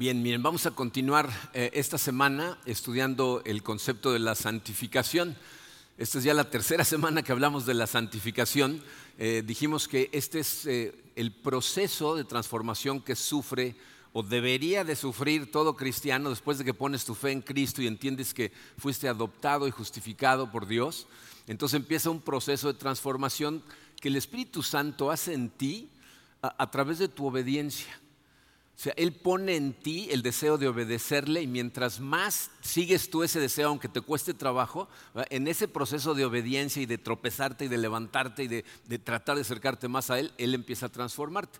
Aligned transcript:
Bien, 0.00 0.22
miren, 0.22 0.42
vamos 0.42 0.64
a 0.64 0.70
continuar 0.70 1.28
eh, 1.52 1.72
esta 1.74 1.98
semana 1.98 2.56
estudiando 2.64 3.42
el 3.44 3.62
concepto 3.62 4.14
de 4.14 4.18
la 4.18 4.34
santificación. 4.34 5.36
Esta 5.98 6.16
es 6.16 6.24
ya 6.24 6.32
la 6.32 6.48
tercera 6.48 6.84
semana 6.86 7.22
que 7.22 7.32
hablamos 7.32 7.66
de 7.66 7.74
la 7.74 7.86
santificación. 7.86 8.82
Eh, 9.18 9.42
dijimos 9.44 9.88
que 9.88 10.08
este 10.12 10.40
es 10.40 10.64
eh, 10.64 10.94
el 11.16 11.32
proceso 11.32 12.16
de 12.16 12.24
transformación 12.24 13.02
que 13.02 13.14
sufre 13.14 13.76
o 14.14 14.22
debería 14.22 14.84
de 14.84 14.96
sufrir 14.96 15.52
todo 15.52 15.76
cristiano 15.76 16.30
después 16.30 16.56
de 16.56 16.64
que 16.64 16.72
pones 16.72 17.04
tu 17.04 17.14
fe 17.14 17.32
en 17.32 17.42
Cristo 17.42 17.82
y 17.82 17.86
entiendes 17.86 18.32
que 18.32 18.52
fuiste 18.78 19.06
adoptado 19.06 19.68
y 19.68 19.70
justificado 19.70 20.50
por 20.50 20.66
Dios. 20.66 21.08
Entonces 21.46 21.76
empieza 21.76 22.08
un 22.08 22.22
proceso 22.22 22.72
de 22.72 22.78
transformación 22.78 23.62
que 24.00 24.08
el 24.08 24.16
Espíritu 24.16 24.62
Santo 24.62 25.10
hace 25.10 25.34
en 25.34 25.50
ti 25.50 25.90
a 26.40 26.70
través 26.70 26.98
de 26.98 27.08
tu 27.08 27.26
obediencia. 27.26 28.00
O 28.80 28.82
sea, 28.82 28.94
Él 28.96 29.12
pone 29.12 29.56
en 29.56 29.74
ti 29.74 30.08
el 30.10 30.22
deseo 30.22 30.56
de 30.56 30.66
obedecerle 30.66 31.42
y 31.42 31.46
mientras 31.46 32.00
más 32.00 32.50
sigues 32.62 33.10
tú 33.10 33.22
ese 33.22 33.38
deseo, 33.38 33.68
aunque 33.68 33.90
te 33.90 34.00
cueste 34.00 34.32
trabajo, 34.32 34.88
en 35.28 35.48
ese 35.48 35.68
proceso 35.68 36.14
de 36.14 36.24
obediencia 36.24 36.80
y 36.80 36.86
de 36.86 36.96
tropezarte 36.96 37.66
y 37.66 37.68
de 37.68 37.76
levantarte 37.76 38.44
y 38.44 38.48
de, 38.48 38.64
tratar 39.04 39.34
de 39.34 39.42
acercarte 39.42 39.86
más 39.86 40.08
a 40.08 40.18
Él, 40.18 40.32
Él 40.38 40.54
empieza 40.54 40.86
a 40.86 40.88
transformarte. 40.88 41.58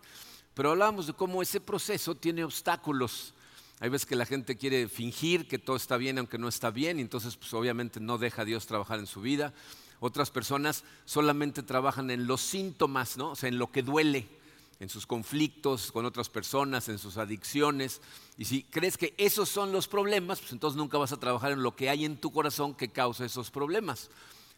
Pero 0.55 0.71
hablábamos 0.71 1.05
de 1.05 1.13
cómo 1.13 1.43
ese 1.43 1.61
proceso 1.61 2.15
tiene 2.15 2.43
obstáculos. 2.43 3.35
Hay 3.79 3.89
veces 3.89 4.07
que 4.07 4.15
la 4.15 4.25
gente 4.25 4.57
quiere 4.57 4.87
fingir 4.87 5.47
que 5.47 5.59
todo 5.59 5.75
está 5.75 5.97
bien 5.97 6.17
aunque 6.17 6.39
no 6.39 6.47
está 6.47 6.71
bien, 6.71 6.97
y 6.97 7.03
entonces 7.03 7.37
pues, 7.37 7.53
obviamente 7.53 7.99
no 7.99 8.17
deja 8.17 8.41
a 8.41 8.45
Dios 8.45 8.65
trabajar 8.65 8.97
en 8.97 9.05
su 9.05 9.21
vida. 9.21 9.53
Otras 9.99 10.31
personas 10.31 10.83
solamente 11.05 11.61
trabajan 11.61 12.09
en 12.09 12.25
los 12.25 12.41
síntomas, 12.41 13.15
¿no? 13.15 13.29
o 13.29 13.35
sea, 13.35 13.47
en 13.47 13.59
lo 13.59 13.71
que 13.71 13.83
duele 13.83 14.40
en 14.81 14.89
sus 14.89 15.05
conflictos 15.05 15.91
con 15.91 16.05
otras 16.07 16.27
personas, 16.27 16.89
en 16.89 16.97
sus 16.97 17.17
adicciones. 17.17 18.01
Y 18.35 18.45
si 18.45 18.63
crees 18.63 18.97
que 18.97 19.13
esos 19.19 19.47
son 19.47 19.71
los 19.71 19.87
problemas, 19.87 20.39
pues 20.39 20.53
entonces 20.53 20.75
nunca 20.75 20.97
vas 20.97 21.11
a 21.11 21.19
trabajar 21.19 21.51
en 21.51 21.61
lo 21.61 21.75
que 21.75 21.91
hay 21.91 22.03
en 22.03 22.17
tu 22.17 22.31
corazón 22.31 22.73
que 22.73 22.89
causa 22.89 23.23
esos 23.23 23.51
problemas. 23.51 24.09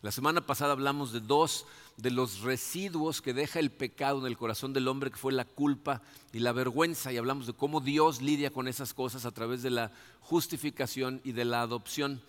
La 0.01 0.13
semana 0.13 0.39
pasada 0.39 0.71
hablamos 0.71 1.11
de 1.11 1.19
dos 1.19 1.65
de 1.97 2.09
los 2.09 2.39
residuos 2.39 3.21
que 3.21 3.33
deja 3.33 3.59
el 3.59 3.69
pecado 3.69 4.19
en 4.19 4.25
el 4.25 4.37
corazón 4.37 4.71
del 4.71 4.87
hombre, 4.87 5.11
que 5.11 5.17
fue 5.17 5.33
la 5.33 5.43
culpa 5.43 6.01
y 6.31 6.39
la 6.39 6.53
vergüenza, 6.53 7.11
y 7.11 7.17
hablamos 7.17 7.45
de 7.45 7.53
cómo 7.53 7.81
Dios 7.81 8.21
lidia 8.21 8.49
con 8.49 8.69
esas 8.69 8.93
cosas 8.93 9.25
a 9.25 9.31
través 9.31 9.61
de 9.61 9.71
la 9.71 9.91
justificación 10.21 11.19
y 11.25 11.33
de 11.33 11.43
la 11.43 11.61
adopción. 11.61 12.21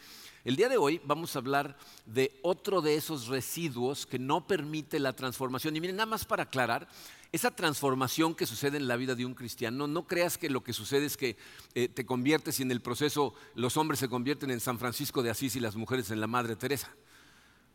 El 0.44 0.56
día 0.56 0.68
de 0.68 0.76
hoy 0.76 1.00
vamos 1.06 1.34
a 1.34 1.38
hablar 1.38 1.74
de 2.04 2.38
otro 2.42 2.82
de 2.82 2.96
esos 2.96 3.28
residuos 3.28 4.04
que 4.04 4.18
no 4.18 4.46
permite 4.46 5.00
la 5.00 5.14
transformación. 5.14 5.74
Y 5.74 5.80
miren, 5.80 5.96
nada 5.96 6.04
más 6.04 6.26
para 6.26 6.42
aclarar, 6.42 6.86
esa 7.32 7.50
transformación 7.50 8.34
que 8.34 8.44
sucede 8.44 8.76
en 8.76 8.86
la 8.86 8.96
vida 8.96 9.14
de 9.14 9.24
un 9.24 9.32
cristiano, 9.32 9.86
no 9.86 10.06
creas 10.06 10.36
que 10.36 10.50
lo 10.50 10.62
que 10.62 10.74
sucede 10.74 11.06
es 11.06 11.16
que 11.16 11.38
eh, 11.74 11.88
te 11.88 12.04
conviertes 12.04 12.60
y 12.60 12.62
en 12.62 12.70
el 12.70 12.82
proceso 12.82 13.32
los 13.54 13.78
hombres 13.78 14.00
se 14.00 14.10
convierten 14.10 14.50
en 14.50 14.60
San 14.60 14.78
Francisco 14.78 15.22
de 15.22 15.30
Asís 15.30 15.56
y 15.56 15.60
las 15.60 15.76
mujeres 15.76 16.10
en 16.10 16.20
la 16.20 16.26
Madre 16.26 16.56
Teresa. 16.56 16.94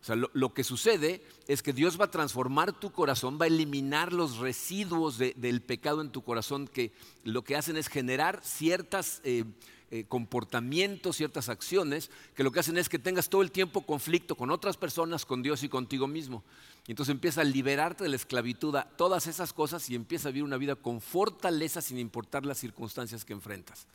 O 0.01 0.05
sea, 0.05 0.15
lo, 0.15 0.53
que 0.53 0.63
sucede 0.63 1.23
es 1.47 1.63
que 1.63 1.73
Dios 1.73 1.99
va 1.99 2.05
a 2.05 2.11
transformar 2.11 2.79
tu 2.79 2.91
corazón, 2.91 3.39
va 3.41 3.45
a 3.45 3.47
eliminar 3.47 4.13
los 4.13 4.37
residuos 4.37 5.17
del 5.17 5.61
pecado 5.61 6.01
en 6.01 6.11
tu 6.11 6.23
corazón 6.23 6.67
que 6.67 6.93
lo 7.23 7.43
que 7.43 7.55
hacen 7.55 7.77
es 7.77 7.87
generar 7.87 8.41
ciertas... 8.43 9.21
Eh, 9.23 9.45
eh, 9.91 10.05
comportamientos, 10.07 11.15
ciertas 11.15 11.49
acciones, 11.49 12.11
que 12.35 12.43
lo 12.43 12.51
que 12.51 12.59
hacen 12.59 12.77
es 12.77 12.89
que 12.89 12.99
tengas 12.99 13.29
todo 13.29 13.41
el 13.41 13.51
tiempo 13.51 13.81
conflicto 13.81 14.35
con 14.35 14.51
otras 14.51 14.77
personas, 14.77 15.25
con 15.25 15.41
Dios 15.41 15.63
y 15.63 15.69
contigo 15.69 16.07
mismo. 16.07 16.43
Y 16.87 16.91
entonces 16.91 17.13
empieza 17.13 17.41
a 17.41 17.45
liberarte 17.45 18.03
de 18.03 18.09
la 18.09 18.15
esclavitud 18.15 18.75
a 18.75 18.83
todas 18.83 19.27
esas 19.27 19.53
cosas 19.53 19.89
y 19.89 19.95
empieza 19.95 20.29
a 20.29 20.31
vivir 20.31 20.43
una 20.43 20.57
vida 20.57 20.75
con 20.75 21.01
fortaleza 21.01 21.81
sin 21.81 21.97
importar 21.97 22.45
las 22.45 22.57
circunstancias 22.57 23.25
que 23.25 23.33
enfrentas. 23.33 23.87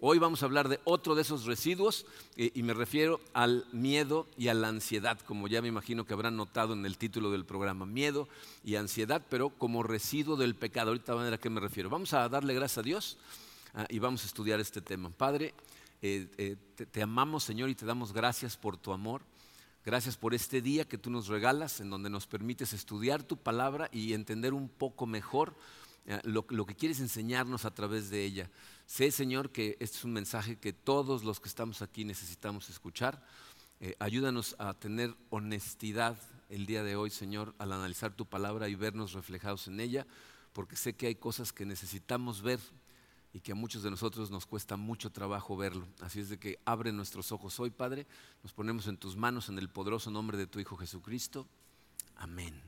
Hoy 0.00 0.18
vamos 0.18 0.42
a 0.42 0.46
hablar 0.46 0.70
de 0.70 0.80
otro 0.84 1.14
de 1.14 1.20
esos 1.20 1.44
residuos 1.44 2.06
eh, 2.38 2.52
y 2.54 2.62
me 2.62 2.72
refiero 2.72 3.20
al 3.34 3.66
miedo 3.70 4.26
y 4.38 4.48
a 4.48 4.54
la 4.54 4.68
ansiedad, 4.68 5.20
como 5.20 5.46
ya 5.46 5.60
me 5.60 5.68
imagino 5.68 6.06
que 6.06 6.14
habrán 6.14 6.38
notado 6.38 6.72
en 6.72 6.86
el 6.86 6.96
título 6.96 7.30
del 7.30 7.44
programa, 7.44 7.84
miedo 7.84 8.28
y 8.64 8.76
ansiedad, 8.76 9.20
pero 9.28 9.50
como 9.50 9.82
residuo 9.82 10.36
del 10.36 10.54
pecado. 10.54 10.88
Ahorita 10.88 11.12
van 11.12 11.24
a 11.24 11.24
ver 11.26 11.34
a 11.34 11.38
qué 11.38 11.50
me 11.50 11.60
refiero. 11.60 11.90
Vamos 11.90 12.14
a 12.14 12.26
darle 12.30 12.54
gracias 12.54 12.78
a 12.78 12.82
Dios 12.82 13.18
Ah, 13.78 13.86
y 13.90 13.98
vamos 13.98 14.22
a 14.22 14.26
estudiar 14.26 14.58
este 14.58 14.80
tema. 14.80 15.10
Padre, 15.10 15.52
eh, 16.00 16.30
eh, 16.38 16.56
te, 16.90 17.02
amamos 17.02 17.44
Señor 17.44 17.68
y 17.68 17.74
te 17.74 17.84
damos 17.84 18.10
gracias 18.10 18.56
por 18.56 18.78
tu 18.78 18.90
amor. 18.90 19.20
Gracias 19.84 20.16
por 20.16 20.32
este 20.32 20.62
día 20.62 20.88
que 20.88 20.96
tú 20.96 21.10
nos 21.10 21.28
regalas, 21.28 21.80
en 21.80 21.90
donde 21.90 22.08
nos 22.08 22.26
permites 22.26 22.72
estudiar 22.72 23.22
tu 23.22 23.36
palabra 23.36 23.90
y 23.92 24.14
entender 24.14 24.54
un 24.54 24.70
poco 24.70 25.04
mejor 25.04 25.54
eh, 26.06 26.18
lo, 26.24 26.46
que 26.46 26.74
quieres 26.74 27.00
enseñarnos 27.00 27.66
a 27.66 27.74
través 27.74 28.08
de 28.08 28.24
ella. 28.24 28.50
Sé, 28.86 29.10
Señor, 29.10 29.50
que 29.50 29.76
este 29.78 29.98
es 29.98 30.04
un 30.04 30.14
mensaje 30.14 30.56
que 30.56 30.72
todos 30.72 31.22
los 31.22 31.38
que 31.38 31.48
estamos 31.48 31.82
aquí 31.82 32.06
necesitamos 32.06 32.70
escuchar. 32.70 33.22
ayúdanos 33.98 34.56
a 34.58 34.72
tener 34.72 35.14
honestidad 35.28 36.16
el 36.48 36.64
día 36.64 36.82
de 36.82 36.96
hoy, 36.96 37.10
Señor, 37.10 37.54
al 37.58 37.72
analizar 37.72 38.14
tu 38.14 38.24
palabra 38.24 38.70
y 38.70 38.74
vernos 38.74 39.12
reflejados 39.12 39.68
en 39.68 39.80
ella, 39.80 40.06
porque 40.54 40.76
sé 40.76 40.94
que 40.94 41.08
hay 41.08 41.16
cosas 41.16 41.52
que 41.52 41.66
necesitamos 41.66 42.40
ver 42.40 42.58
y 43.36 43.40
que 43.40 43.52
a 43.52 43.54
muchos 43.54 43.82
de 43.82 43.90
nosotros 43.90 44.30
nos 44.30 44.46
cuesta 44.46 44.78
mucho 44.78 45.12
trabajo 45.12 45.58
verlo. 45.58 45.86
Así 46.00 46.20
es 46.20 46.30
de 46.30 46.38
que 46.38 46.58
abre 46.64 46.90
nuestros 46.90 47.32
ojos 47.32 47.60
hoy, 47.60 47.68
Padre. 47.68 48.06
Nos 48.42 48.54
ponemos 48.54 48.86
en 48.86 48.96
tus 48.96 49.14
manos 49.14 49.50
en 49.50 49.58
el 49.58 49.68
poderoso 49.68 50.10
nombre 50.10 50.38
de 50.38 50.46
tu 50.46 50.58
Hijo 50.58 50.74
Jesucristo. 50.78 51.46
Amén. 52.16 52.58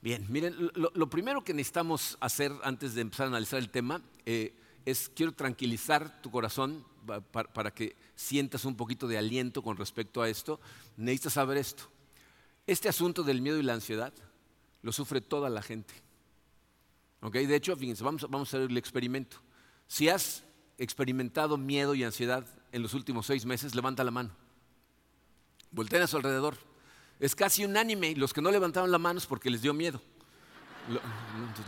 Bien, 0.00 0.24
miren, 0.30 0.56
lo, 0.74 1.10
primero 1.10 1.44
que 1.44 1.52
necesitamos 1.52 2.16
hacer 2.20 2.50
antes 2.64 2.94
de 2.94 3.02
empezar 3.02 3.26
a 3.26 3.28
analizar 3.28 3.58
el 3.58 3.68
tema 3.68 4.00
eh, 4.24 4.56
es, 4.86 5.10
quiero 5.14 5.32
tranquilizar 5.32 6.22
tu 6.22 6.30
corazón 6.30 6.86
para, 7.04 7.52
para 7.52 7.74
que 7.74 7.94
sientas 8.14 8.64
un 8.64 8.74
poquito 8.74 9.06
de 9.06 9.18
aliento 9.18 9.62
con 9.62 9.76
respecto 9.76 10.22
a 10.22 10.30
esto. 10.30 10.60
Necesitas 10.96 11.34
saber 11.34 11.58
esto. 11.58 11.82
Este 12.66 12.88
asunto 12.88 13.22
del 13.22 13.42
miedo 13.42 13.58
y 13.58 13.62
la 13.62 13.74
ansiedad 13.74 14.14
lo 14.80 14.92
sufre 14.92 15.20
toda 15.20 15.50
la 15.50 15.60
gente. 15.60 15.92
De 17.30 17.54
hecho, 17.54 17.76
fíjense, 17.76 18.02
vamos, 18.02 18.24
a 18.24 18.42
hacer 18.42 18.62
el 18.62 18.76
experimento. 18.76 19.36
Si 19.86 20.08
has 20.08 20.42
experimentado 20.76 21.56
miedo 21.56 21.94
y 21.94 22.02
ansiedad 22.02 22.44
en 22.72 22.82
los 22.82 22.94
últimos 22.94 23.26
seis 23.26 23.46
meses, 23.46 23.74
levanta 23.76 24.02
la 24.02 24.10
mano. 24.10 24.30
Volteen 25.70 26.02
a 26.02 26.06
su 26.08 26.16
alrededor. 26.16 26.56
Es 27.20 27.36
casi 27.36 27.64
unánime. 27.64 28.16
Los 28.16 28.32
que 28.32 28.42
no 28.42 28.50
levantaron 28.50 28.90
la 28.90 28.98
mano 28.98 29.18
es 29.18 29.26
porque 29.26 29.50
les 29.50 29.62
dio 29.62 29.72
miedo. 29.72 30.02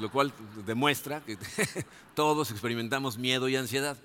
Lo, 0.01 0.11
cual 0.11 0.33
demuestra 0.67 1.21
que 1.21 1.39
todos 2.17 2.51
experimentamos 2.51 3.17
miedo 3.17 3.49
y 3.49 3.55
ansiedad. 3.55 3.97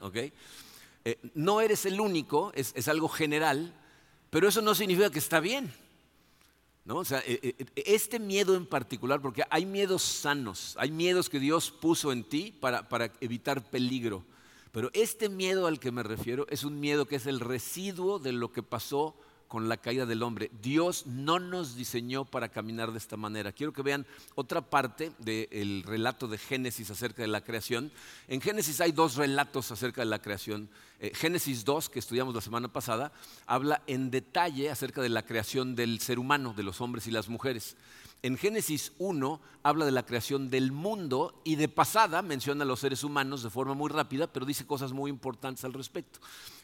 Eh, 1.04 1.18
no 1.34 1.62
eres 1.62 1.88
el 1.88 2.00
único, 2.00 2.52
es 2.54 2.88
algo 2.88 3.10
general, 3.10 3.74
pero 4.30 4.48
eso 4.48 4.62
no 4.62 4.76
significa 4.76 5.10
que 5.10 5.20
está 5.20 5.40
bien. 5.40 5.74
O 6.98 7.06
sea, 7.06 7.24
e, 7.26 7.56
e, 7.76 7.84
este 7.86 8.20
miedo 8.20 8.56
en 8.56 8.66
particular, 8.66 9.22
porque 9.22 9.44
hay 9.50 9.66
miedos 9.66 10.02
sanos, 10.02 10.76
hay 10.80 10.92
miedos 10.92 11.30
que 11.30 11.40
Dios 11.40 11.72
puso 11.72 12.12
en 12.12 12.24
ti 12.24 12.54
para, 12.60 12.90
para 12.90 13.12
evitar 13.22 13.64
peligro. 13.70 14.24
Pero 14.72 14.90
este 14.94 15.30
miedo 15.30 15.68
al 15.68 15.80
que 15.80 15.92
me 15.92 16.04
refiero 16.04 16.46
es 16.50 16.64
un 16.64 16.80
miedo 16.80 17.06
que 17.06 17.16
es 17.16 17.26
el 17.26 17.40
residuo 17.40 18.20
de 18.20 18.34
lo 18.34 18.52
que 18.52 18.64
pasó 18.64 19.16
con 19.50 19.68
la 19.68 19.78
caída 19.78 20.06
del 20.06 20.24
hombre. 20.24 20.52
Dios 20.62 21.08
no 21.08 21.40
nos 21.40 21.76
diseñó 21.76 22.24
para 22.24 22.50
caminar 22.50 22.92
de 22.92 23.00
esta 23.00 23.18
manera. 23.18 23.52
Quiero 23.52 23.74
que 23.74 23.82
vean 23.82 24.06
otra 24.36 24.62
parte 24.62 25.12
del 25.18 25.84
relato 25.84 26.28
de 26.28 26.38
Génesis 26.38 26.90
acerca 26.92 27.24
de 27.24 27.28
la 27.28 27.42
creación. 27.42 27.92
En 28.28 28.40
Génesis 28.40 28.80
hay 28.80 28.94
dos 28.94 29.16
relatos 29.16 29.72
acerca 29.72 30.02
de 30.02 30.06
la 30.06 30.22
creación. 30.22 30.70
Eh, 31.00 31.12
Génesis 31.16 31.66
2, 31.66 31.90
que 31.90 32.00
estudiamos 32.00 32.36
la 32.36 32.42
semana 32.42 32.72
pasada, 32.72 33.12
habla 33.48 33.82
en 33.88 34.12
detalle 34.12 34.70
acerca 34.70 35.02
de 35.02 35.10
la 35.10 35.26
creación 35.26 35.76
del 35.76 36.00
ser 36.00 36.20
humano, 36.20 36.54
de 36.56 36.64
los 36.64 36.80
hombres 36.80 37.08
y 37.08 37.12
las 37.12 37.28
mujeres. 37.28 37.76
En 38.22 38.38
Génesis 38.38 38.92
1 38.98 39.40
habla 39.64 39.86
de 39.86 39.92
la 39.92 40.06
creación 40.06 40.50
del 40.50 40.74
mundo 40.74 41.42
y 41.46 41.56
de 41.56 41.70
pasada 41.70 42.22
menciona 42.22 42.64
a 42.64 42.68
los 42.68 42.82
seres 42.82 43.06
humanos 43.06 43.44
de 43.44 43.50
forma 43.50 43.76
muy 43.76 43.90
rápida, 43.90 44.28
pero 44.28 44.46
dice 44.46 44.68
cosas 44.68 44.92
muy 44.92 45.10
importantes 45.10 45.64
al 45.64 45.72
respecto. 45.72 46.20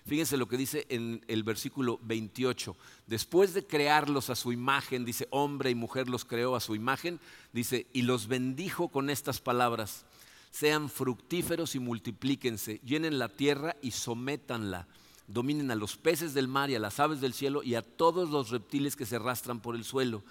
Fíjense 0.05 0.35
lo 0.35 0.49
que 0.49 0.57
dice 0.57 0.85
en 0.89 1.23
el 1.29 1.43
versículo 1.43 1.97
28. 2.03 2.75
Después 3.07 3.53
de 3.53 3.65
crearlos 3.65 4.29
a 4.29 4.35
su 4.35 4.51
imagen, 4.51 5.05
dice, 5.05 5.29
hombre 5.31 5.69
y 5.69 5.75
mujer 5.75 6.09
los 6.09 6.25
creó 6.25 6.57
a 6.57 6.59
su 6.59 6.75
imagen, 6.75 7.21
dice, 7.53 7.87
y 7.93 8.01
los 8.01 8.27
bendijo 8.27 8.89
con 8.89 9.09
estas 9.09 9.39
palabras, 9.39 10.05
sean 10.51 10.89
fructíferos 10.89 11.73
y 11.75 11.79
multiplíquense, 11.79 12.81
llenen 12.83 13.17
la 13.17 13.29
tierra 13.29 13.77
y 13.81 13.91
sométanla 13.91 14.87
dominen 15.27 15.71
a 15.71 15.75
los 15.75 15.97
peces 15.97 16.35
del 16.35 16.47
mar 16.47 16.69
y 16.69 16.75
a 16.75 16.79
las 16.79 16.99
aves 16.99 17.19
del 17.19 17.33
cielo 17.33 17.63
y 17.63 17.73
a 17.73 17.81
todos 17.81 18.29
los 18.29 18.51
reptiles 18.51 18.95
que 18.95 19.07
se 19.07 19.15
arrastran 19.15 19.59
por 19.59 19.75
el 19.75 19.83
suelo. 19.83 20.21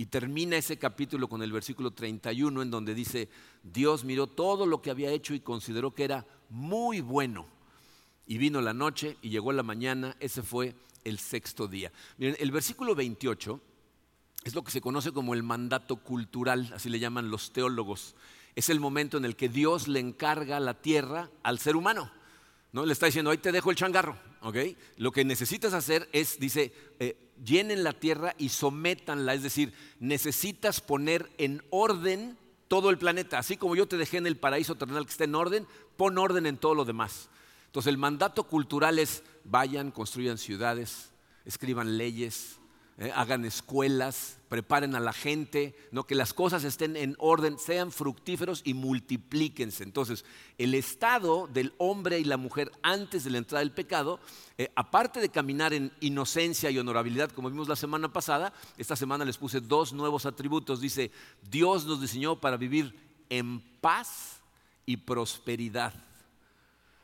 Y 0.00 0.06
termina 0.06 0.56
ese 0.56 0.78
capítulo 0.78 1.28
con 1.28 1.42
el 1.42 1.52
versículo 1.52 1.90
31 1.90 2.62
en 2.62 2.70
donde 2.70 2.94
dice, 2.94 3.28
Dios 3.62 4.02
miró 4.02 4.28
todo 4.28 4.64
lo 4.64 4.80
que 4.80 4.90
había 4.90 5.10
hecho 5.10 5.34
y 5.34 5.40
consideró 5.40 5.94
que 5.94 6.04
era 6.04 6.24
muy 6.48 7.02
bueno. 7.02 7.46
Y 8.26 8.38
vino 8.38 8.62
la 8.62 8.72
noche 8.72 9.18
y 9.20 9.28
llegó 9.28 9.52
la 9.52 9.62
mañana, 9.62 10.16
ese 10.18 10.42
fue 10.42 10.74
el 11.04 11.18
sexto 11.18 11.68
día. 11.68 11.92
Miren, 12.16 12.34
el 12.40 12.50
versículo 12.50 12.94
28 12.94 13.60
es 14.42 14.54
lo 14.54 14.64
que 14.64 14.70
se 14.70 14.80
conoce 14.80 15.12
como 15.12 15.34
el 15.34 15.42
mandato 15.42 15.96
cultural, 15.96 16.72
así 16.74 16.88
le 16.88 16.98
llaman 16.98 17.30
los 17.30 17.52
teólogos. 17.52 18.14
es 18.54 18.70
el 18.70 18.80
momento 18.80 19.18
en 19.18 19.26
el 19.26 19.36
que 19.36 19.50
Dios 19.50 19.86
le 19.86 20.00
encarga 20.00 20.60
la 20.60 20.80
tierra 20.80 21.28
al 21.42 21.58
ser 21.58 21.76
humano. 21.76 22.10
¿no? 22.72 22.86
Le 22.86 22.94
está 22.94 23.04
diciendo, 23.04 23.30
ahí 23.30 23.36
te 23.36 23.52
dejo 23.52 23.70
el 23.70 23.76
changarro. 23.76 24.16
Lo 24.96 25.12
que 25.12 25.24
necesitas 25.24 25.74
hacer 25.74 26.08
es, 26.12 26.38
dice, 26.38 26.72
eh, 26.98 27.16
llenen 27.44 27.84
la 27.84 27.92
tierra 27.92 28.34
y 28.38 28.48
sométanla. 28.48 29.34
Es 29.34 29.42
decir, 29.42 29.72
necesitas 29.98 30.80
poner 30.80 31.30
en 31.38 31.62
orden 31.70 32.38
todo 32.68 32.90
el 32.90 32.98
planeta. 32.98 33.38
Así 33.38 33.56
como 33.56 33.76
yo 33.76 33.88
te 33.88 33.96
dejé 33.96 34.18
en 34.18 34.26
el 34.26 34.36
paraíso 34.36 34.76
terrenal 34.76 35.04
que 35.04 35.10
está 35.10 35.24
en 35.24 35.34
orden, 35.34 35.66
pon 35.96 36.16
orden 36.18 36.46
en 36.46 36.56
todo 36.56 36.74
lo 36.74 36.84
demás. 36.84 37.28
Entonces 37.66 37.90
el 37.90 37.98
mandato 37.98 38.44
cultural 38.44 38.98
es 38.98 39.22
vayan, 39.44 39.90
construyan 39.90 40.38
ciudades, 40.38 41.10
escriban 41.44 41.98
leyes, 41.98 42.59
eh, 43.00 43.10
hagan 43.16 43.46
escuelas, 43.46 44.36
preparen 44.50 44.94
a 44.94 45.00
la 45.00 45.14
gente, 45.14 45.74
¿no? 45.90 46.06
que 46.06 46.14
las 46.14 46.34
cosas 46.34 46.64
estén 46.64 46.98
en 46.98 47.16
orden, 47.18 47.58
sean 47.58 47.92
fructíferos 47.92 48.60
y 48.62 48.74
multiplíquense. 48.74 49.84
Entonces, 49.84 50.22
el 50.58 50.74
estado 50.74 51.46
del 51.46 51.72
hombre 51.78 52.18
y 52.18 52.24
la 52.24 52.36
mujer 52.36 52.70
antes 52.82 53.24
de 53.24 53.30
la 53.30 53.38
entrada 53.38 53.60
del 53.60 53.72
pecado, 53.72 54.20
eh, 54.58 54.70
aparte 54.76 55.20
de 55.20 55.30
caminar 55.30 55.72
en 55.72 55.92
inocencia 56.00 56.70
y 56.70 56.78
honorabilidad, 56.78 57.30
como 57.30 57.48
vimos 57.48 57.70
la 57.70 57.76
semana 57.76 58.12
pasada, 58.12 58.52
esta 58.76 58.96
semana 58.96 59.24
les 59.24 59.38
puse 59.38 59.62
dos 59.62 59.94
nuevos 59.94 60.26
atributos. 60.26 60.82
Dice, 60.82 61.10
Dios 61.50 61.86
nos 61.86 62.02
diseñó 62.02 62.38
para 62.38 62.58
vivir 62.58 62.94
en 63.30 63.62
paz 63.80 64.42
y 64.84 64.98
prosperidad. 64.98 65.94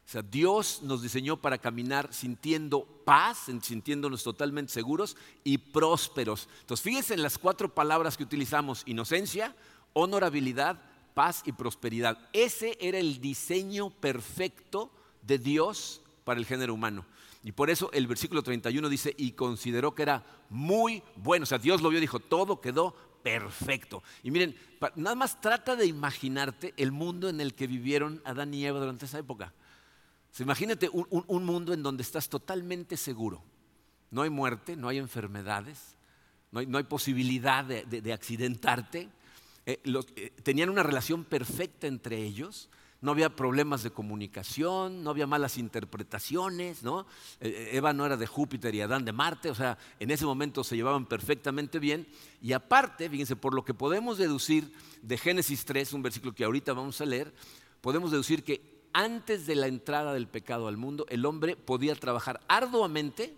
O 0.07 0.09
sea, 0.09 0.23
Dios 0.23 0.83
nos 0.85 1.03
diseñó 1.03 1.37
para 1.37 1.59
caminar 1.59 2.15
sintiendo 2.15 2.85
paz, 3.05 3.47
sintiéndonos 3.61 4.23
totalmente 4.23 4.73
seguros 4.73 5.17
y 5.43 5.59
prósperos. 5.59 6.49
Entonces, 6.61 6.85
fíjense 6.85 7.15
en 7.15 7.23
las 7.23 7.39
cuatro 7.39 7.75
palabras 7.75 8.17
que 8.17 8.23
utilizamos, 8.23 8.85
inocencia, 8.87 9.57
honorabilidad, 9.95 10.81
paz 11.13 11.43
y 11.45 11.51
prosperidad. 11.51 12.19
Ese 12.33 12.79
era 12.81 12.99
el 12.99 13.21
diseño 13.21 13.91
perfecto 13.91 14.93
de 15.23 15.39
Dios 15.39 16.03
para 16.23 16.39
el 16.39 16.47
género 16.47 16.75
humano. 16.75 17.05
Y 17.43 17.51
por 17.51 17.69
eso 17.69 17.91
el 17.93 18.07
versículo 18.07 18.45
31 18.45 18.89
dice, 18.89 19.13
y 19.19 19.33
consideró 19.33 19.93
que 19.97 20.03
era 20.03 20.25
muy 20.51 21.03
bueno. 21.17 21.43
O 21.43 21.47
sea, 21.47 21.59
Dios 21.59 21.83
lo 21.83 21.89
vio 21.89 21.99
y 21.99 22.03
dijo, 22.03 22.21
todo 22.21 22.61
quedó 22.61 22.95
perfecto. 23.25 24.05
Y 24.23 24.31
miren, 24.31 24.55
nada 24.95 25.17
más 25.17 25.41
trata 25.41 25.75
de 25.75 25.87
imaginarte 25.87 26.75
el 26.77 26.93
mundo 26.93 27.29
en 27.29 27.41
el 27.41 27.55
que 27.55 27.67
vivieron 27.67 28.23
Adán 28.25 28.55
y 28.55 28.65
Eva 28.65 28.79
durante 28.79 29.07
esa 29.07 29.19
época 29.19 29.53
imagínate 30.41 30.89
un, 30.93 31.45
mundo 31.45 31.73
en 31.73 31.83
donde 31.83 32.03
estás 32.03 32.29
totalmente 32.29 32.97
seguro. 32.97 33.43
No 34.11 34.23
hay 34.23 34.31
muerte, 34.31 34.77
no 34.77 34.89
hay 34.89 34.99
enfermedades, 34.99 35.97
no 36.51 36.79
hay, 36.79 36.85
posibilidad 36.85 37.65
de, 37.65 38.13
accidentarte. 38.13 39.09
Eh, 39.67 39.81
eh, 39.85 40.33
tenían 40.43 40.71
una 40.71 40.83
relación 40.83 41.25
perfecta 41.25 41.87
entre 41.87 42.23
ellos, 42.23 42.69
no 43.01 43.11
había 43.11 43.35
problemas 43.35 43.83
de 43.83 43.91
comunicación, 43.91 45.05
no 45.05 45.11
había 45.11 45.27
malas 45.27 45.59
interpretaciones, 45.59 46.83
¿no? 46.83 47.07
Eh, 47.41 47.71
Eva 47.73 47.93
no 47.93 48.07
era 48.07 48.17
de 48.17 48.27
Júpiter 48.27 48.75
y 48.75 48.81
Adán 48.81 49.05
de 49.05 49.13
Marte, 49.13 49.51
o 49.51 49.55
sea, 49.55 49.77
en 50.01 50.11
ese 50.11 50.25
momento 50.25 50.65
se 50.65 50.77
llevaban 50.77 51.07
perfectamente 51.07 51.79
bien. 51.79 52.07
Y 52.41 52.53
aparte, 52.53 53.11
fíjense, 53.11 53.37
por 53.37 53.55
lo 53.55 53.65
que 53.65 53.75
podemos 53.75 54.19
deducir 54.19 54.73
de 55.03 55.19
Génesis 55.19 55.65
3, 55.65 55.93
un 55.93 56.03
versículo 56.03 56.35
que 56.35 56.45
ahorita 56.45 56.73
vamos 56.73 57.01
a 57.01 57.07
leer, 57.07 57.35
podemos 57.81 58.11
deducir 58.11 58.43
que 58.43 58.76
antes 58.97 59.47
de 59.47 59.57
la 59.57 59.67
entrada 59.67 60.15
del 60.15 60.27
pecado 60.27 60.69
al 60.69 60.79
mundo, 60.79 61.05
el 61.11 61.27
hombre 61.27 61.55
podía 61.55 61.95
trabajar 61.95 62.41
arduamente, 62.49 63.37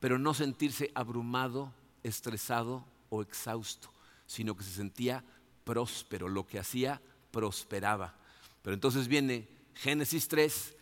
pero 0.00 0.18
no 0.18 0.34
sentirse 0.34 0.90
abrumado, 0.96 1.72
estresado 2.02 2.84
o 3.08 3.22
exhausto, 3.22 3.88
sino 4.26 4.56
que 4.56 4.64
se 4.64 4.72
sentía 4.72 5.22
próspero, 5.62 6.28
lo 6.28 6.44
que 6.44 6.58
hacía 6.58 7.00
prosperaba. 7.30 8.16
Pero 8.62 8.74
entonces 8.74 9.06
viene 9.06 9.46
Génesis 9.74 10.26
3, 10.26 10.76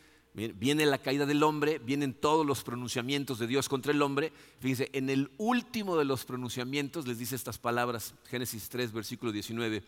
viene 0.54 0.86
la 0.86 0.96
caída 0.96 1.26
del 1.26 1.42
hombre, 1.42 1.78
vienen 1.78 2.14
todos 2.14 2.46
los 2.46 2.64
pronunciamientos 2.64 3.38
de 3.38 3.46
Dios 3.46 3.68
contra 3.68 3.92
el 3.92 4.00
hombre. 4.00 4.32
Fíjense, 4.60 4.88
en 4.94 5.10
el 5.10 5.30
último 5.36 5.98
de 5.98 6.06
los 6.06 6.24
pronunciamientos 6.24 7.06
les 7.06 7.18
dice 7.18 7.36
estas 7.36 7.58
palabras, 7.58 8.14
Génesis 8.24 8.70
3, 8.70 8.90
versículo 8.90 9.32
19 9.32 9.82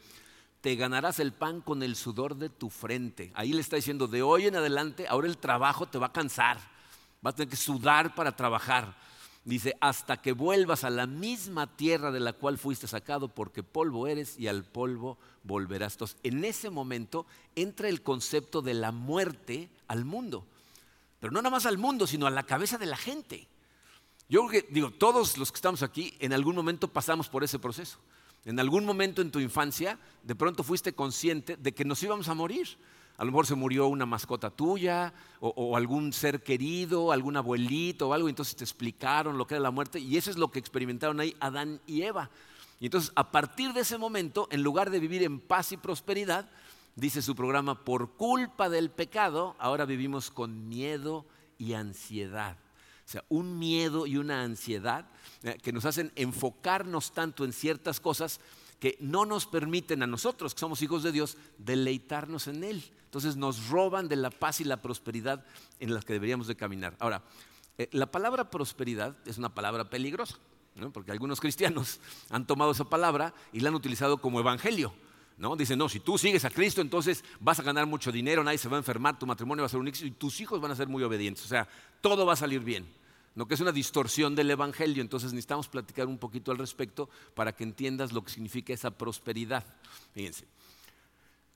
te 0.61 0.77
ganarás 0.77 1.21
el 1.21 1.33
pan 1.33 1.61
con 1.61 1.83
el 1.83 1.97
sudor 1.97 2.37
de 2.37 2.49
tu 2.51 2.71
frente. 2.71 3.33
Ahí 3.35 3.53
le 3.53 3.61
está 3.61 3.77
diciendo, 3.77 4.07
de 4.07 4.23
hoy 4.23 4.47
en 4.47 4.57
adelante, 4.57 5.09
ahora 5.09 5.27
el 5.27 5.39
trabajo 5.39 5.87
te 5.87 5.99
va 5.99 6.07
a 6.07 6.13
cansar, 6.13 6.59
vas 7.23 7.35
a 7.35 7.37
tener 7.37 7.49
que 7.49 7.57
sudar 7.57 8.15
para 8.15 8.37
trabajar. 8.37 8.97
Dice, 9.43 9.75
hasta 9.81 10.21
que 10.21 10.33
vuelvas 10.33 10.85
a 10.85 10.91
la 10.91 11.07
misma 11.07 11.67
tierra 11.77 12.11
de 12.11 12.21
la 12.21 12.35
cual 12.35 12.59
fuiste 12.59 12.87
sacado, 12.87 13.29
porque 13.29 13.63
polvo 13.63 14.07
eres 14.07 14.39
y 14.39 14.49
al 14.49 14.65
polvo 14.65 15.19
volverás. 15.45 15.97
En 16.23 16.45
ese 16.45 16.69
momento 16.69 17.25
entra 17.57 17.89
el 17.89 18.03
concepto 18.03 18.61
de 18.61 18.75
la 18.75 18.93
muerte 18.93 19.71
al 19.89 20.05
mundo. 20.05 20.47
Pero 21.21 21.33
no 21.33 21.41
nada 21.41 21.51
más 21.51 21.65
al 21.65 21.79
mundo, 21.79 22.07
sino 22.07 22.27
a 22.27 22.31
la 22.31 22.43
cabeza 22.43 22.77
de 22.77 22.87
la 22.87 22.99
gente. 22.99 23.49
Yo 24.29 24.47
creo 24.47 24.63
que, 24.63 24.73
digo, 24.73 24.91
todos 24.91 25.39
los 25.39 25.51
que 25.51 25.57
estamos 25.57 25.83
aquí 25.83 26.15
en 26.21 26.35
algún 26.35 26.55
momento 26.55 26.89
pasamos 26.89 27.29
por 27.29 27.43
ese 27.43 27.59
proceso. 27.59 27.99
En 28.45 28.59
algún 28.59 28.85
momento 28.85 29.21
en 29.21 29.31
tu 29.31 29.39
infancia, 29.39 29.99
de 30.23 30.35
pronto 30.35 30.63
fuiste 30.63 30.95
consciente 30.95 31.57
de 31.57 31.73
que 31.73 31.85
nos 31.85 32.03
íbamos 32.03 32.29
a 32.29 32.35
morir. 32.35 32.69
A 33.19 33.25
lo 33.25 33.33
mejor 33.33 33.47
se 33.47 33.55
murió 33.55 33.87
una 33.89 34.07
mascota 34.07 34.49
tuya 34.49 35.13
o, 35.41 35.77
algún 35.77 36.15
ser 36.15 36.43
querido, 36.43 37.13
algún 37.13 37.37
abuelito 37.37 38.09
o 38.09 38.15
algo, 38.15 38.31
entonces 38.31 38.57
te 38.57 38.65
explicaron 38.65 39.37
lo 39.37 39.47
que 39.47 39.55
era 39.55 39.63
la 39.63 39.71
muerte 39.71 40.01
y 40.01 40.17
eso 40.17 40.31
es 40.31 40.39
lo 40.39 40.51
que 40.51 40.59
experimentaron 40.59 41.21
ahí 41.21 41.37
Adán 41.39 41.83
y 41.87 42.01
Eva. 42.01 42.31
Y 42.81 42.87
entonces 42.87 43.13
a 43.15 43.31
partir 43.31 43.75
de 43.75 43.81
ese 43.81 43.99
momento, 43.99 44.49
en 44.51 44.63
lugar 44.63 44.89
de 44.89 45.01
vivir 45.01 45.23
en 45.23 45.39
paz 45.39 45.71
y 45.73 45.77
prosperidad, 45.77 46.49
dice 46.97 47.21
su 47.21 47.37
programa, 47.37 47.85
por 47.85 48.13
culpa 48.13 48.71
del 48.71 48.91
pecado, 48.91 49.55
ahora 49.59 49.85
vivimos 49.85 50.31
con 50.31 50.71
miedo 50.71 51.27
y 51.59 51.75
ansiedad. 51.75 52.57
O 53.11 53.13
sea, 53.13 53.25
un 53.29 53.59
miedo 53.59 54.07
y 54.07 54.19
una 54.19 54.45
ansiedad 54.45 55.05
eh, 55.43 55.59
que 55.61 55.73
nos 55.73 55.85
hacen 55.85 56.13
enfocarnos 56.15 57.11
tanto 57.11 57.45
en 57.45 57.53
ciertas 57.53 57.99
cosas 57.99 58.39
que 58.79 58.97
no 59.01 59.27
nos 59.27 59.47
permiten 59.47 60.05
a 60.05 60.07
nosotros, 60.07 60.55
que 60.55 60.61
somos 60.61 60.81
hijos 60.81 61.03
de 61.03 61.11
Dios, 61.11 61.37
deleitarnos 61.59 62.47
en 62.47 62.63
Él. 62.63 62.85
Entonces 63.07 63.35
nos 63.35 63.67
roban 63.69 64.07
de 64.07 64.15
la 64.15 64.31
paz 64.31 64.61
y 64.61 64.65
la 64.65 64.81
prosperidad 64.81 65.45
en 65.81 65.93
las 65.93 66.05
que 66.05 66.13
deberíamos 66.13 66.47
de 66.47 66.55
caminar. 66.55 66.95
Ahora, 67.01 67.25
eh, 67.79 67.89
la 67.91 68.07
palabra 68.07 68.49
prosperidad 68.49 69.17
es 69.27 69.39
una 69.39 69.53
palabra 69.53 69.91
peligrosa, 69.91 70.39
porque 70.93 71.11
algunos 71.11 71.41
cristianos 71.41 71.99
han 72.31 72.47
tomado 72.47 72.71
esa 72.71 72.85
palabra 72.85 73.35
y 73.53 73.59
la 73.59 73.71
han 73.71 73.75
utilizado 73.75 74.19
como 74.19 74.39
evangelio. 74.39 74.95
¿no? 75.37 75.57
Dicen, 75.57 75.81
no, 75.81 75.89
si 75.89 75.99
tú 75.99 76.17
sigues 76.17 76.45
a 76.45 76.51
Cristo, 76.51 76.81
entonces 76.81 77.25
vas 77.41 77.59
a 77.59 77.65
ganar 77.65 77.87
mucho 77.87 78.13
dinero, 78.13 78.45
nadie 78.45 78.59
se 78.59 78.69
va 78.69 78.77
a 78.77 78.79
enfermar, 78.79 79.19
tu 79.19 79.27
matrimonio 79.27 79.63
va 79.63 79.67
a 79.67 79.69
ser 79.69 79.81
un 79.81 79.89
éxito 79.89 80.07
y 80.07 80.13
tus 80.13 80.41
hijos 80.41 80.61
van 80.61 80.71
a 80.71 80.77
ser 80.77 80.87
muy 80.87 81.03
obedientes. 81.03 81.45
O 81.45 81.49
sea, 81.49 81.67
todo 82.01 82.25
va 82.25 82.35
a 82.35 82.37
salir 82.37 82.61
bien 82.61 83.00
no 83.35 83.47
que 83.47 83.55
es 83.55 83.61
una 83.61 83.73
distorsión 83.73 84.35
del 84.35 84.51
Evangelio. 84.51 85.03
Entonces 85.03 85.33
necesitamos 85.33 85.69
platicar 85.69 86.07
un 86.07 86.19
poquito 86.19 86.51
al 86.51 86.59
respecto 86.59 87.09
para 87.35 87.53
que 87.53 87.65
entiendas 87.65 88.13
lo 88.13 88.25
que 88.25 88.33
significa 88.33 88.73
esa 88.73 88.91
prosperidad. 88.91 89.65
Fíjense. 90.13 90.47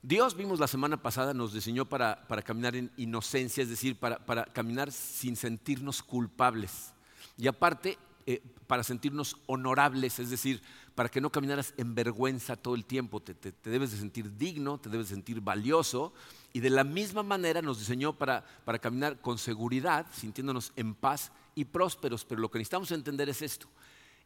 Dios, 0.03 0.37
vimos 0.37 0.61
la 0.61 0.67
semana 0.67 0.99
pasada, 1.03 1.33
nos 1.33 1.55
diseñó 1.55 1.87
para, 1.87 2.27
caminar 2.45 2.77
en 2.77 2.91
inocencia, 2.99 3.63
es 3.63 3.71
decir, 3.71 3.99
para, 3.99 4.45
caminar 4.53 4.93
sin 4.93 5.35
sentirnos 5.35 6.03
culpables. 6.03 6.93
Y 7.39 7.47
aparte, 7.47 7.97
eh, 8.27 8.43
para 8.67 8.85
sentirnos 8.85 9.39
honorables, 9.47 10.19
es 10.19 10.29
decir, 10.29 10.63
para 10.95 11.09
que 11.09 11.23
no 11.23 11.31
caminaras 11.31 11.73
en 11.79 11.95
vergüenza 11.95 12.55
todo 12.55 12.75
el 12.75 12.85
tiempo. 12.85 13.21
Te, 13.21 13.35
te, 13.35 13.71
debes 13.71 13.93
de 13.93 13.99
sentir 13.99 14.37
digno, 14.37 14.79
te 14.79 14.91
debes 14.91 15.09
de 15.09 15.15
sentir 15.15 15.41
valioso. 15.41 16.13
Y 16.53 16.61
de 16.61 16.69
la 16.71 16.85
misma 16.85 17.23
manera 17.23 17.63
nos 17.63 17.79
diseñó 17.79 18.13
para, 18.13 18.45
para 18.67 18.79
caminar 18.79 19.21
con 19.23 19.39
seguridad, 19.39 20.07
sintiéndonos 20.13 20.73
en 20.77 20.95
paz 20.95 21.33
y 21.55 21.65
prósperos, 21.65 22.25
pero 22.25 22.41
lo 22.41 22.51
que 22.51 22.59
necesitamos 22.59 22.91
entender 22.91 23.29
es 23.29 23.43
esto. 23.43 23.69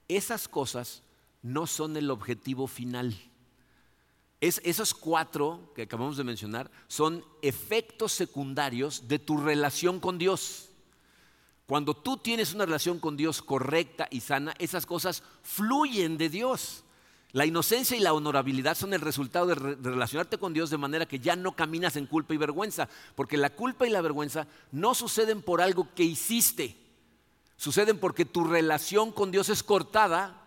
Esas 0.08 0.48
cosas 0.48 1.02
no 1.42 1.66
son 1.66 1.96
el 1.96 2.10
objetivo 2.10 2.66
final. 2.66 3.14
Es, 4.40 4.60
esos 4.64 4.94
cuatro 4.94 5.72
que 5.74 5.82
acabamos 5.82 6.16
de 6.16 6.24
mencionar 6.24 6.70
son 6.86 7.24
efectos 7.42 8.12
secundarios 8.12 9.08
de 9.08 9.18
tu 9.18 9.36
relación 9.36 10.00
con 10.00 10.18
Dios. 10.18 10.68
Cuando 11.66 11.94
tú 11.94 12.16
tienes 12.16 12.54
una 12.54 12.64
relación 12.64 12.98
con 12.98 13.16
Dios 13.16 13.42
correcta 13.42 14.08
y 14.10 14.20
sana, 14.20 14.54
esas 14.58 14.86
cosas 14.86 15.22
fluyen 15.42 16.16
de 16.16 16.30
Dios. 16.30 16.84
La 17.32 17.44
inocencia 17.44 17.94
y 17.94 18.00
la 18.00 18.14
honorabilidad 18.14 18.74
son 18.74 18.94
el 18.94 19.02
resultado 19.02 19.48
de, 19.48 19.54
relacionarte 19.54 20.38
con 20.38 20.54
Dios 20.54 20.70
de 20.70 20.78
manera 20.78 21.06
que 21.06 21.18
ya 21.18 21.36
no 21.36 21.54
caminas 21.54 21.96
en 21.96 22.06
culpa 22.06 22.32
y 22.32 22.38
vergüenza, 22.38 22.88
porque 23.14 23.36
la 23.36 23.50
culpa 23.50 23.86
y 23.86 23.90
la 23.90 24.00
vergüenza 24.00 24.46
no 24.72 24.94
suceden 24.94 25.42
por 25.42 25.60
algo 25.60 25.88
que 25.94 26.04
hiciste 26.04 26.87
suceden 27.58 27.98
porque 27.98 28.24
tu 28.24 28.44
relación 28.44 29.12
con 29.12 29.30
Dios 29.30 29.50
es 29.50 29.62
cortada 29.62 30.46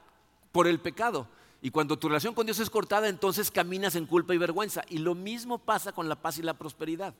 por 0.51 0.67
el 0.67 0.79
pecado. 0.79 1.27
Y 1.61 1.69
cuando 1.69 1.99
tu 1.99 2.07
relación 2.07 2.33
con 2.33 2.47
Dios 2.47 2.59
es 2.59 2.71
cortada, 2.71 3.07
entonces 3.07 3.51
caminas 3.51 3.95
en 3.95 4.07
culpa 4.07 4.33
y 4.33 4.39
vergüenza. 4.39 4.83
Y 4.89 4.97
lo 4.97 5.13
mismo 5.13 5.59
pasa 5.59 5.91
con 5.91 6.09
la 6.09 6.15
paz 6.15 6.39
y 6.39 6.41
la 6.41 6.55
prosperidad. 6.55 7.13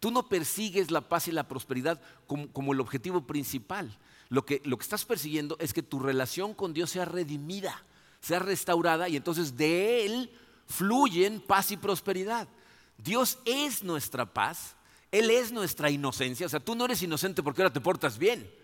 Tú 0.00 0.10
no 0.10 0.28
persigues 0.28 0.90
la 0.90 1.02
paz 1.02 1.28
y 1.28 1.32
la 1.32 1.46
prosperidad 1.48 2.00
como, 2.26 2.72
el 2.72 2.80
objetivo 2.80 3.26
principal. 3.26 3.98
Lo 4.30 4.46
que, 4.46 4.62
lo 4.64 4.78
que 4.78 4.82
estás 4.82 5.04
persiguiendo 5.04 5.56
es 5.60 5.74
que 5.74 5.82
tu 5.82 5.98
relación 5.98 6.54
con 6.54 6.72
Dios 6.72 6.90
sea 6.90 7.04
redimida, 7.04 7.82
sea 8.20 8.38
restaurada 8.38 9.08
y 9.08 9.16
entonces 9.16 9.56
de 9.56 10.06
Él 10.06 10.30
fluyen 10.66 11.40
paz 11.40 11.70
y 11.70 11.76
prosperidad. 11.76 12.48
Dios 12.96 13.38
es 13.44 13.82
nuestra 13.82 14.32
paz, 14.32 14.76
Él 15.12 15.28
es 15.28 15.52
nuestra 15.52 15.90
inocencia. 15.90 16.46
O 16.46 16.48
sea, 16.48 16.60
tú 16.60 16.74
no 16.74 16.86
eres 16.86 17.02
inocente 17.02 17.42
porque 17.42 17.62
ahora 17.62 17.72
te 17.72 17.80
portas 17.80 18.16
bien. 18.16 18.63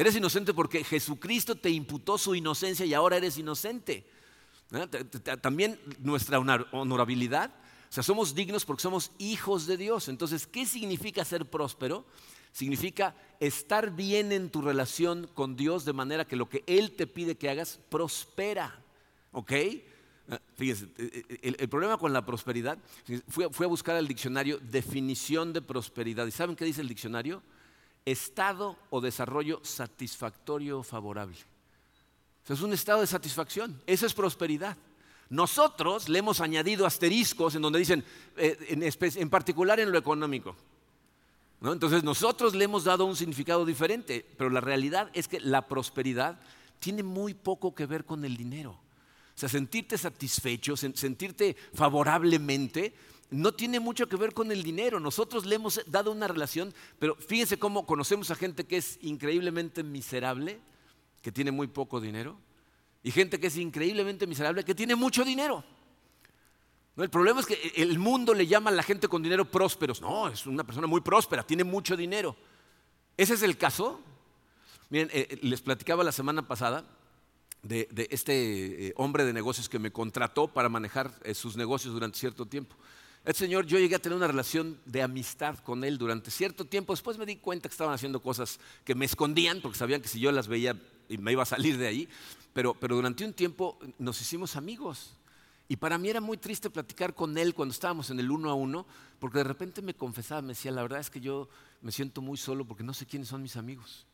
Eres 0.00 0.16
inocente 0.16 0.54
porque 0.54 0.82
Jesucristo 0.82 1.56
te 1.56 1.68
imputó 1.68 2.16
su 2.16 2.34
inocencia 2.34 2.86
y 2.86 2.94
ahora 2.94 3.18
eres 3.18 3.36
inocente. 3.36 4.06
También 5.42 5.78
nuestra 5.98 6.38
honorabilidad. 6.38 7.50
O 7.90 7.92
sea, 7.92 8.02
somos 8.02 8.34
dignos 8.34 8.64
porque 8.64 8.80
somos 8.80 9.12
hijos 9.18 9.66
de 9.66 9.76
Dios. 9.76 10.08
Entonces, 10.08 10.46
¿qué 10.46 10.64
significa 10.64 11.22
ser 11.22 11.44
próspero? 11.44 12.06
Significa 12.50 13.14
estar 13.40 13.94
bien 13.94 14.32
en 14.32 14.48
tu 14.48 14.62
relación 14.62 15.28
con 15.34 15.54
Dios 15.54 15.84
de 15.84 15.92
manera 15.92 16.26
que 16.26 16.36
lo 16.36 16.48
que 16.48 16.64
Él 16.66 16.92
te 16.92 17.06
pide 17.06 17.36
que 17.36 17.50
hagas 17.50 17.78
prospera. 17.90 18.82
¿Ok? 19.32 19.52
Ah, 20.30 20.40
fíjense, 20.54 20.86
eh, 20.96 21.24
eh, 21.28 21.56
el, 21.58 21.68
problema 21.68 21.98
con 21.98 22.14
la 22.14 22.24
prosperidad, 22.24 22.78
fui, 23.28 23.44
a 23.44 23.68
buscar 23.68 23.96
al 23.96 24.08
diccionario 24.08 24.60
definición 24.60 25.52
de 25.52 25.60
prosperidad. 25.60 26.26
¿Y 26.26 26.30
saben 26.30 26.56
qué 26.56 26.64
dice 26.64 26.80
el 26.80 26.88
diccionario? 26.88 27.42
Estado 28.04 28.76
o 28.90 29.00
desarrollo 29.00 29.60
satisfactorio 29.62 30.80
o 30.80 30.82
favorable. 30.82 31.36
es 32.48 32.60
un 32.60 32.72
estado 32.72 33.00
de 33.00 33.06
satisfacción. 33.06 33.80
Eso 33.86 34.06
es 34.06 34.14
prosperidad. 34.14 34.76
Nosotros 35.30 36.08
le 36.08 36.18
hemos 36.18 36.40
añadido 36.40 36.84
asteriscos 36.84 37.54
en 37.54 37.62
donde 37.62 37.78
dicen, 37.78 38.04
eh, 38.36 38.58
en, 38.68 39.30
particular 39.30 39.78
en 39.78 39.92
lo 39.92 39.98
económico. 39.98 40.56
Entonces 41.62 42.02
nosotros 42.02 42.54
le 42.54 42.64
hemos 42.64 42.84
dado 42.84 43.04
un 43.04 43.14
significado 43.14 43.64
diferente, 43.64 44.26
pero 44.36 44.50
la 44.50 44.60
realidad 44.60 45.08
es 45.12 45.28
que 45.28 45.38
la 45.38 45.68
prosperidad 45.68 46.40
tiene 46.80 47.04
muy 47.04 47.34
poco 47.34 47.74
que 47.74 47.86
ver 47.86 48.04
con 48.04 48.24
el 48.24 48.36
dinero. 48.36 48.72
O 48.72 49.38
sea, 49.40 49.48
sentirte 49.48 49.96
satisfecho, 49.96 50.76
sentirte 50.76 51.56
favorablemente, 51.74 52.92
no 53.30 53.52
tiene 53.52 53.80
mucho 53.80 54.08
que 54.08 54.16
ver 54.16 54.34
con 54.34 54.50
el 54.50 54.62
dinero. 54.62 55.00
Nosotros 55.00 55.46
le 55.46 55.56
hemos 55.56 55.80
dado 55.86 56.10
una 56.12 56.28
relación, 56.28 56.74
pero 56.98 57.14
fíjense 57.16 57.58
cómo 57.58 57.86
conocemos 57.86 58.30
a 58.30 58.34
gente 58.34 58.64
que 58.64 58.76
es 58.76 58.98
increíblemente 59.02 59.82
miserable, 59.82 60.60
que 61.22 61.32
tiene 61.32 61.50
muy 61.50 61.68
poco 61.68 62.00
dinero, 62.00 62.38
y 63.02 63.10
gente 63.10 63.38
que 63.40 63.46
es 63.46 63.56
increíblemente 63.56 64.26
miserable, 64.26 64.64
que 64.64 64.74
tiene 64.74 64.94
mucho 64.94 65.24
dinero. 65.24 65.64
el 66.96 67.10
problema 67.10 67.40
es 67.40 67.46
que 67.46 67.72
el 67.76 67.98
mundo 67.98 68.34
le 68.34 68.46
llama 68.46 68.70
a 68.70 68.74
la 68.74 68.82
gente 68.82 69.08
con 69.08 69.22
dinero 69.22 69.44
prósperos. 69.44 70.00
No, 70.00 70.28
es 70.28 70.46
una 70.46 70.64
persona 70.64 70.86
muy 70.86 71.00
próspera, 71.00 71.42
tiene 71.42 71.64
mucho 71.64 71.96
dinero. 71.96 72.36
¿Ese 73.16 73.34
es 73.34 73.42
el 73.42 73.56
caso? 73.56 74.00
Miren, 74.90 75.08
eh, 75.12 75.28
eh, 75.30 75.38
les 75.42 75.60
platicaba 75.60 76.02
la 76.02 76.10
semana 76.10 76.48
pasada 76.48 76.84
de, 77.62 77.86
este 78.10 78.88
eh, 78.88 78.92
hombre 78.96 79.24
de 79.24 79.32
negocios 79.32 79.68
que 79.68 79.78
me 79.78 79.92
contrató 79.92 80.48
para 80.48 80.68
manejar 80.68 81.12
sus 81.34 81.56
negocios 81.56 81.94
durante 81.94 82.18
cierto 82.18 82.46
tiempo. 82.46 82.76
Este 83.24 83.44
señor, 83.44 83.66
yo 83.66 83.78
llegué 83.78 83.96
a 83.96 83.98
tener 83.98 84.16
una 84.16 84.26
relación 84.26 84.80
de 84.86 85.02
amistad 85.02 85.58
con 85.58 85.84
él 85.84 85.98
durante 85.98 86.30
cierto 86.30 86.64
tiempo. 86.64 86.94
Después 86.94 87.18
me 87.18 87.26
di 87.26 87.36
cuenta 87.36 87.68
que 87.68 87.74
estaban 87.74 87.92
haciendo 87.92 88.22
cosas 88.22 88.58
que 88.82 88.94
me 88.94 89.04
escondían, 89.04 89.60
porque 89.60 89.76
sabían 89.76 90.00
que 90.00 90.08
si 90.08 90.20
yo 90.20 90.32
las 90.32 90.48
veía 90.48 90.74
me 91.18 91.32
iba 91.32 91.42
a 91.42 91.46
salir 91.46 91.76
de 91.76 91.86
ahí. 91.86 92.08
Pero, 92.54 92.72
pero 92.74 92.96
durante 92.96 93.24
un 93.24 93.34
tiempo 93.34 93.78
nos 93.98 94.20
hicimos 94.22 94.56
amigos. 94.56 95.16
Y 95.68 95.76
para 95.76 95.98
mí 95.98 96.08
era 96.08 96.20
muy 96.20 96.38
triste 96.38 96.70
platicar 96.70 97.14
con 97.14 97.36
él 97.36 97.54
cuando 97.54 97.72
estábamos 97.72 98.10
en 98.10 98.18
el 98.18 98.30
uno 98.30 98.50
a 98.50 98.54
uno, 98.54 98.86
porque 99.18 99.38
de 99.38 99.44
repente 99.44 99.82
me 99.82 99.94
confesaba, 99.94 100.40
me 100.40 100.48
decía, 100.48 100.72
la 100.72 100.82
verdad 100.82 101.00
es 101.00 101.10
que 101.10 101.20
yo 101.20 101.48
me 101.82 101.92
siento 101.92 102.22
muy 102.22 102.38
solo 102.38 102.64
porque 102.64 102.82
no 102.82 102.94
sé 102.94 103.06
quiénes 103.06 103.28
son 103.28 103.42
mis 103.42 103.56
amigos. 103.56 104.06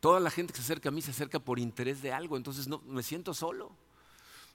Toda 0.00 0.20
la 0.20 0.30
gente 0.30 0.52
que 0.52 0.58
se 0.58 0.64
acerca 0.64 0.90
a 0.90 0.92
mí 0.92 1.00
se 1.00 1.12
acerca 1.12 1.40
por 1.40 1.58
interés 1.58 2.02
de 2.02 2.12
algo, 2.12 2.36
entonces 2.36 2.68
no, 2.68 2.80
me 2.86 3.02
siento 3.02 3.32
solo. 3.32 3.72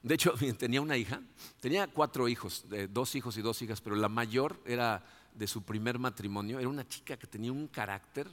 De 0.02 0.16
hecho, 0.16 0.34
tenía 0.58 0.82
una 0.82 0.98
hija, 0.98 1.22
tenía 1.60 1.88
cuatro 1.88 2.28
hijos, 2.28 2.66
dos 2.90 3.16
hijos 3.16 3.38
y 3.38 3.42
dos 3.42 3.62
hijas, 3.62 3.82
pero 3.82 3.96
la 3.96 4.10
mayor 4.10 4.60
era 4.66 5.04
de 5.34 5.48
su 5.48 5.64
primer 5.64 6.00
matrimonio, 6.00 6.60
era 6.60 6.68
una 6.68 6.88
chica 6.88 7.18
que 7.18 7.28
tenía 7.28 7.52
un 7.52 7.68
carácter 7.68 8.28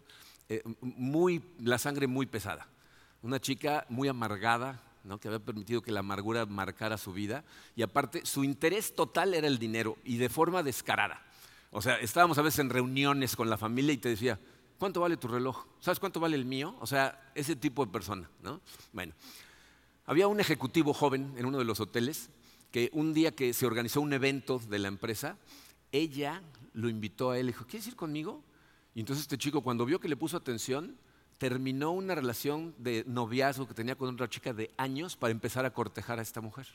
eh, 0.49 0.63
muy, 0.81 1.43
la 1.61 1.79
sangre 1.79 2.07
muy 2.07 2.27
pesada, 2.27 2.67
una 3.23 3.41
chica 3.41 3.87
muy 3.89 4.09
amargada, 4.09 4.83
que 5.21 5.29
había 5.29 5.39
permitido 5.39 5.83
que 5.83 5.93
la 5.93 6.01
amargura 6.01 6.47
marcara 6.47 6.99
su 6.99 7.13
vida, 7.13 7.45
y 7.77 7.83
aparte 7.83 8.27
su 8.27 8.43
interés 8.43 8.95
total 8.95 9.35
era 9.35 9.47
el 9.47 9.59
dinero 9.59 9.99
y 10.05 10.17
de 10.17 10.29
forma 10.29 10.65
descarada. 10.65 11.23
O 11.71 11.81
sea, 11.81 11.97
estábamos 11.99 12.39
a 12.39 12.43
veces 12.43 12.59
en 12.61 12.71
reuniones 12.71 13.37
con 13.37 13.49
la 13.49 13.57
familia 13.57 13.93
y 13.93 13.99
te 13.99 14.09
decía, 14.09 14.39
¿cuánto 14.79 15.01
vale 15.01 15.17
tu 15.17 15.29
reloj? 15.29 15.65
¿Sabes 15.79 16.01
cuánto 16.01 16.19
vale 16.19 16.37
el 16.37 16.45
mío? 16.45 16.75
O 16.81 16.87
sea, 16.87 17.31
ese 17.37 17.55
tipo 17.55 17.85
de 17.85 17.93
persona, 17.93 18.29
¿no? 18.43 18.61
Bueno, 18.93 19.15
había 20.07 20.29
un 20.29 20.41
ejecutivo 20.41 20.95
joven 20.95 21.35
en 21.37 21.47
uno 21.47 21.59
de 21.59 21.65
los 21.65 21.81
hoteles 21.81 22.31
que 22.71 22.91
un 22.93 23.13
día 23.13 23.33
que 23.33 23.53
se 23.53 23.67
organizó 23.67 24.01
un 24.01 24.13
evento 24.13 24.61
de 24.69 24.79
la 24.79 24.89
empresa, 24.89 25.37
ella 25.93 26.43
lo 26.75 26.89
invitó 26.89 27.31
a 27.31 27.39
él 27.39 27.47
y 27.47 27.53
dijo, 27.53 27.67
¿quieres 27.67 27.89
ir 27.89 27.97
conmigo? 27.97 28.43
Y 28.95 29.01
entonces 29.01 29.23
este 29.23 29.39
chico 29.39 29.63
cuando 29.63 29.85
vio 29.85 30.01
que 30.01 30.09
le 30.09 30.17
puso 30.17 30.37
atención, 30.37 30.97
terminó 31.39 31.91
una 31.91 32.15
relación 32.15 32.75
de 32.79 33.05
noviazgo 33.07 33.67
que 33.67 33.75
tenía 33.75 33.97
con 33.97 34.13
otra 34.13 34.29
chica 34.29 34.53
de 34.53 34.71
años 34.77 35.17
para 35.17 35.33
empezar 35.33 35.65
a 35.65 35.73
cortejar 35.73 36.19
a 36.19 36.23
esta 36.23 36.41
mujer. 36.41 36.67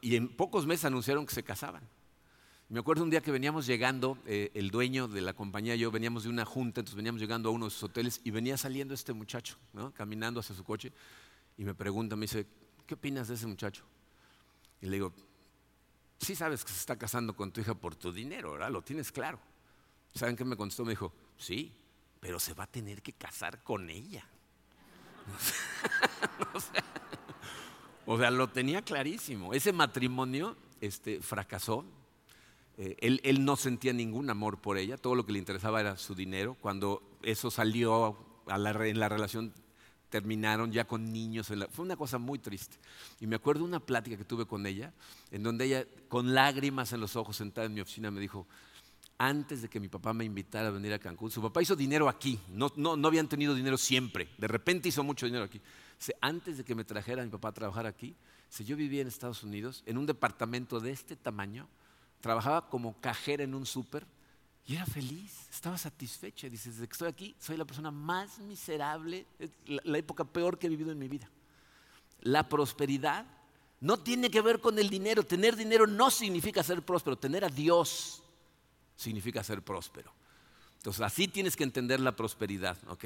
Y 0.00 0.16
en 0.16 0.28
pocos 0.28 0.66
meses 0.66 0.84
anunciaron 0.84 1.26
que 1.26 1.34
se 1.34 1.42
casaban. 1.42 1.82
Me 2.68 2.80
acuerdo 2.80 3.04
un 3.04 3.10
día 3.10 3.20
que 3.20 3.30
veníamos 3.30 3.66
llegando, 3.66 4.16
eh, 4.26 4.50
el 4.54 4.70
dueño 4.70 5.06
de 5.06 5.20
la 5.20 5.34
compañía 5.34 5.74
y 5.74 5.80
yo 5.80 5.90
veníamos 5.90 6.24
de 6.24 6.30
una 6.30 6.44
junta, 6.44 6.80
entonces 6.80 6.96
veníamos 6.96 7.20
llegando 7.20 7.50
a 7.50 7.52
uno 7.52 7.66
de 7.66 7.70
sus 7.70 7.82
hoteles 7.84 8.20
y 8.24 8.30
venía 8.30 8.56
saliendo 8.56 8.94
este 8.94 9.12
muchacho, 9.12 9.56
caminando 9.94 10.40
hacia 10.40 10.56
su 10.56 10.64
coche 10.64 10.92
y 11.56 11.64
me 11.64 11.74
pregunta, 11.74 12.16
me 12.16 12.22
dice, 12.22 12.46
¿qué 12.86 12.94
opinas 12.94 13.28
de 13.28 13.34
ese 13.34 13.46
muchacho? 13.46 13.84
Y 14.80 14.86
le 14.86 14.92
digo, 14.92 15.12
sí 16.18 16.34
sabes 16.34 16.64
que 16.64 16.72
se 16.72 16.80
está 16.80 16.96
casando 16.96 17.34
con 17.36 17.52
tu 17.52 17.60
hija 17.60 17.74
por 17.74 17.94
tu 17.94 18.12
dinero, 18.12 18.52
¿verdad? 18.52 18.70
Lo 18.70 18.82
tienes 18.82 19.12
claro. 19.12 19.38
¿Saben 20.14 20.36
qué 20.36 20.44
me 20.44 20.56
contestó? 20.56 20.84
Me 20.84 20.92
dijo, 20.92 21.12
sí, 21.36 21.72
pero 22.20 22.40
se 22.40 22.54
va 22.54 22.64
a 22.64 22.66
tener 22.66 23.02
que 23.02 23.12
casar 23.12 23.62
con 23.62 23.88
ella. 23.90 24.26
o, 28.06 28.18
sea, 28.18 28.30
lo 28.30 28.48
tenía 28.48 28.82
clarísimo. 28.82 29.54
Ese 29.54 29.72
matrimonio 29.72 30.56
este, 30.80 31.20
fracasó. 31.20 31.84
Eh, 32.76 32.96
él, 33.00 33.20
él, 33.22 33.44
no 33.44 33.56
sentía 33.56 33.92
ningún 33.92 34.28
amor 34.30 34.60
por 34.60 34.78
ella, 34.78 34.96
todo 34.96 35.14
lo 35.14 35.24
que 35.24 35.32
le 35.32 35.38
interesaba 35.38 35.80
era 35.80 35.96
su 35.96 36.14
dinero. 36.14 36.56
Cuando 36.60 37.02
eso 37.22 37.50
salió 37.50 38.16
en 38.48 38.98
la 38.98 39.08
relación 39.08 39.52
terminaron 40.14 40.70
ya 40.70 40.84
con 40.84 41.12
niños. 41.12 41.48
fue 41.72 41.84
una 41.84 41.96
cosa 41.96 42.18
muy 42.18 42.38
triste. 42.38 42.76
Y 43.18 43.26
me 43.26 43.34
acuerdo 43.34 43.64
una 43.64 43.80
plática 43.80 44.16
que 44.16 44.24
tuve 44.24 44.46
con 44.46 44.64
ella, 44.64 44.92
en 45.32 45.42
donde 45.42 45.64
ella, 45.64 45.84
con 46.06 46.32
lágrimas 46.32 46.92
en 46.92 47.00
los 47.00 47.16
ojos, 47.16 47.36
sentada 47.36 47.66
en 47.66 47.74
mi 47.74 47.80
oficina, 47.80 48.12
me 48.12 48.20
dijo, 48.20 48.46
antes 49.18 49.62
de 49.62 49.68
que 49.68 49.80
mi 49.80 49.88
papá 49.88 50.12
me 50.12 50.24
invitara 50.24 50.68
a 50.68 50.70
venir 50.70 50.92
a 50.92 51.00
Cancún, 51.00 51.32
su 51.32 51.42
papá 51.42 51.62
hizo 51.62 51.74
dinero 51.74 52.08
aquí, 52.08 52.38
no, 52.48 52.72
no, 52.76 52.96
no 52.96 53.08
habían 53.08 53.28
tenido 53.28 53.56
dinero 53.56 53.76
siempre, 53.76 54.28
de 54.38 54.46
repente 54.46 54.88
hizo 54.88 55.02
mucho 55.02 55.26
dinero 55.26 55.42
aquí. 55.42 55.60
antes 56.20 56.58
de 56.58 56.64
que 56.64 56.76
me 56.76 56.84
trajera 56.84 57.24
mi 57.24 57.30
papá 57.30 57.48
a 57.48 57.52
trabajar 57.52 57.84
aquí, 57.84 58.14
si 58.48 58.64
yo 58.64 58.76
vivía 58.76 59.02
en 59.02 59.08
Estados 59.08 59.42
Unidos, 59.42 59.82
en 59.84 59.98
un 59.98 60.06
departamento 60.06 60.78
de 60.78 60.92
este 60.92 61.16
tamaño, 61.16 61.66
trabajaba 62.20 62.68
como 62.68 63.00
cajera 63.00 63.42
en 63.42 63.52
un 63.56 63.66
súper, 63.66 64.06
y 64.66 64.76
era 64.76 64.86
feliz, 64.86 65.48
estaba 65.50 65.76
satisfecha. 65.76 66.48
Dice, 66.48 66.70
desde 66.70 66.86
que 66.86 66.92
estoy 66.92 67.08
aquí, 67.08 67.34
soy 67.38 67.56
la 67.56 67.64
persona 67.64 67.90
más 67.90 68.38
miserable, 68.38 69.26
la, 69.66 69.82
la 69.84 69.98
época 69.98 70.24
peor 70.24 70.58
que 70.58 70.66
he 70.66 70.70
vivido 70.70 70.90
en 70.90 70.98
mi 70.98 71.08
vida. 71.08 71.28
La 72.20 72.48
prosperidad 72.48 73.26
no 73.80 73.98
tiene 73.98 74.30
que 74.30 74.40
ver 74.40 74.60
con 74.60 74.78
el 74.78 74.88
dinero. 74.88 75.22
Tener 75.22 75.56
dinero 75.56 75.86
no 75.86 76.10
significa 76.10 76.62
ser 76.62 76.82
próspero. 76.82 77.18
Tener 77.18 77.44
a 77.44 77.48
Dios 77.48 78.22
significa 78.96 79.44
ser 79.44 79.60
próspero. 79.60 80.10
Entonces, 80.78 81.02
así 81.02 81.28
tienes 81.28 81.56
que 81.56 81.64
entender 81.64 82.00
la 82.00 82.16
prosperidad, 82.16 82.78
¿ok? 82.88 83.04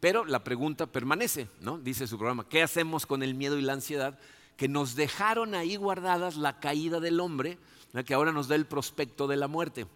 Pero 0.00 0.24
la 0.24 0.44
pregunta 0.44 0.86
permanece, 0.86 1.48
¿no? 1.60 1.78
Dice 1.78 2.06
su 2.06 2.16
programa, 2.16 2.48
¿qué 2.48 2.62
hacemos 2.62 3.06
con 3.06 3.22
el 3.22 3.34
miedo 3.34 3.58
y 3.58 3.62
la 3.62 3.72
ansiedad 3.72 4.18
que 4.56 4.68
nos 4.68 4.94
dejaron 4.94 5.54
ahí 5.54 5.76
guardadas 5.76 6.36
la 6.36 6.60
caída 6.60 7.00
del 7.00 7.20
hombre, 7.20 7.58
que 8.06 8.14
ahora 8.14 8.32
nos 8.32 8.48
da 8.48 8.54
el 8.54 8.66
prospecto 8.66 9.26
de 9.26 9.36
la 9.36 9.48
muerte? 9.48 9.86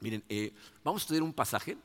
Miren, 0.00 0.24
eh, 0.28 0.52
vamos 0.82 1.02
a 1.02 1.04
estudiar 1.04 1.22
un 1.22 1.32
pasaje, 1.32 1.76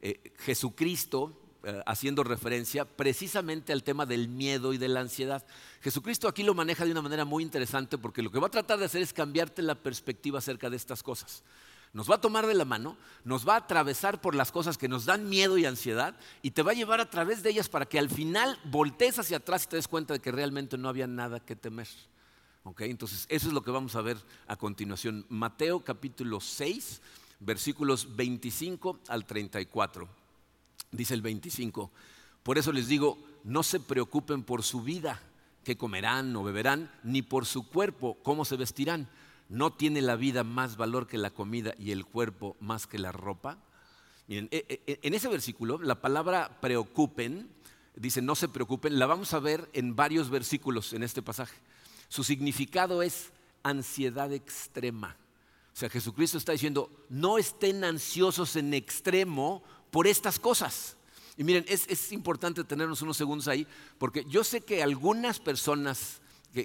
eh, 0.00 0.32
Jesucristo 0.38 1.36
eh, 1.64 1.82
haciendo 1.84 2.22
referencia 2.22 2.84
precisamente 2.84 3.72
al 3.72 3.82
tema 3.82 4.06
del 4.06 4.28
miedo 4.28 4.72
y 4.72 4.78
de 4.78 4.86
la 4.86 5.00
ansiedad. 5.00 5.44
Jesucristo 5.80 6.28
aquí 6.28 6.44
lo 6.44 6.54
maneja 6.54 6.84
de 6.84 6.92
una 6.92 7.02
manera 7.02 7.24
muy 7.24 7.42
interesante 7.42 7.98
porque 7.98 8.22
lo 8.22 8.30
que 8.30 8.38
va 8.38 8.46
a 8.46 8.50
tratar 8.50 8.78
de 8.78 8.84
hacer 8.84 9.02
es 9.02 9.12
cambiarte 9.12 9.62
la 9.62 9.74
perspectiva 9.74 10.38
acerca 10.38 10.70
de 10.70 10.76
estas 10.76 11.02
cosas. 11.02 11.42
Nos 11.92 12.08
va 12.08 12.16
a 12.16 12.20
tomar 12.20 12.46
de 12.46 12.54
la 12.54 12.64
mano, 12.64 12.96
nos 13.24 13.48
va 13.48 13.54
a 13.54 13.58
atravesar 13.58 14.20
por 14.20 14.36
las 14.36 14.52
cosas 14.52 14.78
que 14.78 14.86
nos 14.86 15.06
dan 15.06 15.28
miedo 15.28 15.58
y 15.58 15.64
ansiedad 15.64 16.14
y 16.40 16.52
te 16.52 16.62
va 16.62 16.70
a 16.70 16.74
llevar 16.74 17.00
a 17.00 17.10
través 17.10 17.42
de 17.42 17.50
ellas 17.50 17.68
para 17.68 17.86
que 17.86 17.98
al 17.98 18.10
final 18.10 18.60
voltees 18.64 19.18
hacia 19.18 19.38
atrás 19.38 19.64
y 19.64 19.68
te 19.68 19.76
des 19.76 19.88
cuenta 19.88 20.14
de 20.14 20.20
que 20.20 20.30
realmente 20.30 20.78
no 20.78 20.88
había 20.88 21.08
nada 21.08 21.40
que 21.40 21.56
temer. 21.56 21.88
Entonces, 22.78 23.26
eso 23.28 23.48
es 23.48 23.52
lo 23.52 23.62
que 23.62 23.70
vamos 23.70 23.94
a 23.96 24.02
ver 24.02 24.18
a 24.46 24.56
continuación. 24.56 25.24
Mateo 25.28 25.84
capítulo 25.84 26.40
6, 26.40 27.00
versículos 27.40 28.16
25 28.16 29.00
al 29.08 29.24
34. 29.24 30.08
Dice 30.92 31.14
el 31.14 31.22
25, 31.22 31.90
por 32.42 32.58
eso 32.58 32.72
les 32.72 32.88
digo, 32.88 33.18
no 33.44 33.62
se 33.62 33.80
preocupen 33.80 34.42
por 34.42 34.62
su 34.62 34.82
vida, 34.82 35.20
qué 35.64 35.76
comerán 35.76 36.34
o 36.36 36.44
beberán, 36.44 36.90
ni 37.02 37.22
por 37.22 37.46
su 37.46 37.68
cuerpo, 37.68 38.16
cómo 38.22 38.44
se 38.44 38.56
vestirán. 38.56 39.08
¿no 39.48 39.72
tiene 39.72 40.02
la 40.02 40.16
vida 40.16 40.44
más 40.44 40.76
valor 40.76 41.06
que 41.06 41.18
la 41.18 41.30
comida 41.30 41.74
y 41.78 41.92
el 41.92 42.04
cuerpo 42.04 42.56
más 42.60 42.86
que 42.86 42.98
la 42.98 43.12
ropa? 43.12 43.58
Miren, 44.26 44.48
e, 44.50 44.82
e, 44.86 45.00
en 45.02 45.14
ese 45.14 45.28
versículo 45.28 45.78
la 45.78 46.00
palabra 46.00 46.58
preocupen, 46.60 47.48
dice 47.94 48.22
no 48.22 48.34
se 48.34 48.48
preocupen, 48.48 48.98
la 48.98 49.06
vamos 49.06 49.34
a 49.34 49.38
ver 49.40 49.68
en 49.72 49.94
varios 49.94 50.30
versículos 50.30 50.92
en 50.92 51.02
este 51.02 51.22
pasaje. 51.22 51.56
Su 52.08 52.24
significado 52.24 53.02
es 53.02 53.32
ansiedad 53.62 54.32
extrema. 54.32 55.16
O 55.76 55.78
sea, 55.78 55.90
Jesucristo 55.90 56.38
está 56.38 56.52
diciendo, 56.52 56.90
no 57.10 57.36
estén 57.36 57.84
ansiosos 57.84 58.56
en 58.56 58.72
extremo 58.72 59.62
por 59.90 60.06
estas 60.06 60.38
cosas. 60.38 60.96
Y 61.36 61.44
miren, 61.44 61.66
es, 61.68 62.12
importante 62.12 62.64
tenernos 62.64 63.02
unos 63.02 63.18
segundos 63.18 63.46
ahí, 63.46 63.66
porque 63.98 64.24
yo 64.24 64.42
sé 64.42 64.62
que 64.62 64.82
algunas 64.82 65.38
personas 65.38 66.22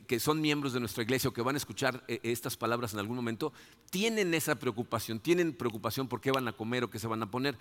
que, 0.08 0.18
son 0.22 0.39
miembros 0.39 0.72
de 0.72 0.80
nuestra 0.80 1.03
iglesia 1.03 1.30
o 1.30 1.34
que 1.34 1.41
van 1.41 1.56
a 1.56 1.58
escuchar 1.58 2.06
eh, 2.08 2.22
estas 2.24 2.56
palabras 2.56 2.94
en 2.94 3.00
algún 3.00 3.18
momento, 3.18 3.51
tienen 3.89 4.34
esa 4.34 4.56
preocupación, 4.56 5.20
tienen 5.20 5.51
preocupación 5.51 6.08
por 6.08 6.22
qué 6.22 6.32
van 6.32 6.48
a 6.48 6.53
comer 6.53 6.86
o 6.86 6.89
qué 6.89 6.98
se 6.98 7.08
van 7.08 7.22
a 7.22 7.30
poner. 7.30 7.58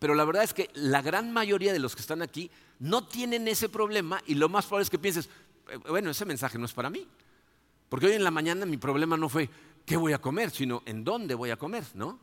Pero 0.00 0.16
la 0.16 0.24
verdad 0.24 0.42
es 0.42 0.52
que 0.52 0.68
la 0.74 1.00
gran 1.00 1.32
mayoría 1.32 1.72
de 1.72 1.78
los 1.78 1.94
que 1.94 2.00
están 2.00 2.22
aquí 2.22 2.50
no 2.80 3.06
tienen 3.06 3.46
ese 3.46 3.68
problema 3.68 4.20
y 4.26 4.34
lo 4.34 4.48
más 4.48 4.66
probable 4.66 4.82
es 4.82 4.90
que 4.90 4.98
pienses, 4.98 5.28
eh, 5.68 5.76
bueno, 5.88 6.10
ese 6.10 6.24
mensaje 6.24 6.58
no 6.58 6.64
es 6.64 6.72
para 6.72 6.90
mí. 6.90 7.06
Porque 7.88 8.06
hoy 8.06 8.12
en 8.12 8.24
la 8.24 8.30
mañana 8.30 8.66
mi 8.66 8.76
problema 8.76 9.16
no 9.16 9.28
fue 9.28 9.48
qué 9.88 9.96
voy 9.96 10.12
a 10.12 10.18
comer, 10.18 10.50
sino 10.50 10.82
en 10.84 11.02
dónde 11.02 11.34
voy 11.34 11.50
a 11.50 11.56
comer, 11.56 11.84
¿no? 11.94 12.20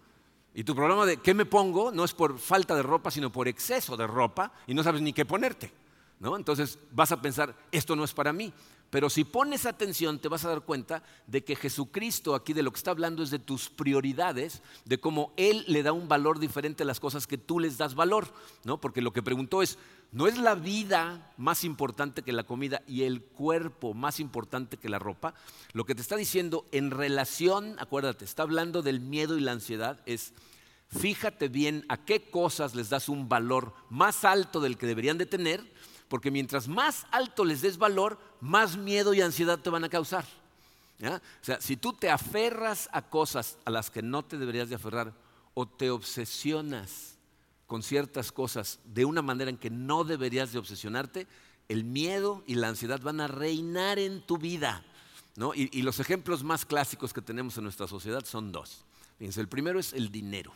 Y 0.53 0.63
tu 0.63 0.73
problema 0.73 1.05
de 1.05 1.17
qué 1.17 1.33
me 1.33 1.45
pongo 1.45 1.91
no 1.91 2.05
es 2.05 2.13
por 2.13 2.39
falta 2.39 2.75
de 2.75 2.83
ropa, 2.83 3.11
sino 3.11 3.31
por 3.31 3.47
exceso 3.47 3.97
de 3.97 4.07
ropa 4.07 4.53
y 4.67 4.73
no 4.73 4.83
sabes 4.83 5.01
ni 5.01 5.11
qué 5.11 5.25
ponerte. 5.25 5.71
¿no? 6.19 6.37
Entonces 6.37 6.79
vas 6.91 7.11
a 7.11 7.21
pensar, 7.21 7.53
esto 7.71 7.95
no 7.95 8.05
es 8.05 8.13
para 8.13 8.31
mí. 8.31 8.53
Pero 8.95 9.09
si 9.09 9.25
pones 9.25 9.65
atención 9.65 10.19
te 10.19 10.29
vas 10.29 10.45
a 10.45 10.47
dar 10.47 10.61
cuenta 10.61 11.03
de 11.27 11.43
que 11.43 11.57
Jesucristo 11.57 12.33
aquí 12.33 12.53
de 12.53 12.63
lo 12.63 12.71
que 12.71 12.77
está 12.77 12.91
hablando 12.91 13.23
es 13.23 13.29
de 13.29 13.39
tus 13.39 13.67
prioridades, 13.67 14.61
de 14.85 15.01
cómo 15.01 15.33
Él 15.35 15.65
le 15.67 15.83
da 15.83 15.91
un 15.91 16.07
valor 16.07 16.39
diferente 16.39 16.83
a 16.83 16.85
las 16.85 17.01
cosas 17.01 17.27
que 17.27 17.37
tú 17.37 17.59
les 17.59 17.77
das 17.77 17.93
valor. 17.93 18.33
¿no? 18.63 18.79
Porque 18.79 19.01
lo 19.01 19.11
que 19.11 19.21
preguntó 19.21 19.61
es, 19.61 19.77
¿no 20.13 20.27
es 20.27 20.37
la 20.37 20.55
vida 20.55 21.33
más 21.35 21.65
importante 21.65 22.21
que 22.21 22.31
la 22.31 22.45
comida 22.45 22.83
y 22.87 23.03
el 23.03 23.21
cuerpo 23.21 23.93
más 23.93 24.21
importante 24.21 24.77
que 24.77 24.87
la 24.87 24.97
ropa? 24.97 25.33
Lo 25.73 25.83
que 25.83 25.93
te 25.93 26.01
está 26.01 26.15
diciendo 26.15 26.65
en 26.71 26.89
relación, 26.89 27.75
acuérdate, 27.79 28.23
está 28.23 28.43
hablando 28.43 28.81
del 28.81 29.01
miedo 29.01 29.37
y 29.37 29.41
la 29.41 29.51
ansiedad, 29.51 29.99
es 30.05 30.31
fíjate 30.87 31.49
bien 31.49 31.83
a 31.89 31.97
qué 32.05 32.29
cosas 32.29 32.75
les 32.75 32.87
das 32.87 33.09
un 33.09 33.27
valor 33.27 33.73
más 33.89 34.23
alto 34.23 34.61
del 34.61 34.77
que 34.77 34.87
deberían 34.87 35.17
de 35.17 35.25
tener, 35.25 35.69
porque 36.07 36.31
mientras 36.31 36.67
más 36.67 37.05
alto 37.11 37.45
les 37.45 37.61
des 37.61 37.77
valor, 37.77 38.19
más 38.41 38.77
miedo 38.77 39.13
y 39.13 39.21
ansiedad 39.21 39.59
te 39.59 39.69
van 39.69 39.83
a 39.83 39.89
causar. 39.89 40.25
O 41.01 41.19
sea, 41.41 41.59
si 41.59 41.75
tú 41.75 41.93
te 41.93 42.09
aferras 42.09 42.89
a 42.91 43.01
cosas 43.01 43.57
a 43.65 43.69
las 43.69 43.91
que 43.91 44.01
no 44.01 44.23
te 44.23 44.37
deberías 44.37 44.69
de 44.69 44.75
aferrar 44.75 45.13
o 45.53 45.67
te 45.67 45.89
obsesionas 45.89 47.17
con 47.67 47.83
ciertas 47.83 48.31
cosas 48.31 48.79
de 48.85 49.05
una 49.05 49.21
manera 49.21 49.49
en 49.49 49.57
que 49.57 49.69
no 49.69 50.03
deberías 50.03 50.53
de 50.53 50.59
obsesionarte, 50.59 51.27
el 51.67 51.83
miedo 51.83 52.43
y 52.45 52.55
la 52.55 52.69
ansiedad 52.69 53.01
van 53.01 53.19
a 53.19 53.27
reinar 53.27 53.99
en 53.99 54.21
tu 54.21 54.37
vida. 54.37 54.83
Y, 55.55 55.81
los 55.81 55.99
ejemplos 55.99 56.43
más 56.43 56.65
clásicos 56.65 57.11
que 57.11 57.21
tenemos 57.21 57.57
en 57.57 57.63
nuestra 57.65 57.87
sociedad 57.87 58.23
son 58.23 58.53
dos. 58.53 58.85
Fíjense, 59.17 59.41
el 59.41 59.49
primero 59.49 59.79
es 59.79 59.91
el 59.91 60.09
dinero. 60.09 60.53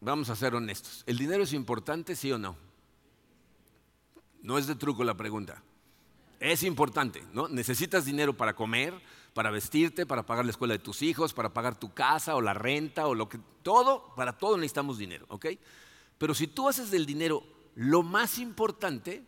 Vamos 0.00 0.30
a 0.30 0.36
ser 0.36 0.54
honestos. 0.54 1.02
¿El 1.06 1.18
dinero 1.18 1.42
es 1.42 1.52
importante, 1.52 2.16
sí 2.16 2.32
o 2.32 2.38
no? 2.38 2.56
No 4.46 4.58
es 4.58 4.68
de 4.68 4.76
truco 4.76 5.02
la 5.02 5.16
pregunta. 5.16 5.60
Es 6.38 6.62
importante, 6.62 7.24
¿no? 7.32 7.48
Necesitas 7.48 8.04
dinero 8.04 8.36
para 8.36 8.54
comer, 8.54 8.94
para 9.34 9.50
vestirte, 9.50 10.06
para 10.06 10.24
pagar 10.24 10.44
la 10.44 10.52
escuela 10.52 10.74
de 10.74 10.78
tus 10.78 11.02
hijos, 11.02 11.34
para 11.34 11.52
pagar 11.52 11.76
tu 11.76 11.92
casa 11.92 12.36
o 12.36 12.40
la 12.40 12.54
renta 12.54 13.08
o 13.08 13.14
lo 13.16 13.28
que 13.28 13.40
todo, 13.64 14.14
para 14.14 14.38
todo 14.38 14.56
necesitamos 14.56 14.98
dinero, 14.98 15.26
¿ok? 15.30 15.46
Pero 16.16 16.32
si 16.32 16.46
tú 16.46 16.68
haces 16.68 16.92
del 16.92 17.06
dinero 17.06 17.42
lo 17.74 18.04
más 18.04 18.38
importante, 18.38 19.24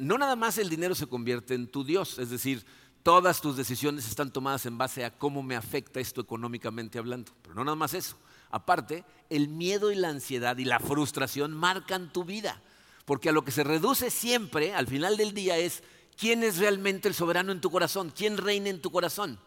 no 0.00 0.18
nada 0.18 0.34
más 0.34 0.58
el 0.58 0.68
dinero 0.68 0.96
se 0.96 1.06
convierte 1.06 1.54
en 1.54 1.68
tu 1.68 1.84
Dios, 1.84 2.18
es 2.18 2.30
decir, 2.30 2.66
todas 3.04 3.40
tus 3.40 3.56
decisiones 3.56 4.08
están 4.08 4.32
tomadas 4.32 4.66
en 4.66 4.76
base 4.76 5.04
a 5.04 5.16
cómo 5.16 5.40
me 5.40 5.54
afecta 5.54 6.00
esto 6.00 6.20
económicamente 6.20 6.98
hablando, 6.98 7.30
pero 7.42 7.54
no 7.54 7.62
nada 7.64 7.76
más 7.76 7.94
eso. 7.94 8.18
Aparte, 8.50 9.04
el 9.30 9.46
miedo 9.46 9.92
y 9.92 9.94
la 9.94 10.08
ansiedad 10.08 10.58
y 10.58 10.64
la 10.64 10.80
frustración 10.80 11.52
marcan 11.52 12.12
tu 12.12 12.24
vida, 12.24 12.60
porque 13.08 13.30
a 13.30 13.32
lo 13.32 13.42
que 13.42 13.52
se 13.52 13.64
reduce 13.64 14.10
siempre 14.10 14.74
al 14.74 14.86
final 14.86 15.16
del 15.16 15.32
día 15.32 15.56
es 15.56 15.82
quién 16.18 16.44
es 16.44 16.58
realmente 16.58 17.08
el 17.08 17.14
soberano 17.14 17.52
en 17.52 17.60
tu 17.62 17.70
corazón, 17.70 18.12
quién 18.14 18.36
reina 18.36 18.68
en 18.68 18.82
tu 18.82 18.90
corazón. 18.90 19.38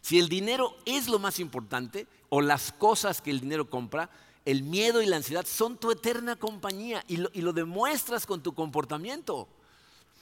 Si 0.00 0.18
el 0.18 0.30
dinero 0.30 0.74
es 0.86 1.08
lo 1.08 1.18
más 1.18 1.38
importante 1.38 2.06
o 2.30 2.40
las 2.40 2.72
cosas 2.72 3.20
que 3.20 3.30
el 3.30 3.40
dinero 3.40 3.68
compra, 3.68 4.08
el 4.46 4.62
miedo 4.62 5.02
y 5.02 5.06
la 5.06 5.16
ansiedad 5.16 5.44
son 5.44 5.76
tu 5.76 5.90
eterna 5.90 6.36
compañía 6.36 7.04
y 7.06 7.18
lo, 7.18 7.52
demuestras 7.52 8.24
con 8.24 8.42
tu 8.42 8.54
comportamiento. 8.54 9.46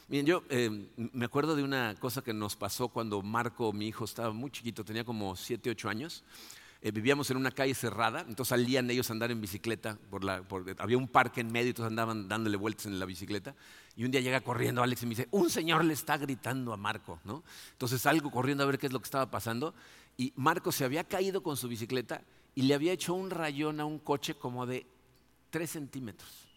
Miren, 0.09 0.27
yo 0.27 0.43
eh, 0.49 0.89
me 0.97 1.27
acuerdo 1.27 1.55
de 1.55 1.63
una 1.63 1.95
cosa 2.01 2.23
que 2.23 2.35
nos 2.35 2.57
pasó 2.57 2.89
cuando 2.89 3.23
Marco, 3.23 3.73
mi 3.73 3.87
hijo, 3.87 4.05
estaba 4.05 4.33
muy 4.33 4.51
chiquito, 4.51 4.85
tenía 4.85 5.05
como 5.05 5.37
7, 5.37 5.71
8 5.71 5.89
años. 5.89 6.25
Eh, 6.83 6.93
vivíamos 6.93 7.31
en 7.31 7.37
una 7.37 7.51
calle 7.51 7.75
cerrada, 7.75 8.21
entonces 8.21 8.49
salían 8.49 8.91
ellos 8.91 9.11
a 9.11 9.13
andar 9.13 9.31
en 9.31 9.41
bicicleta, 9.41 9.99
por 10.09 10.25
la, 10.25 10.43
había 10.79 10.97
un 10.97 11.09
parque 11.09 11.43
en 11.43 11.53
medio 11.53 11.71
y 11.71 11.75
todos 11.75 11.91
andaban 11.91 12.27
dándole 12.27 12.57
vueltas 12.57 12.87
en 12.87 12.99
la 12.99 13.05
bicicleta. 13.05 13.55
Y 13.97 14.05
un 14.05 14.11
día 14.11 14.23
llega 14.23 14.41
corriendo 14.41 14.83
Alex 14.83 15.03
y 15.03 15.07
me 15.07 15.11
dice, 15.11 15.29
un 15.31 15.51
señor 15.51 15.85
le 15.85 15.93
está 15.93 16.17
gritando 16.17 16.73
a 16.73 16.79
Marco, 16.79 17.21
¿no? 17.25 17.45
Entonces 17.73 18.01
salgo 18.01 18.31
corriendo 18.31 18.65
a 18.65 18.67
ver 18.67 18.79
qué 18.79 18.87
es 18.87 18.93
lo 18.93 19.01
que 19.01 19.05
estaba 19.05 19.31
pasando 19.31 19.75
y 20.17 20.33
Marco 20.37 20.73
se 20.73 20.85
había 20.85 21.05
caído 21.05 21.43
con 21.43 21.57
su 21.57 21.69
bicicleta 21.69 22.23
y 22.55 22.63
le 22.63 22.75
había 22.75 22.93
hecho 22.93 23.15
un 23.15 23.31
rayón 23.31 23.81
a 23.81 23.85
un 23.85 23.99
coche 23.99 24.35
como 24.35 24.65
de 24.65 24.87
tres 25.51 25.71
centímetros. 25.71 26.49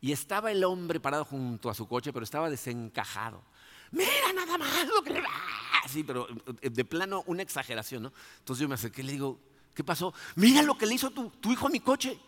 Y 0.00 0.12
estaba 0.12 0.50
el 0.50 0.64
hombre 0.64 1.00
parado 1.00 1.24
junto 1.24 1.70
a 1.70 1.74
su 1.74 1.86
coche, 1.88 2.12
pero 2.12 2.24
estaba 2.24 2.50
desencajado. 2.50 3.42
Mira 3.90 4.32
nada 4.34 4.58
más 4.58 4.86
lo 4.86 5.02
que 5.02 5.14
le 5.14 5.20
va. 5.20 5.47
Sí, 5.88 6.04
pero 6.04 6.28
eh, 6.60 6.70
de 6.70 6.84
plano 6.84 7.24
una 7.26 7.42
exageración, 7.42 8.04
¿no? 8.04 8.12
Entonces 8.38 8.62
yo 8.62 8.68
me 8.68 8.74
acerqué 8.74 9.02
y 9.02 9.04
le 9.04 9.12
digo, 9.12 9.38
¿qué 9.74 9.82
pasó? 9.82 10.12
Mira 10.36 10.62
lo 10.62 10.76
que 10.76 10.86
le 10.86 10.94
hizo 10.94 11.10
tu, 11.10 11.32
hijo 11.50 11.66
a 11.66 11.70
mi 11.70 11.80
coche. 11.80 12.18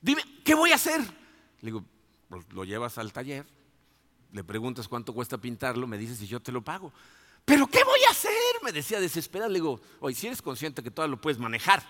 Dime, 0.00 0.22
¿qué 0.44 0.54
voy 0.54 0.72
a 0.72 0.76
hacer? 0.76 1.00
Le 1.00 1.66
digo, 1.66 1.84
pues 2.28 2.44
lo 2.52 2.64
llevas 2.64 2.98
al 2.98 3.12
taller, 3.12 3.46
le 4.32 4.44
preguntas 4.44 4.88
cuánto 4.88 5.12
cuesta 5.12 5.38
pintarlo, 5.38 5.86
me 5.86 5.98
dices 5.98 6.18
si 6.18 6.26
yo 6.26 6.40
te 6.40 6.52
lo 6.52 6.62
pago. 6.62 6.92
¿Pero 7.44 7.66
qué 7.66 7.82
voy 7.84 8.00
a 8.06 8.12
hacer? 8.12 8.32
Me 8.62 8.72
decía 8.72 9.00
desesperado. 9.00 9.50
Le 9.50 9.58
digo, 9.58 9.80
oye, 10.00 10.14
si 10.14 10.26
eres 10.26 10.42
consciente 10.42 10.82
que 10.82 10.90
todavía 10.90 11.16
lo 11.16 11.20
puedes 11.20 11.38
manejar 11.38 11.82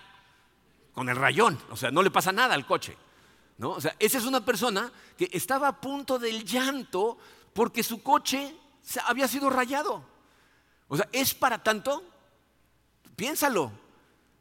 con 0.93 1.07
el 1.09 1.15
rayón, 1.15 1.59
o 1.69 1.77
sea, 1.77 1.91
no 1.91 2.01
le 2.01 2.09
pasa 2.09 2.31
nada 2.31 2.53
al 2.55 2.65
coche. 2.65 2.97
¿no? 3.57 3.71
O 3.71 3.81
sea, 3.81 3.95
esa 3.99 4.17
es 4.17 4.25
una 4.25 4.43
persona 4.43 4.91
que 5.17 5.29
estaba 5.31 5.67
a 5.67 5.79
punto 5.79 6.17
del 6.17 6.43
llanto 6.43 7.17
porque 7.53 7.83
su 7.83 8.01
coche 8.01 8.55
había 9.05 9.27
sido 9.27 9.49
rayado. 9.49 10.03
O 10.91 10.97
sea, 10.97 11.07
¿es 11.13 11.33
para 11.33 11.63
tanto? 11.63 12.03
Piénsalo. 13.15 13.71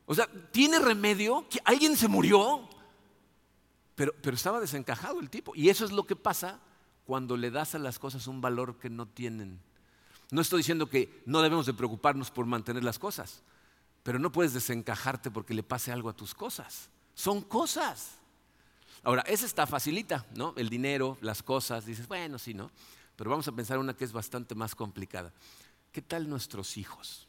O 0.04 0.12
sea, 0.16 0.26
¿tiene 0.50 0.80
remedio? 0.80 1.46
¿Alguien 1.64 1.96
se 1.96 2.08
murió? 2.08 2.68
Pero, 3.94 4.12
pero 4.20 4.34
estaba 4.34 4.58
desencajado 4.58 5.20
el 5.20 5.30
tipo. 5.30 5.54
Y 5.54 5.68
eso 5.68 5.84
es 5.84 5.92
lo 5.92 6.08
que 6.08 6.16
pasa 6.16 6.58
cuando 7.06 7.36
le 7.36 7.52
das 7.52 7.76
a 7.76 7.78
las 7.78 8.00
cosas 8.00 8.26
un 8.26 8.40
valor 8.40 8.80
que 8.80 8.90
no 8.90 9.06
tienen. 9.06 9.60
No 10.32 10.40
estoy 10.40 10.58
diciendo 10.58 10.88
que 10.88 11.22
no 11.24 11.40
debemos 11.40 11.66
de 11.66 11.72
preocuparnos 11.72 12.32
por 12.32 12.46
mantener 12.46 12.82
las 12.82 12.98
cosas, 12.98 13.44
pero 14.02 14.18
no 14.18 14.32
puedes 14.32 14.52
desencajarte 14.52 15.30
porque 15.30 15.54
le 15.54 15.62
pase 15.62 15.92
algo 15.92 16.08
a 16.08 16.16
tus 16.16 16.34
cosas. 16.34 16.90
Son 17.14 17.42
cosas. 17.42 18.16
Ahora, 19.04 19.22
esa 19.22 19.46
está 19.46 19.68
facilita, 19.68 20.26
¿no? 20.34 20.52
El 20.56 20.68
dinero, 20.68 21.16
las 21.20 21.44
cosas, 21.44 21.86
dices, 21.86 22.08
bueno, 22.08 22.40
sí, 22.40 22.54
¿no? 22.54 22.72
Pero 23.14 23.30
vamos 23.30 23.46
a 23.46 23.52
pensar 23.52 23.78
una 23.78 23.94
que 23.94 24.04
es 24.04 24.12
bastante 24.12 24.56
más 24.56 24.74
complicada. 24.74 25.32
¿Qué 25.92 26.02
tal 26.02 26.28
nuestros 26.28 26.76
hijos? 26.76 27.26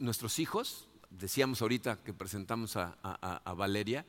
Nuestros 0.00 0.38
hijos, 0.40 0.88
decíamos 1.10 1.62
ahorita 1.62 2.02
que 2.02 2.12
presentamos 2.12 2.76
a, 2.76 3.54
Valeria, 3.56 4.04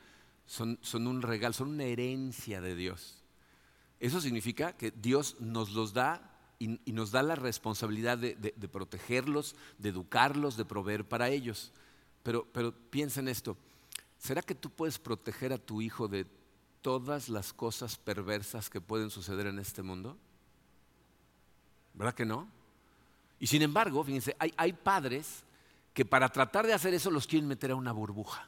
son, 0.47 0.80
un 0.93 1.21
regalo, 1.21 1.53
son 1.53 1.69
una 1.69 1.84
herencia 1.84 2.60
de 2.60 2.75
Dios. 2.75 3.23
Eso 3.99 4.19
significa 4.19 4.73
que 4.73 4.91
Dios 4.91 5.36
nos 5.39 5.71
los 5.71 5.93
da 5.93 6.34
y, 6.58 6.80
nos 6.91 7.12
da 7.12 7.21
la 7.21 7.36
responsabilidad 7.36 8.17
de, 8.17 8.36
protegerlos, 8.71 9.56
de 9.77 9.89
educarlos, 9.89 10.58
de 10.58 10.65
proveer 10.65 11.08
para 11.08 11.30
ellos. 11.30 11.71
Pero, 12.23 12.47
pero 12.51 12.73
piensa 12.89 13.19
en 13.19 13.27
esto, 13.27 13.58
¿será 14.17 14.41
que 14.41 14.56
tú 14.56 14.71
puedes 14.71 14.97
proteger 14.97 15.53
a 15.53 15.60
tu 15.60 15.82
hijo 15.84 16.08
de 16.08 16.25
todas 16.82 17.30
las 17.30 17.53
cosas 17.53 17.95
perversas 17.97 18.71
que 18.71 18.82
pueden 18.82 19.12
suceder 19.12 19.45
en 19.45 19.60
este 19.60 19.84
mundo? 19.84 20.17
¿Verdad 21.97 22.13
que 22.13 22.25
no? 22.25 22.47
Y 23.39 23.47
sin 23.47 23.62
embargo, 23.62 24.03
fíjense, 24.03 24.36
hay, 24.39 24.73
padres 24.73 25.43
que 25.93 26.05
para 26.05 26.29
tratar 26.29 26.65
de 26.65 26.73
hacer 26.73 26.93
eso 26.93 27.10
los 27.12 27.27
quieren 27.27 27.47
meter 27.47 27.71
a 27.71 27.75
una 27.75 27.91
burbuja. 27.91 28.47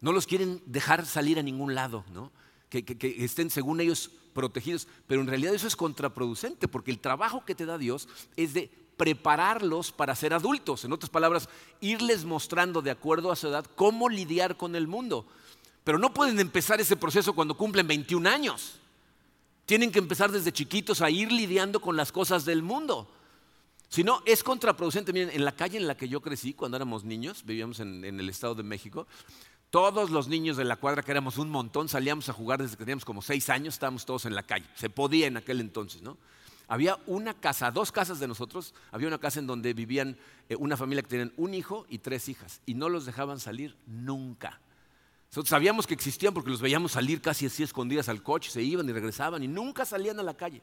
No 0.00 0.12
los 0.12 0.26
quieren 0.26 0.62
dejar 0.66 1.04
salir 1.04 1.38
a 1.38 1.42
ningún 1.42 1.74
lado, 1.74 2.04
¿no? 2.12 2.30
que, 2.68 3.16
estén, 3.18 3.50
según 3.50 3.80
ellos, 3.80 4.10
protegidos. 4.32 4.86
Pero 5.06 5.20
en 5.20 5.26
realidad 5.26 5.54
eso 5.54 5.66
es 5.66 5.76
contraproducente, 5.76 6.68
porque 6.68 6.90
el 6.90 6.98
trabajo 6.98 7.44
que 7.44 7.54
te 7.54 7.66
da 7.66 7.78
Dios 7.78 8.08
es 8.36 8.54
de 8.54 8.70
prepararlos 8.96 9.90
para 9.90 10.14
ser 10.14 10.32
adultos. 10.32 10.84
En 10.84 10.92
otras 10.92 11.10
palabras, 11.10 11.48
irles 11.80 12.24
mostrando 12.24 12.82
de 12.82 12.90
acuerdo 12.90 13.32
a 13.32 13.36
su 13.36 13.48
edad 13.48 13.66
cómo 13.74 14.08
lidiar 14.08 14.56
con 14.56 14.76
el 14.76 14.86
mundo. 14.86 15.26
Pero 15.82 15.98
no 15.98 16.14
pueden 16.14 16.38
empezar 16.38 16.80
ese 16.80 16.96
proceso 16.96 17.34
cuando 17.34 17.56
cumplen 17.56 17.86
21 17.86 18.28
años. 18.28 18.80
Tienen 19.66 19.90
que 19.90 19.98
empezar 19.98 20.30
desde 20.30 20.52
chiquitos 20.52 21.00
a 21.00 21.10
ir 21.10 21.32
lidiando 21.32 21.80
con 21.80 21.96
las 21.96 22.12
cosas 22.12 22.44
del 22.44 22.62
mundo. 22.62 23.10
Si 23.88 24.04
no, 24.04 24.22
es 24.26 24.42
contraproducente. 24.42 25.12
Miren, 25.12 25.30
en 25.30 25.44
la 25.44 25.52
calle 25.52 25.78
en 25.78 25.86
la 25.86 25.96
que 25.96 26.08
yo 26.08 26.20
crecí 26.20 26.52
cuando 26.52 26.76
éramos 26.76 27.04
niños, 27.04 27.44
vivíamos 27.44 27.80
en, 27.80 28.04
el 28.04 28.28
Estado 28.28 28.54
de 28.54 28.62
México, 28.62 29.06
todos 29.70 30.10
los 30.10 30.28
niños 30.28 30.56
de 30.56 30.64
la 30.64 30.76
cuadra, 30.76 31.02
que 31.02 31.10
éramos 31.10 31.38
un 31.38 31.48
montón, 31.48 31.88
salíamos 31.88 32.28
a 32.28 32.32
jugar 32.32 32.60
desde 32.60 32.76
que 32.76 32.84
teníamos 32.84 33.04
como 33.04 33.22
seis 33.22 33.48
años, 33.50 33.74
estábamos 33.74 34.04
todos 34.04 34.26
en 34.26 34.34
la 34.34 34.42
calle. 34.42 34.66
Se 34.74 34.90
podía 34.90 35.26
en 35.26 35.36
aquel 35.36 35.60
entonces, 35.60 36.02
¿no? 36.02 36.18
Había 36.66 36.98
una 37.06 37.34
casa, 37.34 37.70
dos 37.70 37.92
casas 37.92 38.18
de 38.20 38.26
nosotros, 38.26 38.74
había 38.90 39.08
una 39.08 39.18
casa 39.18 39.38
en 39.38 39.46
donde 39.46 39.74
vivían 39.74 40.16
eh, 40.48 40.56
una 40.56 40.76
familia 40.76 41.02
que 41.02 41.08
tenían 41.08 41.32
un 41.36 41.54
hijo 41.54 41.86
y 41.88 41.98
tres 41.98 42.28
hijas 42.28 42.62
y 42.66 42.74
no 42.74 42.88
los 42.88 43.06
dejaban 43.06 43.38
salir 43.38 43.76
nunca. 43.86 44.60
Nosotros 45.34 45.50
sabíamos 45.50 45.84
que 45.84 45.94
existían 45.94 46.32
porque 46.32 46.50
los 46.50 46.60
veíamos 46.60 46.92
salir 46.92 47.20
casi 47.20 47.46
así 47.46 47.64
escondidas 47.64 48.08
al 48.08 48.22
coche, 48.22 48.52
se 48.52 48.62
iban 48.62 48.88
y 48.88 48.92
regresaban 48.92 49.42
y 49.42 49.48
nunca 49.48 49.84
salían 49.84 50.20
a 50.20 50.22
la 50.22 50.34
calle. 50.34 50.62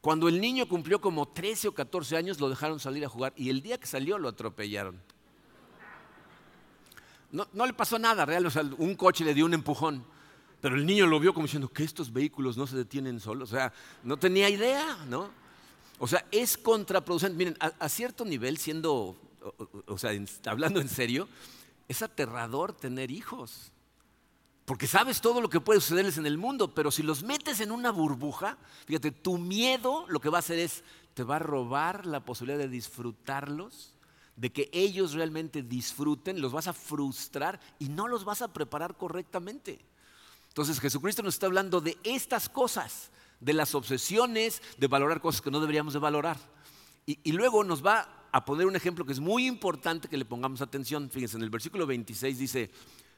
Cuando 0.00 0.26
el 0.26 0.40
niño 0.40 0.66
cumplió 0.66 1.02
como 1.02 1.28
13 1.28 1.68
o 1.68 1.74
14 1.74 2.16
años, 2.16 2.40
lo 2.40 2.48
dejaron 2.48 2.80
salir 2.80 3.04
a 3.04 3.10
jugar 3.10 3.34
y 3.36 3.50
el 3.50 3.60
día 3.60 3.76
que 3.76 3.86
salió 3.86 4.16
lo 4.16 4.30
atropellaron. 4.30 4.98
No, 7.30 7.66
le 7.66 7.74
pasó 7.74 7.98
nada, 7.98 8.24
real, 8.24 8.46
o 8.46 8.50
sea, 8.50 8.62
un 8.78 8.94
coche 8.94 9.22
le 9.22 9.34
dio 9.34 9.44
un 9.44 9.52
empujón. 9.52 10.02
Pero 10.62 10.76
el 10.76 10.86
niño 10.86 11.06
lo 11.06 11.20
vio 11.20 11.34
como 11.34 11.44
diciendo 11.44 11.68
que 11.68 11.84
estos 11.84 12.10
vehículos 12.10 12.56
no 12.56 12.66
se 12.66 12.76
detienen 12.76 13.20
solos. 13.20 13.52
O 13.52 13.54
sea, 13.54 13.70
no 14.02 14.16
tenía 14.16 14.48
idea, 14.48 14.96
¿no? 15.10 15.28
O 15.98 16.06
sea, 16.08 16.24
es 16.30 16.56
contraproducente. 16.56 17.36
Miren, 17.36 17.58
a, 17.60 17.86
cierto 17.90 18.24
nivel, 18.24 18.56
siendo, 18.56 19.14
o, 19.86 19.98
sea, 19.98 20.12
hablando 20.46 20.80
en 20.80 20.88
serio, 20.88 21.28
es 21.86 22.00
aterrador 22.00 22.72
tener 22.72 23.10
hijos. 23.10 23.72
Porque 24.64 24.86
sabes 24.86 25.20
todo 25.20 25.40
lo 25.40 25.50
que 25.50 25.60
puede 25.60 25.80
sucederles 25.80 26.16
en 26.16 26.26
el 26.26 26.38
mundo, 26.38 26.74
pero 26.74 26.90
si 26.90 27.02
los 27.02 27.22
metes 27.22 27.60
en 27.60 27.70
una 27.70 27.90
burbuja, 27.90 28.56
fíjate, 28.86 29.10
tu 29.10 29.36
miedo 29.36 30.06
lo 30.08 30.20
que 30.20 30.30
va 30.30 30.38
a 30.38 30.40
hacer 30.40 30.58
es, 30.58 30.82
te 31.12 31.22
va 31.22 31.36
a 31.36 31.40
robar 31.40 32.06
la 32.06 32.24
posibilidad 32.24 32.58
de 32.58 32.68
disfrutarlos, 32.68 33.94
de 34.36 34.50
que 34.50 34.70
ellos 34.72 35.12
realmente 35.12 35.62
disfruten, 35.62 36.40
los 36.40 36.52
vas 36.52 36.66
a 36.66 36.72
frustrar 36.72 37.60
y 37.78 37.88
no 37.88 38.08
los 38.08 38.24
vas 38.24 38.42
a 38.42 38.52
preparar 38.52 38.96
correctamente. 38.96 39.84
Entonces 40.48 40.80
Jesucristo 40.80 41.22
nos 41.22 41.34
está 41.34 41.46
hablando 41.46 41.80
de 41.80 41.98
estas 42.02 42.48
cosas, 42.48 43.10
de 43.40 43.52
las 43.52 43.74
obsesiones, 43.74 44.62
de 44.78 44.86
valorar 44.86 45.20
cosas 45.20 45.42
que 45.42 45.50
no 45.50 45.60
deberíamos 45.60 45.92
de 45.92 46.00
valorar. 46.00 46.38
Y, 47.06 47.32
luego 47.32 47.64
nos 47.64 47.84
va 47.84 48.28
a 48.32 48.44
poner 48.46 48.66
un 48.66 48.76
ejemplo 48.76 49.04
que 49.04 49.12
es 49.12 49.20
muy 49.20 49.46
importante 49.46 50.08
que 50.08 50.16
le 50.16 50.24
pongamos 50.24 50.62
atención. 50.62 51.10
Fíjense, 51.10 51.36
en 51.36 51.42
el 51.42 51.50
versículo 51.50 51.86
26 51.86 52.38
dice, 52.38 52.70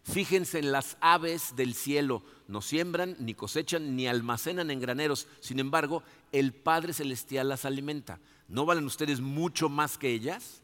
fíjense 0.09 0.59
en 0.59 0.73
las 0.73 0.97
aves 1.01 1.57
del 1.57 1.75
cielo, 1.75 2.23
no 2.49 2.63
siembran, 2.63 3.17
ni 3.19 3.35
cosechan, 3.35 3.97
ni 3.97 4.07
almacenan 4.07 4.71
en 4.71 4.81
graneros. 4.81 5.27
Sin 5.41 5.59
embargo, 5.59 6.03
el 6.33 6.53
Padre 6.53 6.93
Celestial 6.93 7.49
las 7.49 7.65
alimenta. 7.65 8.21
¿No 8.49 8.65
valen 8.65 8.85
ustedes 8.85 9.21
mucho 9.21 9.69
más 9.69 9.99
que 9.99 10.11
ellas? 10.11 10.63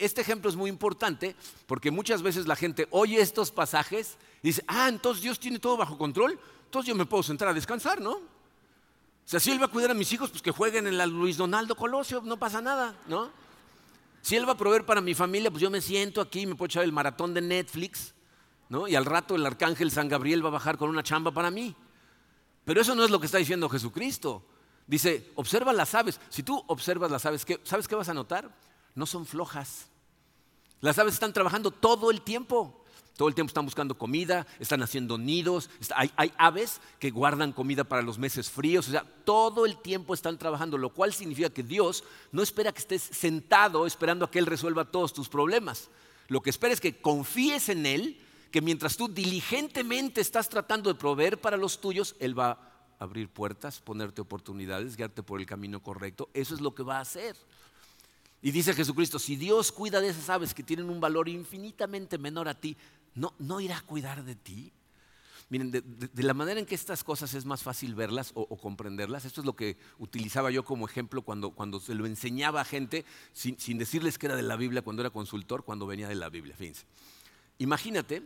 este 0.00 0.20
ejemplo 0.20 0.50
es 0.50 0.56
muy 0.56 0.68
importante 0.68 1.36
porque 1.68 1.92
muchas 1.92 2.20
veces 2.20 2.48
la 2.48 2.56
gente 2.56 2.88
oye 2.90 3.20
estos 3.20 3.52
pasajes 3.52 4.18
y 4.42 4.48
dice, 4.48 4.64
ah, 4.66 4.88
entonces 4.88 5.22
Dios 5.22 5.38
tiene 5.38 5.60
todo 5.60 5.76
bajo 5.76 5.96
control, 5.96 6.36
entonces 6.64 6.88
yo 6.88 6.96
me 6.96 7.06
puedo 7.06 7.22
sentar 7.22 7.46
a 7.46 7.54
descansar, 7.54 8.00
¿no? 8.00 8.14
O 8.14 8.20
sea, 9.24 9.38
si 9.38 9.52
Él 9.52 9.60
va 9.60 9.66
a 9.66 9.70
cuidar 9.70 9.92
a 9.92 9.94
mis 9.94 10.12
hijos, 10.12 10.30
pues 10.30 10.42
que 10.42 10.50
jueguen 10.50 10.88
en 10.88 10.98
la 10.98 11.06
Luis 11.06 11.36
Donaldo 11.36 11.76
Colosio, 11.76 12.22
no 12.22 12.38
pasa 12.38 12.60
nada, 12.60 12.96
¿no? 13.06 13.30
Si 14.20 14.34
Él 14.34 14.48
va 14.48 14.54
a 14.54 14.56
proveer 14.56 14.84
para 14.84 15.00
mi 15.00 15.14
familia, 15.14 15.50
pues 15.50 15.62
yo 15.62 15.70
me 15.70 15.80
siento 15.80 16.20
aquí, 16.20 16.44
me 16.44 16.56
puedo 16.56 16.66
echar 16.66 16.82
el 16.82 16.92
maratón 16.92 17.32
de 17.32 17.40
Netflix, 17.40 18.14
¿no? 18.68 18.88
Y 18.88 18.94
al 18.94 19.04
rato 19.04 19.34
el 19.34 19.46
arcángel 19.46 19.90
San 19.90 20.08
Gabriel 20.08 20.44
va 20.44 20.48
a 20.48 20.52
bajar 20.52 20.78
con 20.78 20.90
una 20.90 21.02
chamba 21.02 21.30
para 21.30 21.50
mí. 21.50 21.74
Pero 22.64 22.80
eso 22.80 22.94
no 22.94 23.04
es 23.04 23.10
lo 23.10 23.20
que 23.20 23.26
está 23.26 23.38
diciendo 23.38 23.68
Jesucristo. 23.68 24.44
Dice, 24.86 25.32
observa 25.34 25.72
las 25.72 25.94
aves. 25.94 26.20
Si 26.28 26.42
tú 26.42 26.62
observas 26.66 27.10
las 27.10 27.24
aves, 27.26 27.46
¿sabes 27.64 27.88
qué 27.88 27.94
vas 27.94 28.08
a 28.08 28.14
notar? 28.14 28.50
no 28.98 29.06
son 29.06 29.24
flojas. 29.24 29.86
Las 30.80 30.98
aves 30.98 31.14
están 31.14 31.32
trabajando 31.32 31.70
todo 31.70 32.10
el 32.10 32.20
tiempo. 32.20 32.84
Todo 33.16 33.28
el 33.28 33.34
tiempo 33.34 33.48
están 33.48 33.64
buscando 33.64 33.98
comida, 33.98 34.46
están 34.60 34.82
haciendo 34.82 35.18
nidos. 35.18 35.70
Hay, 35.94 36.32
aves 36.36 36.80
que 37.00 37.10
guardan 37.10 37.52
comida 37.52 37.82
para 37.82 38.02
los 38.02 38.18
meses 38.18 38.50
fríos. 38.50 38.86
O 38.88 38.90
sea, 38.92 39.04
todo 39.24 39.66
el 39.66 39.78
tiempo 39.78 40.14
están 40.14 40.38
trabajando, 40.38 40.78
lo 40.78 40.90
cual 40.90 41.12
significa 41.12 41.50
que 41.50 41.64
Dios 41.64 42.04
no 42.30 42.42
espera 42.42 42.72
que 42.72 42.78
estés 42.78 43.02
sentado 43.02 43.86
esperando 43.86 44.24
a 44.24 44.30
que 44.30 44.38
Él 44.38 44.46
resuelva 44.46 44.84
todos 44.84 45.12
tus 45.12 45.28
problemas. 45.28 45.88
Lo 46.28 46.42
que 46.42 46.50
espera 46.50 46.74
es 46.74 46.80
que 46.80 47.00
confíes 47.00 47.68
en 47.68 47.86
Él, 47.86 48.20
que 48.50 48.60
mientras 48.60 48.96
tú 48.96 49.08
diligentemente 49.08 50.20
estás 50.20 50.48
tratando 50.48 50.92
de 50.92 50.98
proveer 50.98 51.40
para 51.40 51.56
los 51.56 51.80
tuyos, 51.80 52.16
Él 52.18 52.38
va 52.38 52.50
a 52.50 53.04
abrir 53.04 53.28
puertas, 53.28 53.80
ponerte 53.80 54.20
oportunidades, 54.20 54.96
guiarte 54.96 55.22
por 55.22 55.40
el 55.40 55.46
camino 55.46 55.82
correcto. 55.82 56.28
Eso 56.34 56.54
es 56.54 56.60
lo 56.60 56.74
que 56.74 56.82
va 56.82 56.98
a 56.98 57.02
hacer. 57.02 57.36
Y 58.40 58.50
dice 58.50 58.72
Jesucristo, 58.72 59.18
si 59.18 59.36
Dios 59.36 59.72
cuida 59.72 60.00
de 60.00 60.08
esas 60.08 60.30
aves 60.30 60.54
que 60.54 60.62
tienen 60.62 60.88
un 60.88 61.00
valor 61.00 61.28
infinitamente 61.28 62.18
menor 62.18 62.48
a 62.48 62.54
ti, 62.54 62.76
¿no, 63.14 63.34
no 63.38 63.60
irá 63.60 63.78
a 63.78 63.82
cuidar 63.82 64.24
de 64.24 64.36
ti? 64.36 64.72
Miren, 65.50 65.70
de, 65.70 65.82
la 66.22 66.34
manera 66.34 66.60
en 66.60 66.66
que 66.66 66.74
estas 66.74 67.02
cosas 67.02 67.32
es 67.32 67.46
más 67.46 67.62
fácil 67.62 67.94
verlas 67.94 68.32
o, 68.34 68.54
comprenderlas, 68.58 69.24
esto 69.24 69.40
es 69.40 69.46
lo 69.46 69.56
que 69.56 69.78
utilizaba 69.98 70.50
yo 70.50 70.62
como 70.62 70.86
ejemplo 70.86 71.22
cuando, 71.22 71.52
cuando 71.52 71.80
se 71.80 71.94
lo 71.94 72.04
enseñaba 72.04 72.60
a 72.60 72.64
gente 72.66 73.06
sin, 73.32 73.58
sin, 73.58 73.78
decirles 73.78 74.18
que 74.18 74.26
era 74.26 74.36
de 74.36 74.42
la 74.42 74.56
Biblia 74.56 74.82
cuando 74.82 75.00
era 75.00 75.08
consultor, 75.08 75.64
cuando 75.64 75.86
venía 75.86 76.06
de 76.06 76.16
la 76.16 76.28
Biblia. 76.28 76.54
Imagínate 77.56 78.22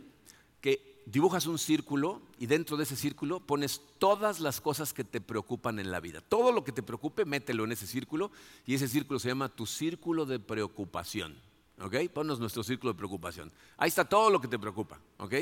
que 0.63 1.03
dibujas 1.05 1.45
un 1.45 1.59
círculo 1.59 2.21
y 2.39 2.45
dentro 2.45 2.77
de 2.77 2.83
ese 2.83 2.95
círculo 2.95 3.41
pones 3.41 3.81
todas 3.99 4.39
las 4.39 4.61
cosas 4.61 4.93
que 4.93 5.03
te 5.03 5.19
preocupan 5.19 5.77
en 5.77 5.91
la 5.91 5.99
vida. 5.99 6.21
Todo 6.21 6.53
lo 6.53 6.63
que 6.63 6.71
te 6.71 6.81
preocupe, 6.81 7.25
mételo 7.25 7.65
en 7.65 7.73
ese 7.73 7.85
círculo 7.85 8.31
y 8.65 8.73
ese 8.73 8.87
círculo 8.87 9.19
se 9.19 9.27
llama 9.27 9.49
tu 9.49 9.65
círculo 9.65 10.25
de 10.25 10.39
preocupación. 10.39 11.35
¿Ok? 11.81 11.95
Ponnos 12.13 12.39
nuestro 12.39 12.63
círculo 12.63 12.93
de 12.93 12.97
preocupación. 12.97 13.51
Ahí 13.75 13.89
está 13.89 14.05
todo 14.05 14.29
lo 14.29 14.39
que 14.39 14.47
te 14.47 14.57
preocupa. 14.57 15.01
¿Ok? 15.17 15.33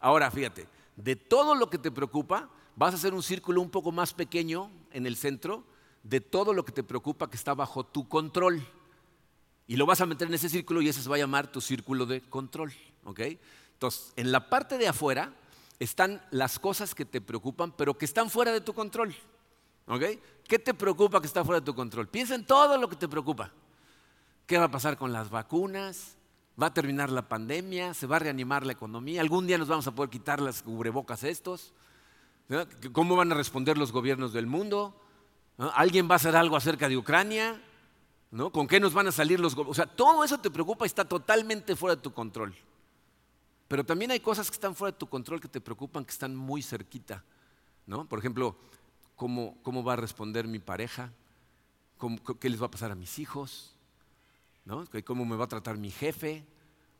Ahora, 0.00 0.28
fíjate, 0.28 0.66
de 0.96 1.14
todo 1.14 1.54
lo 1.54 1.70
que 1.70 1.78
te 1.78 1.92
preocupa, 1.92 2.50
vas 2.74 2.94
a 2.94 2.96
hacer 2.96 3.14
un 3.14 3.22
círculo 3.22 3.60
un 3.60 3.70
poco 3.70 3.92
más 3.92 4.12
pequeño 4.12 4.72
en 4.90 5.06
el 5.06 5.14
centro 5.14 5.62
de 6.02 6.20
todo 6.20 6.52
lo 6.52 6.64
que 6.64 6.72
te 6.72 6.82
preocupa 6.82 7.30
que 7.30 7.36
está 7.36 7.54
bajo 7.54 7.84
tu 7.84 8.08
control. 8.08 8.60
Y 9.68 9.76
lo 9.76 9.86
vas 9.86 10.00
a 10.00 10.06
meter 10.06 10.26
en 10.26 10.34
ese 10.34 10.48
círculo 10.48 10.82
y 10.82 10.88
ese 10.88 11.00
se 11.00 11.08
va 11.08 11.14
a 11.14 11.20
llamar 11.20 11.52
tu 11.52 11.60
círculo 11.60 12.06
de 12.06 12.22
control. 12.22 12.72
¿Ok? 13.04 13.20
Entonces, 13.74 14.12
en 14.16 14.32
la 14.32 14.48
parte 14.48 14.78
de 14.78 14.88
afuera 14.88 15.32
están 15.78 16.22
las 16.30 16.58
cosas 16.58 16.94
que 16.94 17.04
te 17.04 17.20
preocupan, 17.20 17.72
pero 17.72 17.98
que 17.98 18.04
están 18.04 18.30
fuera 18.30 18.52
de 18.52 18.60
tu 18.60 18.72
control. 18.72 19.14
¿Ok? 19.86 20.02
¿Qué 20.48 20.58
te 20.58 20.74
preocupa 20.74 21.20
que 21.20 21.26
está 21.26 21.44
fuera 21.44 21.60
de 21.60 21.66
tu 21.66 21.74
control? 21.74 22.08
Piensa 22.08 22.34
en 22.34 22.46
todo 22.46 22.78
lo 22.78 22.88
que 22.88 22.96
te 22.96 23.08
preocupa. 23.08 23.50
¿Qué 24.46 24.58
va 24.58 24.64
a 24.64 24.70
pasar 24.70 24.96
con 24.96 25.12
las 25.12 25.30
vacunas? 25.30 26.16
¿Va 26.60 26.66
a 26.66 26.74
terminar 26.74 27.10
la 27.10 27.28
pandemia? 27.28 27.94
¿Se 27.94 28.06
va 28.06 28.16
a 28.16 28.20
reanimar 28.20 28.64
la 28.64 28.72
economía? 28.72 29.20
¿Algún 29.20 29.46
día 29.46 29.58
nos 29.58 29.68
vamos 29.68 29.86
a 29.86 29.94
poder 29.94 30.10
quitar 30.10 30.40
las 30.40 30.62
cubrebocas 30.62 31.24
estos? 31.24 31.72
¿Cómo 32.92 33.16
van 33.16 33.32
a 33.32 33.34
responder 33.34 33.76
los 33.76 33.90
gobiernos 33.90 34.32
del 34.32 34.46
mundo? 34.46 34.94
¿Alguien 35.58 36.08
va 36.08 36.14
a 36.14 36.16
hacer 36.16 36.36
algo 36.36 36.56
acerca 36.56 36.88
de 36.88 36.96
Ucrania? 36.96 37.60
¿Con 38.52 38.66
qué 38.66 38.80
nos 38.80 38.92
van 38.94 39.08
a 39.08 39.12
salir 39.12 39.40
los 39.40 39.54
gobiernos? 39.54 39.78
O 39.78 39.82
sea, 39.82 39.86
todo 39.86 40.24
eso 40.24 40.38
te 40.38 40.50
preocupa 40.50 40.84
y 40.84 40.88
está 40.88 41.04
totalmente 41.04 41.74
fuera 41.74 41.96
de 41.96 42.02
tu 42.02 42.12
control. 42.12 42.54
Pero 43.68 43.84
también 43.84 44.10
hay 44.10 44.20
cosas 44.20 44.50
que 44.50 44.54
están 44.54 44.74
fuera 44.74 44.92
de 44.92 44.98
tu 44.98 45.08
control 45.08 45.40
que 45.40 45.48
te 45.48 45.60
preocupan, 45.60 46.04
que 46.04 46.12
están 46.12 46.34
muy 46.36 46.62
cerquita. 46.62 47.24
¿no? 47.86 48.06
Por 48.06 48.18
ejemplo, 48.18 48.56
¿cómo, 49.16 49.56
¿cómo, 49.62 49.82
va 49.82 49.94
a 49.94 49.96
responder 49.96 50.46
mi 50.46 50.58
pareja? 50.58 51.12
¿Qué 52.40 52.50
les 52.50 52.60
va 52.60 52.66
a 52.66 52.70
pasar 52.70 52.90
a 52.90 52.94
mis 52.94 53.18
hijos? 53.18 53.74
¿no? 54.64 54.84
¿Cómo 55.04 55.24
me 55.24 55.36
va 55.36 55.44
a 55.44 55.48
tratar 55.48 55.78
mi 55.78 55.90
jefe? 55.90 56.44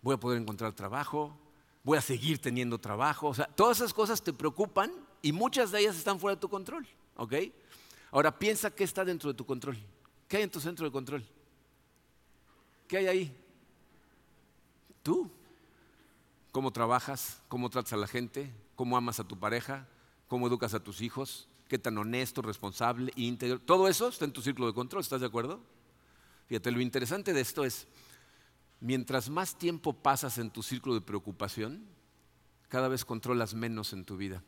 ¿Voy 0.02 0.14
a 0.14 0.18
poder 0.18 0.40
encontrar 0.40 0.72
trabajo? 0.72 1.36
¿Voy 1.82 1.98
a 1.98 2.00
seguir 2.00 2.40
teniendo 2.40 2.78
trabajo? 2.78 3.28
O 3.28 3.34
sea, 3.34 3.46
todas 3.46 3.78
esas 3.78 3.92
cosas 3.92 4.22
te 4.22 4.32
preocupan 4.32 4.90
y 5.20 5.32
muchas 5.32 5.70
de 5.70 5.80
ellas 5.80 5.96
están 5.96 6.18
fuera 6.18 6.36
de 6.36 6.40
tu 6.40 6.48
control. 6.48 6.86
¿ok? 7.16 7.34
Ahora 8.10 8.38
piensa 8.38 8.70
qué 8.70 8.84
está 8.84 9.04
dentro 9.04 9.30
de 9.30 9.36
tu 9.36 9.44
control. 9.44 9.76
¿Qué 10.28 10.38
hay 10.38 10.42
en 10.44 10.50
tu 10.50 10.60
centro 10.60 10.86
de 10.86 10.92
control? 10.92 11.24
¿Qué 12.88 12.98
hay 12.98 13.06
ahí? 13.06 13.36
Tú 15.02 15.30
cómo 16.54 16.70
trabajas, 16.70 17.42
cómo 17.48 17.68
tratas 17.68 17.94
a 17.94 17.96
la 17.96 18.06
gente, 18.06 18.48
cómo 18.76 18.96
amas 18.96 19.18
a 19.18 19.24
tu 19.24 19.36
pareja, 19.36 19.88
cómo 20.28 20.46
educas 20.46 20.72
a 20.72 20.78
tus 20.78 21.00
hijos, 21.00 21.48
qué 21.66 21.80
tan 21.80 21.98
honesto, 21.98 22.42
responsable, 22.42 23.12
íntegro. 23.16 23.58
Todo 23.58 23.88
eso 23.88 24.06
está 24.06 24.24
en 24.24 24.32
tu 24.32 24.40
círculo 24.40 24.68
de 24.68 24.72
control, 24.72 25.00
¿estás 25.00 25.20
de 25.20 25.26
acuerdo? 25.26 25.58
Fíjate, 26.46 26.70
lo 26.70 26.80
interesante 26.80 27.32
de 27.32 27.40
esto 27.40 27.64
es, 27.64 27.88
mientras 28.78 29.30
más 29.30 29.58
tiempo 29.58 29.94
pasas 29.94 30.38
en 30.38 30.52
tu 30.52 30.62
círculo 30.62 30.94
de 30.94 31.00
preocupación, 31.00 31.84
cada 32.68 32.86
vez 32.86 33.04
controlas 33.04 33.54
menos 33.54 33.92
en 33.92 34.04
tu 34.04 34.16
vida. 34.16 34.40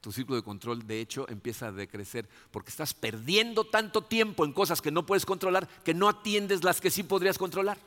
tu 0.00 0.10
círculo 0.10 0.34
de 0.38 0.42
control 0.42 0.88
de 0.88 1.00
hecho 1.00 1.28
empieza 1.28 1.68
a 1.68 1.72
decrecer 1.72 2.28
porque 2.50 2.70
estás 2.70 2.94
perdiendo 2.94 3.62
tanto 3.62 4.02
tiempo 4.02 4.44
en 4.44 4.52
cosas 4.52 4.82
que 4.82 4.90
no 4.90 5.06
puedes 5.06 5.24
controlar 5.24 5.68
que 5.84 5.94
no 5.94 6.08
atiendes 6.08 6.64
las 6.64 6.80
que 6.80 6.90
sí 6.90 7.04
podrías 7.04 7.38
controlar. 7.38 7.78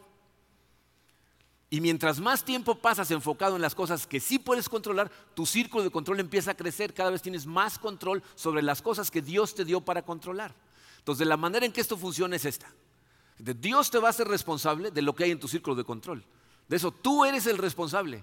Y 1.73 1.79
mientras 1.79 2.19
más 2.19 2.43
tiempo 2.43 2.75
pasas 2.75 3.11
enfocado 3.11 3.55
en 3.55 3.61
las 3.61 3.73
cosas 3.73 4.05
que 4.05 4.19
sí 4.19 4.37
puedes 4.37 4.67
controlar, 4.67 5.09
tu 5.33 5.45
círculo 5.45 5.85
de 5.85 5.89
control 5.89 6.19
empieza 6.19 6.51
a 6.51 6.57
crecer, 6.57 6.93
cada 6.93 7.11
vez 7.11 7.21
tienes 7.21 7.45
más 7.45 7.79
control 7.79 8.21
sobre 8.35 8.61
las 8.61 8.81
cosas 8.81 9.09
que 9.09 9.21
Dios 9.21 9.55
te 9.55 9.63
dio 9.63 9.79
para 9.79 10.01
controlar. 10.01 10.53
Entonces, 10.97 11.25
la 11.25 11.37
manera 11.37 11.65
en 11.65 11.71
que 11.71 11.79
esto 11.79 11.95
funciona 11.95 12.35
es 12.35 12.43
esta. 12.43 12.69
Dios 13.37 13.89
te 13.89 13.99
va 13.99 14.09
a 14.09 14.13
ser 14.13 14.27
responsable 14.27 14.91
de 14.91 15.01
lo 15.01 15.15
que 15.15 15.23
hay 15.23 15.31
en 15.31 15.39
tu 15.39 15.47
círculo 15.47 15.77
de 15.77 15.85
control. 15.85 16.25
De 16.67 16.75
eso 16.75 16.91
tú 16.91 17.23
eres 17.23 17.47
el 17.47 17.57
responsable. 17.57 18.21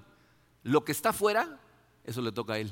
Lo 0.62 0.84
que 0.84 0.92
está 0.92 1.14
fuera, 1.14 1.58
eso 2.04 2.20
le 2.20 2.32
toca 2.32 2.52
a 2.52 2.58
Él. 2.58 2.70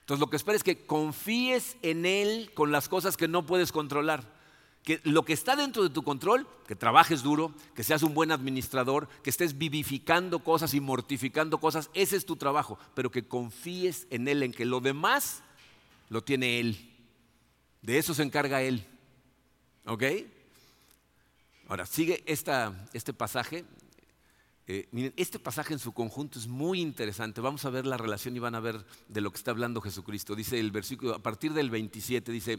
Entonces 0.00 0.20
lo 0.20 0.30
que 0.30 0.36
espera 0.36 0.56
es 0.56 0.64
que 0.64 0.84
confíes 0.84 1.76
en 1.82 2.06
Él 2.06 2.50
con 2.54 2.72
las 2.72 2.88
cosas 2.88 3.16
que 3.16 3.28
no 3.28 3.46
puedes 3.46 3.70
controlar. 3.70 4.33
Que 4.84 5.00
lo 5.02 5.24
que 5.24 5.32
está 5.32 5.56
dentro 5.56 5.82
de 5.82 5.90
tu 5.90 6.02
control, 6.02 6.46
que 6.68 6.76
trabajes 6.76 7.22
duro, 7.22 7.54
que 7.74 7.82
seas 7.82 8.02
un 8.02 8.14
buen 8.14 8.30
administrador, 8.30 9.08
que 9.22 9.30
estés 9.30 9.58
vivificando 9.58 10.44
cosas 10.44 10.74
y 10.74 10.80
mortificando 10.80 11.58
cosas, 11.58 11.90
ese 11.94 12.16
es 12.16 12.26
tu 12.26 12.36
trabajo. 12.36 12.78
Pero 12.94 13.10
que 13.10 13.26
confíes 13.26 14.06
en 14.10 14.28
Él, 14.28 14.42
en 14.42 14.52
que 14.52 14.66
lo 14.66 14.80
demás 14.80 15.42
lo 16.10 16.22
tiene 16.22 16.60
Él. 16.60 16.90
De 17.82 17.98
eso 17.98 18.14
se 18.14 18.22
encarga 18.22 18.62
Él. 18.62 18.86
¿Ok? 19.86 20.04
Ahora, 21.68 21.86
sigue 21.86 22.22
este 22.26 23.12
pasaje. 23.14 23.64
Eh, 24.66 24.88
miren, 24.92 25.12
este 25.16 25.38
pasaje 25.38 25.74
en 25.74 25.78
su 25.78 25.92
conjunto 25.92 26.38
es 26.38 26.46
muy 26.46 26.80
interesante. 26.80 27.40
Vamos 27.40 27.64
a 27.64 27.70
ver 27.70 27.86
la 27.86 27.96
relación 27.96 28.36
y 28.36 28.38
van 28.38 28.54
a 28.54 28.60
ver 28.60 28.84
de 29.08 29.20
lo 29.20 29.30
que 29.30 29.38
está 29.38 29.50
hablando 29.50 29.80
Jesucristo. 29.80 30.34
Dice 30.34 30.58
el 30.58 30.70
versículo, 30.70 31.14
a 31.14 31.22
partir 31.22 31.52
del 31.52 31.70
27, 31.70 32.32
dice, 32.32 32.58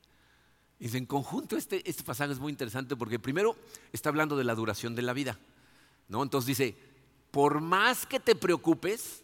Y 0.81 0.97
en 0.97 1.05
conjunto 1.05 1.57
este, 1.57 1.87
este 1.87 2.03
pasaje 2.03 2.33
es 2.33 2.39
muy 2.39 2.51
interesante 2.51 2.95
porque 2.95 3.19
primero 3.19 3.55
está 3.93 4.09
hablando 4.09 4.35
de 4.35 4.43
la 4.43 4.55
duración 4.55 4.95
de 4.95 5.03
la 5.03 5.13
vida. 5.13 5.37
¿no? 6.09 6.23
Entonces 6.23 6.47
dice, 6.47 6.75
por 7.29 7.61
más 7.61 8.07
que 8.07 8.19
te 8.19 8.35
preocupes, 8.35 9.21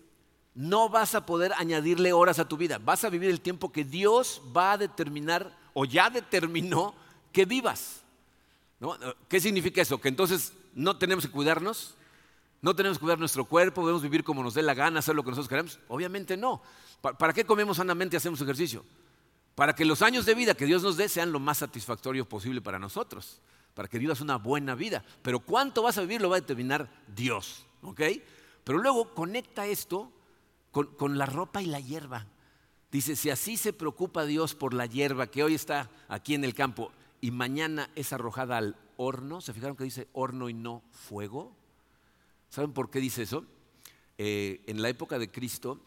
no 0.53 0.87
vas 0.87 1.15
a 1.15 1.25
poder 1.25 1.53
añadirle 1.53 2.13
horas 2.13 2.37
a 2.37 2.47
tu 2.47 2.57
vida. 2.57 2.77
Vas 2.77 3.03
a 3.03 3.09
vivir 3.09 3.31
el 3.31 3.41
tiempo 3.41 3.71
que 3.71 3.83
Dios 3.83 4.39
va 4.55 4.73
a 4.73 4.77
determinar 4.77 5.51
o 5.73 5.83
ya 5.83 6.11
determinó 6.11 6.93
que 7.33 7.45
vivas. 7.45 8.03
¿Qué 9.27 9.39
significa 9.39 9.81
eso? 9.81 9.99
Que 9.99 10.09
entonces 10.09 10.53
no 10.75 10.97
tenemos 10.97 11.25
que 11.25 11.31
cuidarnos, 11.31 11.95
no 12.61 12.75
tenemos 12.75 12.99
que 12.99 13.01
cuidar 13.01 13.17
nuestro 13.17 13.45
cuerpo, 13.45 13.81
podemos 13.81 14.03
vivir 14.03 14.23
como 14.23 14.43
nos 14.43 14.53
dé 14.53 14.61
la 14.61 14.75
gana, 14.75 14.99
hacer 14.99 15.15
lo 15.15 15.23
que 15.23 15.31
nosotros 15.31 15.49
queremos. 15.49 15.79
Obviamente 15.87 16.37
no. 16.37 16.61
¿Para 17.01 17.33
qué 17.33 17.45
comemos 17.45 17.77
sanamente 17.77 18.15
y 18.15 18.17
hacemos 18.17 18.39
ejercicio? 18.41 18.85
Para 19.57 19.73
que 19.73 19.85
los 19.85 20.03
años 20.03 20.27
de 20.27 20.35
vida 20.35 20.53
que 20.53 20.67
Dios 20.67 20.83
nos 20.83 20.97
dé 20.97 21.09
sean 21.09 21.31
lo 21.31 21.39
más 21.39 21.57
satisfactorios 21.57 22.27
posible 22.27 22.61
para 22.61 22.77
nosotros, 22.77 23.41
para 23.73 23.87
que 23.87 23.97
vivas 23.97 24.21
una 24.21 24.35
buena 24.35 24.75
vida. 24.75 25.03
Pero 25.23 25.39
cuánto 25.39 25.81
vas 25.81 25.97
a 25.97 26.01
vivir 26.01 26.21
lo 26.21 26.29
va 26.29 26.35
a 26.35 26.41
determinar 26.41 26.87
Dios. 27.15 27.65
¿ok? 27.81 28.01
Pero 28.63 28.77
luego 28.77 29.15
conecta 29.15 29.65
esto 29.65 30.11
con, 30.69 31.17
la 31.17 31.25
ropa 31.25 31.63
y 31.63 31.65
la 31.65 31.79
hierba. 31.79 32.27
Dice, 32.91 33.15
si 33.15 33.31
así 33.31 33.57
se 33.57 33.73
preocupa 33.73 34.25
Dios 34.25 34.53
por 34.53 34.75
la 34.75 34.85
hierba 34.85 35.25
que 35.25 35.43
hoy 35.43 35.55
está 35.55 35.89
aquí 36.07 36.35
en 36.35 36.43
el 36.43 36.53
campo 36.53 36.91
y 37.19 37.31
mañana 37.31 37.89
es 37.95 38.13
arrojada 38.13 38.57
al 38.57 38.75
horno, 38.95 39.41
¿se 39.41 39.53
fijaron 39.53 39.75
que 39.75 39.85
dice 39.85 40.07
horno 40.13 40.49
y 40.49 40.53
no 40.53 40.83
fuego? 40.91 41.57
¿Saben 42.51 42.73
por 42.73 42.91
qué 42.91 42.99
dice 42.99 43.23
eso? 43.23 43.43
Eh, 44.19 44.61
en 44.67 44.83
la 44.83 44.89
época 44.89 45.17
de 45.17 45.31
Cristo, 45.31 45.81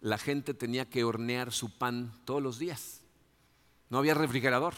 la 0.00 0.18
gente 0.18 0.54
tenía 0.54 0.90
que 0.90 1.04
hornear 1.04 1.52
su 1.52 1.78
pan 1.78 2.20
todos 2.24 2.42
los 2.42 2.58
días. 2.58 3.01
No 3.92 3.98
había 3.98 4.14
refrigerador. 4.14 4.72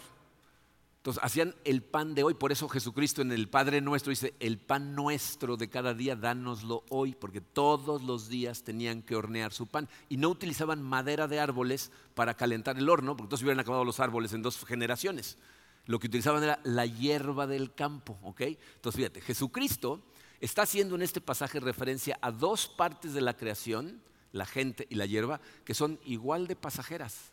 Entonces 0.96 1.22
hacían 1.22 1.54
el 1.64 1.84
pan 1.84 2.16
de 2.16 2.24
hoy, 2.24 2.34
por 2.34 2.50
eso 2.50 2.68
Jesucristo 2.68 3.22
en 3.22 3.30
el 3.30 3.48
Padre 3.48 3.80
nuestro 3.80 4.10
dice, 4.10 4.34
el 4.40 4.58
pan 4.58 4.96
nuestro 4.96 5.56
de 5.56 5.70
cada 5.70 5.94
día, 5.94 6.16
dánoslo 6.16 6.82
hoy, 6.88 7.14
porque 7.14 7.40
todos 7.40 8.02
los 8.02 8.28
días 8.28 8.64
tenían 8.64 9.02
que 9.02 9.14
hornear 9.14 9.52
su 9.52 9.68
pan 9.68 9.88
y 10.08 10.16
no 10.16 10.30
utilizaban 10.30 10.82
madera 10.82 11.28
de 11.28 11.38
árboles 11.38 11.92
para 12.16 12.34
calentar 12.34 12.76
el 12.76 12.88
horno, 12.88 13.12
porque 13.12 13.26
entonces 13.26 13.44
hubieran 13.44 13.60
acabado 13.60 13.84
los 13.84 14.00
árboles 14.00 14.32
en 14.32 14.42
dos 14.42 14.64
generaciones. 14.64 15.38
Lo 15.86 16.00
que 16.00 16.08
utilizaban 16.08 16.42
era 16.42 16.58
la 16.64 16.84
hierba 16.84 17.46
del 17.46 17.72
campo, 17.72 18.18
¿ok? 18.24 18.40
Entonces 18.40 18.96
fíjate, 18.96 19.20
Jesucristo 19.20 20.02
está 20.40 20.62
haciendo 20.62 20.96
en 20.96 21.02
este 21.02 21.20
pasaje 21.20 21.60
referencia 21.60 22.18
a 22.20 22.32
dos 22.32 22.66
partes 22.66 23.14
de 23.14 23.20
la 23.20 23.36
creación, 23.36 24.02
la 24.32 24.44
gente 24.44 24.88
y 24.90 24.96
la 24.96 25.06
hierba, 25.06 25.40
que 25.64 25.74
son 25.74 26.00
igual 26.04 26.48
de 26.48 26.56
pasajeras, 26.56 27.32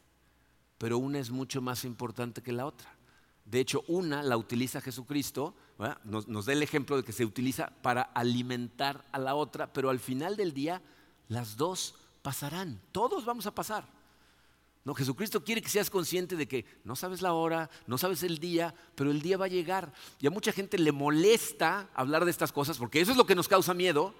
pero 0.82 0.98
una 0.98 1.20
es 1.20 1.30
mucho 1.30 1.62
más 1.62 1.86
importante 1.86 2.42
que 2.42 2.52
la 2.52 2.66
otra. 2.66 2.92
De 3.46 3.60
hecho, 3.60 3.84
una 3.88 4.24
la 4.24 4.36
utiliza 4.36 4.82
Jesucristo, 4.82 5.54
nos, 6.06 6.46
da 6.48 6.54
el 6.54 6.64
ejemplo 6.64 6.98
de 6.98 7.04
que 7.04 7.12
se 7.12 7.24
utiliza 7.24 7.72
para 7.84 8.02
alimentar 8.02 9.06
a 9.12 9.20
la 9.20 9.36
otra, 9.36 9.72
pero 9.72 9.92
al 9.92 10.00
final 10.00 10.36
del 10.36 10.56
día 10.56 10.82
las 11.28 11.56
dos 11.56 11.94
pasarán, 12.24 12.82
todos 12.92 13.26
vamos 13.26 13.46
a 13.46 13.54
pasar. 13.54 13.86
No, 14.84 14.96
Jesucristo 14.96 15.44
quiere 15.44 15.62
que 15.62 15.70
seas 15.70 15.92
consciente 15.92 16.36
de 16.36 16.48
que 16.48 16.66
no 16.84 16.96
sabes 16.96 17.22
la 17.22 17.34
hora, 17.34 17.70
no 17.86 18.00
sabes 18.00 18.24
el 18.24 18.40
día, 18.40 18.74
pero 18.96 19.12
el 19.12 19.22
día 19.22 19.38
va 19.38 19.46
a 19.46 19.50
llegar. 19.50 19.94
Y 20.20 20.26
a 20.26 20.32
mucha 20.32 20.52
gente 20.52 20.80
le 20.80 20.92
molesta 20.92 21.92
hablar 21.94 22.26
de 22.26 22.32
estas 22.32 22.52
cosas, 22.52 22.80
porque 22.80 23.02
eso 23.02 23.12
es 23.12 23.18
lo 23.18 23.28
que 23.28 23.36
nos 23.36 23.48
causa 23.48 23.76
miedo. 23.76 24.16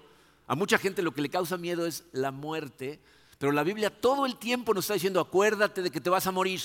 A 0.46 0.54
mucha 0.54 0.78
gente 0.78 1.02
lo 1.02 1.12
que 1.12 1.22
le 1.22 1.28
causa 1.28 1.56
miedo 1.56 1.86
es 1.86 2.04
la 2.12 2.30
muerte, 2.30 3.00
pero 3.42 3.50
la 3.50 3.64
Biblia 3.64 3.90
todo 3.90 4.24
el 4.24 4.36
tiempo 4.36 4.72
nos 4.72 4.84
está 4.84 4.94
diciendo, 4.94 5.18
acuérdate 5.18 5.82
de 5.82 5.90
que 5.90 6.00
te 6.00 6.08
vas 6.08 6.28
a 6.28 6.30
morir. 6.30 6.60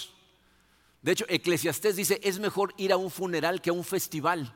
De 1.01 1.11
hecho, 1.11 1.25
Eclesiastés 1.27 1.95
dice, 1.95 2.19
es 2.21 2.37
mejor 2.37 2.75
ir 2.77 2.93
a 2.93 2.97
un 2.97 3.09
funeral 3.09 3.63
que 3.63 3.71
a 3.71 3.73
un 3.73 3.83
festival. 3.83 4.53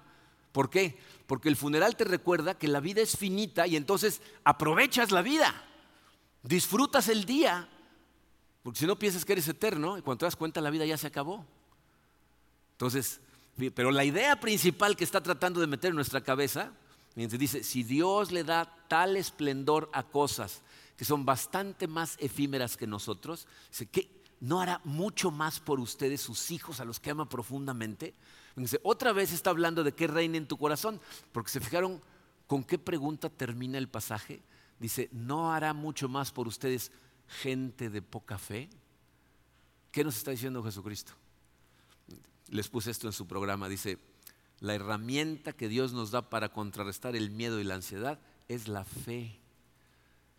¿Por 0.52 0.70
qué? 0.70 1.00
Porque 1.26 1.50
el 1.50 1.56
funeral 1.56 1.96
te 1.96 2.04
recuerda 2.04 2.54
que 2.54 2.68
la 2.68 2.80
vida 2.80 3.02
es 3.02 3.18
finita 3.18 3.66
y 3.66 3.76
entonces 3.76 4.22
aprovechas 4.44 5.10
la 5.10 5.24
vida, 5.24 5.66
disfrutas 6.44 7.10
el 7.10 7.26
día, 7.26 7.68
porque 8.62 8.78
si 8.78 8.86
no 8.86 9.00
piensas 9.00 9.26
que 9.26 9.34
eres 9.34 9.48
eterno 9.48 9.98
y 9.98 10.04
cuando 10.04 10.20
te 10.20 10.26
das 10.26 10.36
cuenta 10.36 10.62
la 10.62 10.70
vida 10.70 10.86
ya 10.86 11.00
se 11.00 11.08
acabó. 11.08 11.44
Entonces, 12.74 13.20
pero 13.74 13.90
la 13.90 14.06
idea 14.06 14.40
principal 14.40 14.96
que 14.96 15.06
está 15.06 15.24
tratando 15.24 15.60
de 15.60 15.66
meter 15.66 15.90
en 15.90 15.96
nuestra 15.96 16.22
cabeza, 16.22 16.72
dice, 17.16 17.64
si 17.64 17.82
Dios 17.82 18.32
le 18.32 18.44
da 18.44 18.72
tal 18.88 19.18
esplendor 19.18 19.90
a 19.92 20.04
cosas 20.04 20.62
que 20.98 21.06
son 21.06 21.26
bastante 21.26 21.88
más 21.88 22.16
efímeras 22.20 22.78
que 22.78 22.88
nosotros, 22.88 23.48
dice, 23.70 23.86
¿qué, 23.88 24.22
¿no 24.40 24.62
hará 24.62 24.82
mucho 24.84 25.32
más 25.32 25.60
por 25.60 25.80
ustedes, 25.80 26.22
sus 26.22 26.52
hijos, 26.52 26.80
a 26.80 26.86
los 26.86 27.00
que 27.00 27.12
ama 27.12 27.28
profundamente? 27.28 28.14
otra 28.84 29.14
vez 29.14 29.32
está 29.32 29.50
hablando 29.50 29.84
de 29.84 29.94
qué 29.94 30.08
reina 30.08 30.38
en 30.38 30.48
tu 30.48 30.58
corazón, 30.58 31.00
porque 31.32 31.52
se 31.52 31.60
fijaron 31.60 32.02
con 32.48 32.64
qué 32.64 32.78
pregunta 32.78 33.30
termina 33.30 33.78
el 33.78 33.88
pasaje. 33.88 34.42
Dice, 34.80 35.10
¿no 35.12 35.54
hará 35.54 35.74
mucho 35.74 36.10
más 36.10 36.32
por 36.32 36.48
ustedes 36.48 36.92
gente 37.28 37.90
de 37.90 38.02
poca 38.02 38.38
fe? 38.38 38.70
¿Qué 39.92 40.04
nos 40.04 40.18
está 40.18 40.32
diciendo 40.32 40.64
Jesucristo? 40.64 41.14
Les 42.50 42.68
puse 42.68 42.92
esto 42.92 43.08
en 43.08 43.14
su 43.14 43.28
programa, 43.28 43.70
dice, 43.70 44.00
la 44.60 44.76
herramienta 44.76 45.54
que 45.54 45.68
Dios 45.68 45.94
nos 45.94 46.12
da 46.12 46.30
para 46.30 46.50
contrarrestar 46.50 47.16
el 47.16 47.32
miedo 47.32 47.60
y 47.60 47.64
la 47.64 47.76
ansiedad 47.76 48.20
es 48.48 48.68
la 48.68 48.86
fe. 48.86 49.41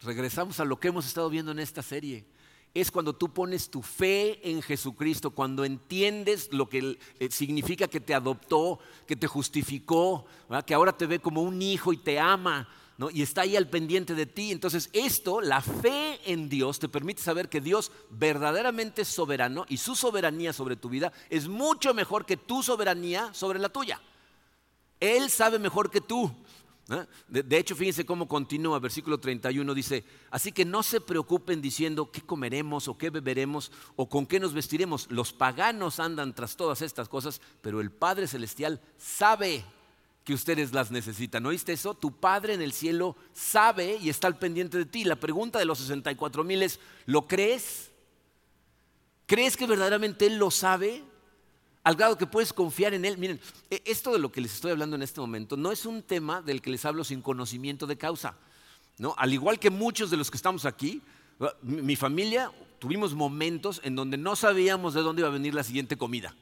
Regresamos 0.03 0.61
a 0.61 0.65
lo 0.65 0.79
que 0.79 0.89
hemos 0.89 1.07
estado 1.07 1.31
viendo 1.31 1.53
en 1.53 1.59
esta 1.59 1.83
serie 1.83 2.27
es 2.75 2.91
cuando 2.91 3.13
tú 3.13 3.33
pones 3.33 3.69
tu 3.69 3.83
fe 3.83 4.41
en 4.49 4.63
Jesucristo, 4.63 5.31
cuando 5.31 5.65
entiendes 5.65 6.49
lo 6.53 6.69
que 6.69 6.99
eh, 7.19 7.31
significa 7.31 7.87
que 7.87 8.01
te 8.01 8.15
adoptó, 8.15 8.79
que 9.07 9.17
te 9.17 9.27
justificó, 9.27 10.25
que 10.67 10.75
ahora 10.75 10.97
te 10.97 11.07
ve 11.07 11.19
como 11.19 11.43
un 11.43 11.61
hijo 11.61 11.93
y 11.93 11.99
te 11.99 12.19
ama. 12.19 12.69
Y 13.13 13.23
está 13.23 13.41
ahí 13.41 13.57
al 13.57 13.69
pendiente 13.69 14.15
de 14.15 14.27
ti. 14.27 14.53
Entonces 14.53 14.89
esto, 14.93 15.41
la 15.41 15.61
fe 15.61 16.21
en 16.25 16.49
Dios, 16.49 16.79
te 16.79 16.89
permite 16.89 17.21
saber 17.21 17.49
que 17.49 17.61
Dios 17.61 17.91
verdaderamente 18.11 19.03
es 19.03 19.09
soberano 19.09 19.67
y 19.69 19.79
su 19.79 19.97
soberanía 19.97 20.53
sobre 20.53 20.77
tu 20.77 20.89
vida 20.89 21.13
es 21.29 21.49
mucho 21.49 21.95
mejor 21.95 22.25
que 22.25 22.37
tu 22.37 22.63
soberanía 22.63 23.35
sobre 23.35 23.59
la 23.59 23.71
tuya. 23.71 24.01
Él 25.01 25.31
sabe 25.31 25.59
mejor 25.59 25.91
que 25.91 26.01
tú. 26.01 26.31
De, 27.29 27.59
hecho, 27.59 27.77
fíjense 27.77 28.05
cómo 28.05 28.27
continúa, 28.27 28.79
versículo 28.79 29.19
31 29.19 29.73
dice, 29.73 30.05
así 30.31 30.53
que 30.53 30.65
no 30.65 30.83
se 30.83 31.01
preocupen 31.01 31.63
diciendo 31.63 32.11
qué 32.11 32.21
comeremos 32.21 32.89
o 32.89 32.99
qué 32.99 33.09
beberemos 33.09 33.71
o 33.97 34.09
con 34.09 34.27
qué 34.27 34.41
nos 34.41 34.53
vestiremos. 34.53 35.11
Los 35.11 35.33
paganos 35.33 36.01
andan 36.01 36.35
tras 36.35 36.57
todas 36.57 36.83
estas 36.83 37.09
cosas, 37.09 37.41
pero 37.61 37.81
el 37.81 37.91
Padre 37.91 38.27
Celestial 38.27 38.81
sabe 38.99 39.65
que 40.25 40.35
ustedes 40.35 40.73
las 40.73 40.91
necesitan. 40.91 41.47
¿Oíste 41.47 41.73
eso? 41.73 41.95
Tu 41.95 42.13
Padre 42.13 42.55
en 42.55 42.63
el 42.63 42.73
cielo 42.73 43.17
sabe 43.33 43.99
y 44.01 44.09
está 44.09 44.27
al 44.27 44.39
pendiente 44.39 44.79
de 44.79 44.87
ti. 44.87 45.05
La 45.05 45.17
pregunta 45.17 45.59
de 45.59 45.65
los 45.65 45.79
64 45.79 46.45
mil 46.45 46.63
es, 46.63 46.81
¿lo 47.07 47.27
crees? 47.27 47.91
¿Crees 49.27 49.57
que 49.57 49.67
verdaderamente 49.67 50.27
Él 50.27 50.37
lo 50.37 50.51
sabe? 50.51 51.03
Al 51.85 51.97
grado 51.97 52.17
que 52.17 52.27
puedes 52.27 52.53
confiar 52.53 52.95
en 52.95 53.05
Él. 53.05 53.19
Miren, 53.19 53.41
e, 53.71 53.83
esto 53.87 54.13
de 54.13 54.19
lo 54.19 54.31
que 54.31 54.41
les 54.41 54.55
estoy 54.55 54.71
hablando 54.71 54.97
en 54.97 55.03
este 55.03 55.21
momento 55.21 55.57
no 55.57 55.73
es 55.73 55.85
un 55.85 56.03
tema 56.03 56.41
del 56.41 56.63
que 56.63 56.71
les 56.71 56.85
hablo 56.85 57.03
sin 57.03 57.23
conocimiento 57.23 57.87
de 57.87 57.97
causa. 57.97 58.37
¿no? 58.99 59.15
Al 59.19 59.33
igual 59.33 59.59
que 59.59 59.71
muchos 59.71 60.11
de 60.11 60.17
los 60.17 60.31
que 60.31 60.37
estamos 60.37 60.65
aquí, 60.65 61.03
mi 61.63 61.97
familia 61.97 62.53
tuvimos 62.79 63.15
momentos 63.15 63.81
en 63.85 63.97
donde 63.97 64.17
no 64.17 64.37
sabíamos 64.37 64.95
de 64.95 65.01
dónde 65.01 65.23
iba 65.23 65.29
a 65.29 65.33
venir 65.33 65.55
la 65.55 65.65
siguiente 65.65 65.97
comida. 65.97 66.35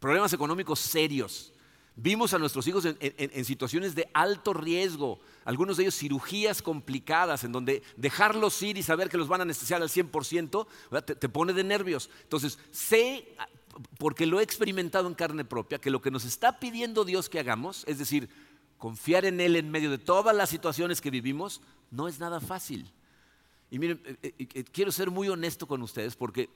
Problemas 0.00 0.32
económicos 0.32 0.80
serios. 0.80 1.52
Vimos 1.98 2.34
a 2.34 2.38
nuestros 2.38 2.66
hijos 2.66 2.84
en, 2.84 3.44
situaciones 3.46 3.94
de 3.94 4.06
alto 4.12 4.52
riesgo, 4.52 5.18
algunos 5.46 5.78
de 5.78 5.84
ellos 5.84 5.96
cirugías 5.96 6.60
complicadas, 6.60 7.42
en 7.42 7.52
donde 7.52 7.82
dejarlos 7.96 8.60
ir 8.60 8.76
y 8.76 8.82
saber 8.82 9.08
que 9.08 9.16
los 9.16 9.28
van 9.28 9.40
a 9.40 9.44
anestesiar 9.44 9.80
al 9.80 9.88
100% 9.88 10.66
te, 11.06 11.14
te 11.14 11.28
pone 11.30 11.54
de 11.54 11.64
nervios. 11.64 12.10
Entonces, 12.24 12.58
sé, 12.70 13.34
porque 13.98 14.26
lo 14.26 14.40
he 14.40 14.42
experimentado 14.42 15.08
en 15.08 15.14
carne 15.14 15.44
propia, 15.44 15.78
que 15.78 15.90
lo 15.90 16.00
que 16.00 16.10
nos 16.10 16.24
está 16.24 16.58
pidiendo 16.58 17.04
Dios 17.04 17.28
que 17.28 17.38
hagamos, 17.38 17.84
es 17.86 17.98
decir, 17.98 18.28
confiar 18.78 19.24
en 19.24 19.40
Él 19.40 19.56
en 19.56 19.70
medio 19.70 19.90
de 19.90 19.98
todas 19.98 20.34
las 20.34 20.50
situaciones 20.50 21.00
que 21.00 21.10
vivimos, 21.10 21.60
no 21.90 22.08
es 22.08 22.18
nada 22.18 22.40
fácil. 22.40 22.90
Y 23.70 23.78
miren, 23.78 24.00
eh, 24.04 24.16
eh, 24.22 24.48
eh, 24.54 24.64
quiero 24.64 24.92
ser 24.92 25.10
muy 25.10 25.28
honesto 25.28 25.66
con 25.66 25.82
ustedes 25.82 26.14
porque 26.14 26.48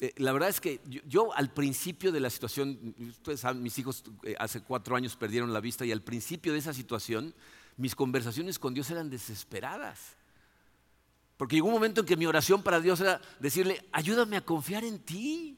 eh, 0.00 0.12
la 0.16 0.32
verdad 0.32 0.48
es 0.48 0.60
que 0.60 0.80
yo, 1.06 1.32
al 1.34 1.52
principio 1.52 2.10
de 2.12 2.20
la 2.20 2.28
situación, 2.28 2.94
ustedes 2.98 3.38
saben, 3.38 3.62
mis 3.62 3.78
hijos 3.78 4.02
eh, 4.24 4.34
hace 4.38 4.60
cuatro 4.60 4.96
años 4.96 5.14
perdieron 5.16 5.52
la 5.52 5.60
vista 5.60 5.84
y 5.84 5.92
al 5.92 6.02
principio 6.02 6.52
de 6.52 6.58
esa 6.58 6.74
situación 6.74 7.32
mis 7.76 7.94
conversaciones 7.94 8.58
con 8.58 8.74
Dios 8.74 8.90
eran 8.90 9.10
desesperadas. 9.10 10.16
Porque 11.36 11.56
llegó 11.56 11.68
un 11.68 11.74
momento 11.74 12.00
en 12.00 12.06
que 12.06 12.16
mi 12.16 12.26
oración 12.26 12.64
para 12.64 12.80
Dios 12.80 13.00
era 13.00 13.20
decirle, 13.38 13.86
ayúdame 13.92 14.36
a 14.36 14.44
confiar 14.44 14.82
en 14.82 14.98
ti. 14.98 15.56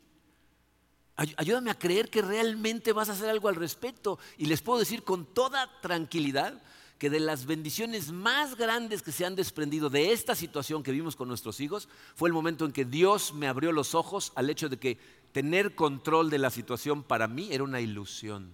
Ayúdame 1.17 1.71
a 1.71 1.79
creer 1.79 2.11
que 2.11 2.23
realmente 2.23 2.93
vas 2.93 3.09
a 3.09 3.13
hacer 3.13 3.29
algo 3.29 3.49
al 3.49 3.55
respecto. 3.55 4.19
Y 4.37 4.47
les 4.47 4.63
puedo 4.63 4.81
decir 4.81 5.05
con 5.05 5.27
toda 5.27 5.81
tranquilidad 5.81 6.61
que 6.99 7.11
de 7.11 7.21
las 7.21 7.47
bendiciones 7.47 8.13
más 8.13 8.57
grandes 8.57 9.03
que 9.03 9.13
se 9.13 9.25
han 9.25 9.37
desprendido 9.37 9.91
de 9.91 10.13
esta 10.13 10.35
situación 10.35 10.83
que 10.83 10.93
vimos 10.93 11.17
con 11.17 11.29
nuestros 11.29 11.61
hijos 11.61 11.89
fue 12.15 12.29
el 12.29 12.33
momento 12.33 12.65
en 12.65 12.73
que 12.73 12.85
Dios 12.85 13.35
me 13.35 13.49
abrió 13.49 13.73
los 13.73 13.95
ojos 13.95 14.33
al 14.37 14.49
hecho 14.49 14.69
de 14.69 14.79
que 14.79 14.99
tener 15.33 15.75
control 15.75 16.31
de 16.31 16.39
la 16.39 16.51
situación 16.51 17.03
para 17.03 17.29
mí 17.29 17.49
era 17.51 17.65
una 17.65 17.81
ilusión. 17.81 18.53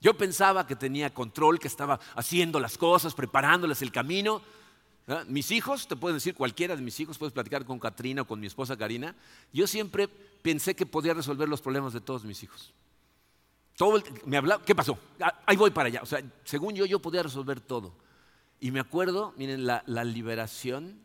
Yo 0.00 0.14
pensaba 0.14 0.66
que 0.66 0.76
tenía 0.76 1.14
control, 1.14 1.58
que 1.58 1.68
estaba 1.68 1.98
haciendo 2.14 2.60
las 2.60 2.76
cosas, 2.76 3.14
preparándoles 3.14 3.80
el 3.80 3.90
camino. 3.90 4.42
Mis 5.28 5.50
hijos, 5.50 5.86
te 5.86 5.96
pueden 5.96 6.16
decir 6.16 6.34
cualquiera 6.34 6.76
de 6.76 6.82
mis 6.82 6.98
hijos, 6.98 7.18
puedes 7.18 7.34
platicar 7.34 7.66
con 7.66 7.78
Katrina 7.78 8.22
o 8.22 8.26
con 8.26 8.40
mi 8.40 8.46
esposa 8.46 8.76
Karina, 8.76 9.14
yo 9.52 9.66
siempre 9.66 10.08
pensé 10.08 10.74
que 10.74 10.86
podía 10.86 11.12
resolver 11.12 11.46
los 11.48 11.60
problemas 11.60 11.92
de 11.92 12.00
todos 12.00 12.24
mis 12.24 12.42
hijos. 12.42 12.72
Todo 13.76 14.02
me 14.24 14.36
hablaba, 14.38 14.64
¿qué 14.64 14.74
pasó? 14.74 14.98
Ah, 15.20 15.42
ahí 15.46 15.56
voy 15.56 15.72
para 15.72 15.88
allá. 15.88 16.00
O 16.02 16.06
sea, 16.06 16.22
según 16.44 16.74
yo, 16.74 16.86
yo 16.86 17.00
podía 17.00 17.22
resolver 17.22 17.60
todo. 17.60 17.92
Y 18.60 18.70
me 18.70 18.80
acuerdo, 18.80 19.34
miren, 19.36 19.66
la, 19.66 19.82
liberación, 20.04 20.98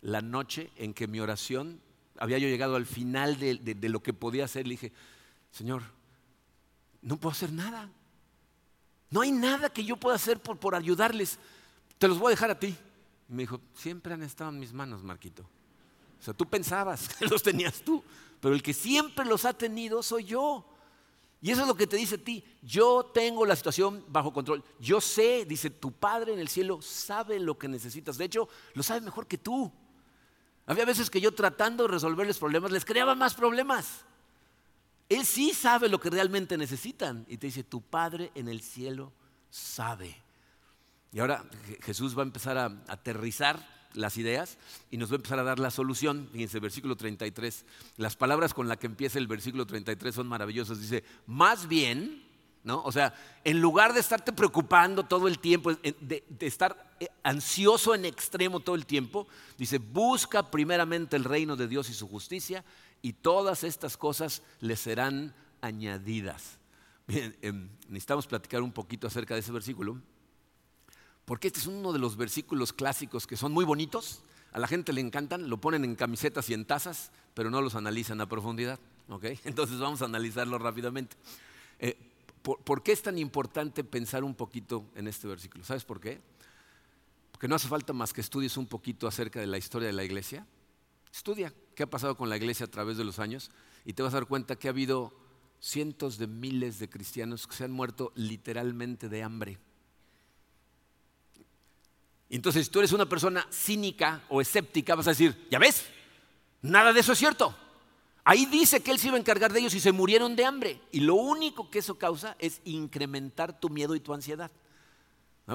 la 0.00 0.20
noche 0.20 0.70
en 0.76 0.94
que 0.94 1.08
mi 1.08 1.18
oración, 1.18 1.80
había 2.18 2.38
yo 2.38 2.46
llegado 2.46 2.76
al 2.76 2.86
final 2.86 3.38
de, 3.38 3.88
lo 3.88 4.00
que 4.00 4.12
podía 4.12 4.44
hacer, 4.44 4.66
le 4.66 4.74
dije, 4.74 4.92
Señor, 5.50 5.82
no 7.02 7.16
puedo 7.16 7.32
hacer 7.32 7.52
nada. 7.52 7.90
No 9.10 9.22
hay 9.22 9.32
nada 9.32 9.70
que 9.70 9.82
yo 9.82 9.96
pueda 9.96 10.14
hacer 10.14 10.38
por, 10.38 10.58
por 10.58 10.76
ayudarles. 10.76 11.38
Te 11.98 12.06
los 12.06 12.18
voy 12.18 12.28
a 12.28 12.36
dejar 12.36 12.52
a 12.52 12.60
ti. 12.60 12.76
Y 13.30 13.32
me 13.32 13.44
dijo, 13.44 13.60
siempre 13.74 14.12
han 14.12 14.22
estado 14.22 14.50
en 14.50 14.58
mis 14.58 14.72
manos, 14.72 15.04
Marquito. 15.04 15.48
O 16.20 16.22
sea, 16.22 16.34
tú 16.34 16.46
pensabas 16.46 17.08
que 17.18 17.26
los 17.26 17.42
tenías 17.42 17.80
tú, 17.82 18.02
pero 18.40 18.54
el 18.54 18.62
que 18.62 18.74
siempre 18.74 19.24
los 19.24 19.44
ha 19.44 19.52
tenido 19.52 20.02
soy 20.02 20.24
yo. 20.24 20.66
Y 21.42 21.50
eso 21.50 21.62
es 21.62 21.68
lo 21.68 21.74
que 21.74 21.86
te 21.86 21.96
dice 21.96 22.16
a 22.16 22.18
ti. 22.18 22.44
Yo 22.60 23.10
tengo 23.14 23.46
la 23.46 23.56
situación 23.56 24.04
bajo 24.08 24.32
control. 24.32 24.62
Yo 24.78 25.00
sé, 25.00 25.46
dice, 25.46 25.70
tu 25.70 25.90
Padre 25.92 26.34
en 26.34 26.38
el 26.38 26.48
cielo 26.48 26.82
sabe 26.82 27.38
lo 27.38 27.56
que 27.56 27.66
necesitas. 27.66 28.18
De 28.18 28.26
hecho, 28.26 28.48
lo 28.74 28.82
sabe 28.82 29.00
mejor 29.00 29.26
que 29.26 29.38
tú. 29.38 29.72
Había 30.66 30.84
veces 30.84 31.08
que 31.08 31.20
yo 31.20 31.32
tratando 31.32 31.84
de 31.84 31.92
resolverles 31.92 32.36
problemas, 32.36 32.70
les 32.70 32.84
creaba 32.84 33.14
más 33.14 33.34
problemas. 33.34 34.04
Él 35.08 35.24
sí 35.24 35.54
sabe 35.54 35.88
lo 35.88 35.98
que 35.98 36.10
realmente 36.10 36.58
necesitan. 36.58 37.24
Y 37.26 37.38
te 37.38 37.46
dice, 37.46 37.64
tu 37.64 37.80
Padre 37.80 38.32
en 38.34 38.48
el 38.48 38.60
cielo 38.60 39.12
sabe. 39.48 40.19
Y 41.12 41.20
ahora 41.20 41.44
Jesús 41.82 42.16
va 42.16 42.22
a 42.22 42.26
empezar 42.26 42.56
a 42.56 42.66
aterrizar 42.88 43.80
las 43.94 44.16
ideas 44.16 44.58
y 44.90 44.96
nos 44.96 45.10
va 45.10 45.14
a 45.14 45.16
empezar 45.16 45.38
a 45.38 45.44
dar 45.44 45.58
la 45.58 45.70
solución. 45.70 46.28
Fíjense, 46.32 46.60
versículo 46.60 46.96
33. 46.96 47.64
Las 47.96 48.16
palabras 48.16 48.54
con 48.54 48.68
las 48.68 48.78
que 48.78 48.86
empieza 48.86 49.18
el 49.18 49.26
versículo 49.26 49.66
33 49.66 50.14
son 50.14 50.28
maravillosas. 50.28 50.80
Dice, 50.80 51.04
más 51.26 51.66
bien, 51.66 52.22
¿no? 52.62 52.82
O 52.84 52.92
sea, 52.92 53.14
en 53.44 53.60
lugar 53.60 53.92
de 53.92 54.00
estarte 54.00 54.32
preocupando 54.32 55.04
todo 55.04 55.26
el 55.28 55.38
tiempo, 55.38 55.74
de, 55.74 56.24
estar 56.40 56.94
eh, 57.00 57.08
ansioso 57.22 57.94
en 57.94 58.04
extremo 58.04 58.60
todo 58.60 58.76
el 58.76 58.86
tiempo, 58.86 59.26
dice, 59.58 59.78
busca 59.78 60.50
primeramente 60.50 61.16
el 61.16 61.24
reino 61.24 61.56
de 61.56 61.68
Dios 61.68 61.90
y 61.90 61.94
su 61.94 62.08
justicia 62.08 62.64
y 63.02 63.14
todas 63.14 63.64
estas 63.64 63.96
cosas 63.96 64.42
le 64.60 64.76
serán 64.76 65.34
añadidas. 65.60 66.58
Bien, 67.06 67.36
em, 67.42 67.68
necesitamos 67.88 68.26
platicar 68.26 68.62
un 68.62 68.72
poquito 68.72 69.06
acerca 69.08 69.34
de 69.34 69.40
ese 69.40 69.50
versículo 69.50 70.00
porque 71.30 71.46
este 71.46 71.60
es 71.60 71.68
uno 71.68 71.92
de 71.92 72.00
los 72.00 72.16
versículos 72.16 72.72
clásicos 72.72 73.24
que 73.24 73.36
son 73.36 73.52
muy 73.52 73.64
bonitos, 73.64 74.24
a 74.50 74.58
la 74.58 74.66
gente 74.66 74.92
le 74.92 75.00
encantan, 75.00 75.48
lo 75.48 75.60
ponen 75.60 75.84
en 75.84 75.94
camisetas 75.94 76.50
y 76.50 76.54
en 76.54 76.64
tazas, 76.64 77.12
pero 77.34 77.52
no 77.52 77.62
los 77.62 77.76
analizan 77.76 78.20
a 78.20 78.28
profundidad. 78.28 78.80
Entonces 79.44 79.78
vamos 79.78 80.02
a 80.02 80.06
analizarlo 80.06 80.58
rápidamente. 80.58 81.14
Eh, 81.78 81.96
¿por, 82.42 82.82
qué 82.82 82.90
es 82.90 83.02
tan 83.02 83.16
importante 83.16 83.84
pensar 83.84 84.24
un 84.24 84.34
poquito 84.34 84.86
en 84.96 85.06
este 85.06 85.28
versículo? 85.28 85.62
¿Sabes 85.62 85.84
por 85.84 86.00
qué? 86.00 86.20
Porque 87.30 87.46
no 87.46 87.54
hace 87.54 87.68
falta 87.68 87.92
más 87.92 88.12
que 88.12 88.22
estudies 88.22 88.56
un 88.56 88.66
poquito 88.66 89.06
acerca 89.06 89.38
de 89.38 89.46
la 89.46 89.56
historia 89.56 89.86
de 89.86 89.92
la 89.92 90.02
iglesia. 90.02 90.48
Estudia 91.12 91.54
qué 91.76 91.84
ha 91.84 91.90
pasado 91.90 92.16
con 92.16 92.28
la 92.28 92.38
iglesia 92.38 92.66
a 92.66 92.70
través 92.70 92.96
de 92.96 93.04
los 93.04 93.20
años 93.20 93.52
y 93.84 93.92
te 93.92 94.02
vas 94.02 94.14
a 94.14 94.16
dar 94.16 94.26
cuenta 94.26 94.56
que 94.56 94.66
ha 94.66 94.72
habido 94.72 95.14
cientos 95.60 96.18
de 96.18 96.26
miles 96.26 96.80
de 96.80 96.90
cristianos 96.90 97.46
que 97.46 97.54
se 97.54 97.62
han 97.62 97.70
muerto 97.70 98.10
literalmente 98.16 99.08
de 99.08 99.22
hambre 99.22 99.60
entonces, 102.36 102.66
si 102.66 102.72
tú 102.72 102.78
eres 102.78 102.92
una 102.92 103.06
persona 103.06 103.46
cínica 103.50 104.22
o 104.28 104.40
escéptica, 104.40 104.94
vas 104.94 105.08
a 105.08 105.10
decir, 105.10 105.48
ya 105.50 105.58
ves, 105.58 105.84
nada 106.62 106.92
de 106.92 107.00
eso 107.00 107.12
es 107.12 107.18
cierto. 107.18 107.54
Ahí 108.22 108.46
dice 108.46 108.80
que 108.80 108.92
Él 108.92 108.98
se 109.00 109.08
iba 109.08 109.16
a 109.16 109.20
encargar 109.20 109.52
de 109.52 109.58
ellos 109.58 109.74
y 109.74 109.80
se 109.80 109.90
murieron 109.90 110.36
de 110.36 110.44
hambre. 110.44 110.80
Y 110.92 111.00
lo 111.00 111.16
único 111.16 111.70
que 111.70 111.80
eso 111.80 111.98
causa 111.98 112.36
es 112.38 112.60
incrementar 112.64 113.58
tu 113.58 113.68
miedo 113.68 113.96
y 113.96 114.00
tu 114.00 114.14
ansiedad. 114.14 114.50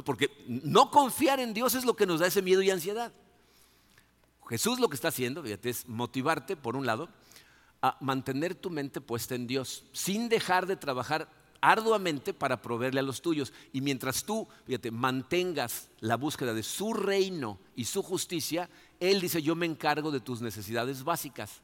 Porque 0.03 0.29
no 0.47 0.91
confiar 0.91 1.39
en 1.39 1.53
Dios 1.53 1.75
es 1.75 1.85
lo 1.85 1.95
que 1.95 2.05
nos 2.05 2.19
da 2.19 2.27
ese 2.27 2.41
miedo 2.41 2.61
y 2.61 2.69
ansiedad. 2.69 3.13
Jesús 4.49 4.79
lo 4.79 4.89
que 4.89 4.95
está 4.95 5.07
haciendo, 5.07 5.41
fíjate, 5.41 5.69
es 5.69 5.88
motivarte, 5.88 6.57
por 6.57 6.75
un 6.75 6.85
lado, 6.85 7.09
a 7.81 7.97
mantener 8.01 8.55
tu 8.55 8.69
mente 8.69 8.99
puesta 8.99 9.35
en 9.35 9.47
Dios, 9.47 9.85
sin 9.93 10.27
dejar 10.27 10.65
de 10.65 10.75
trabajar 10.75 11.29
arduamente 11.71 12.34
para 12.34 12.62
proveerle 12.62 12.99
a 12.99 13.04
los 13.04 13.21
tuyos. 13.21 13.51
Y 13.73 13.82
mientras 13.82 14.23
tú, 14.23 14.47
fíjate, 14.65 14.91
mantengas 14.91 15.89
la 15.99 16.17
búsqueda 16.17 16.54
de 16.54 16.63
su 16.63 16.93
reino 16.93 17.57
y 17.76 17.86
su 17.86 18.03
justicia, 18.03 18.70
Él 18.99 19.22
dice, 19.22 19.41
yo 19.41 19.55
me 19.55 19.66
encargo 19.66 20.11
de 20.11 20.20
tus 20.20 20.41
necesidades 20.41 21.03
básicas. 21.03 21.61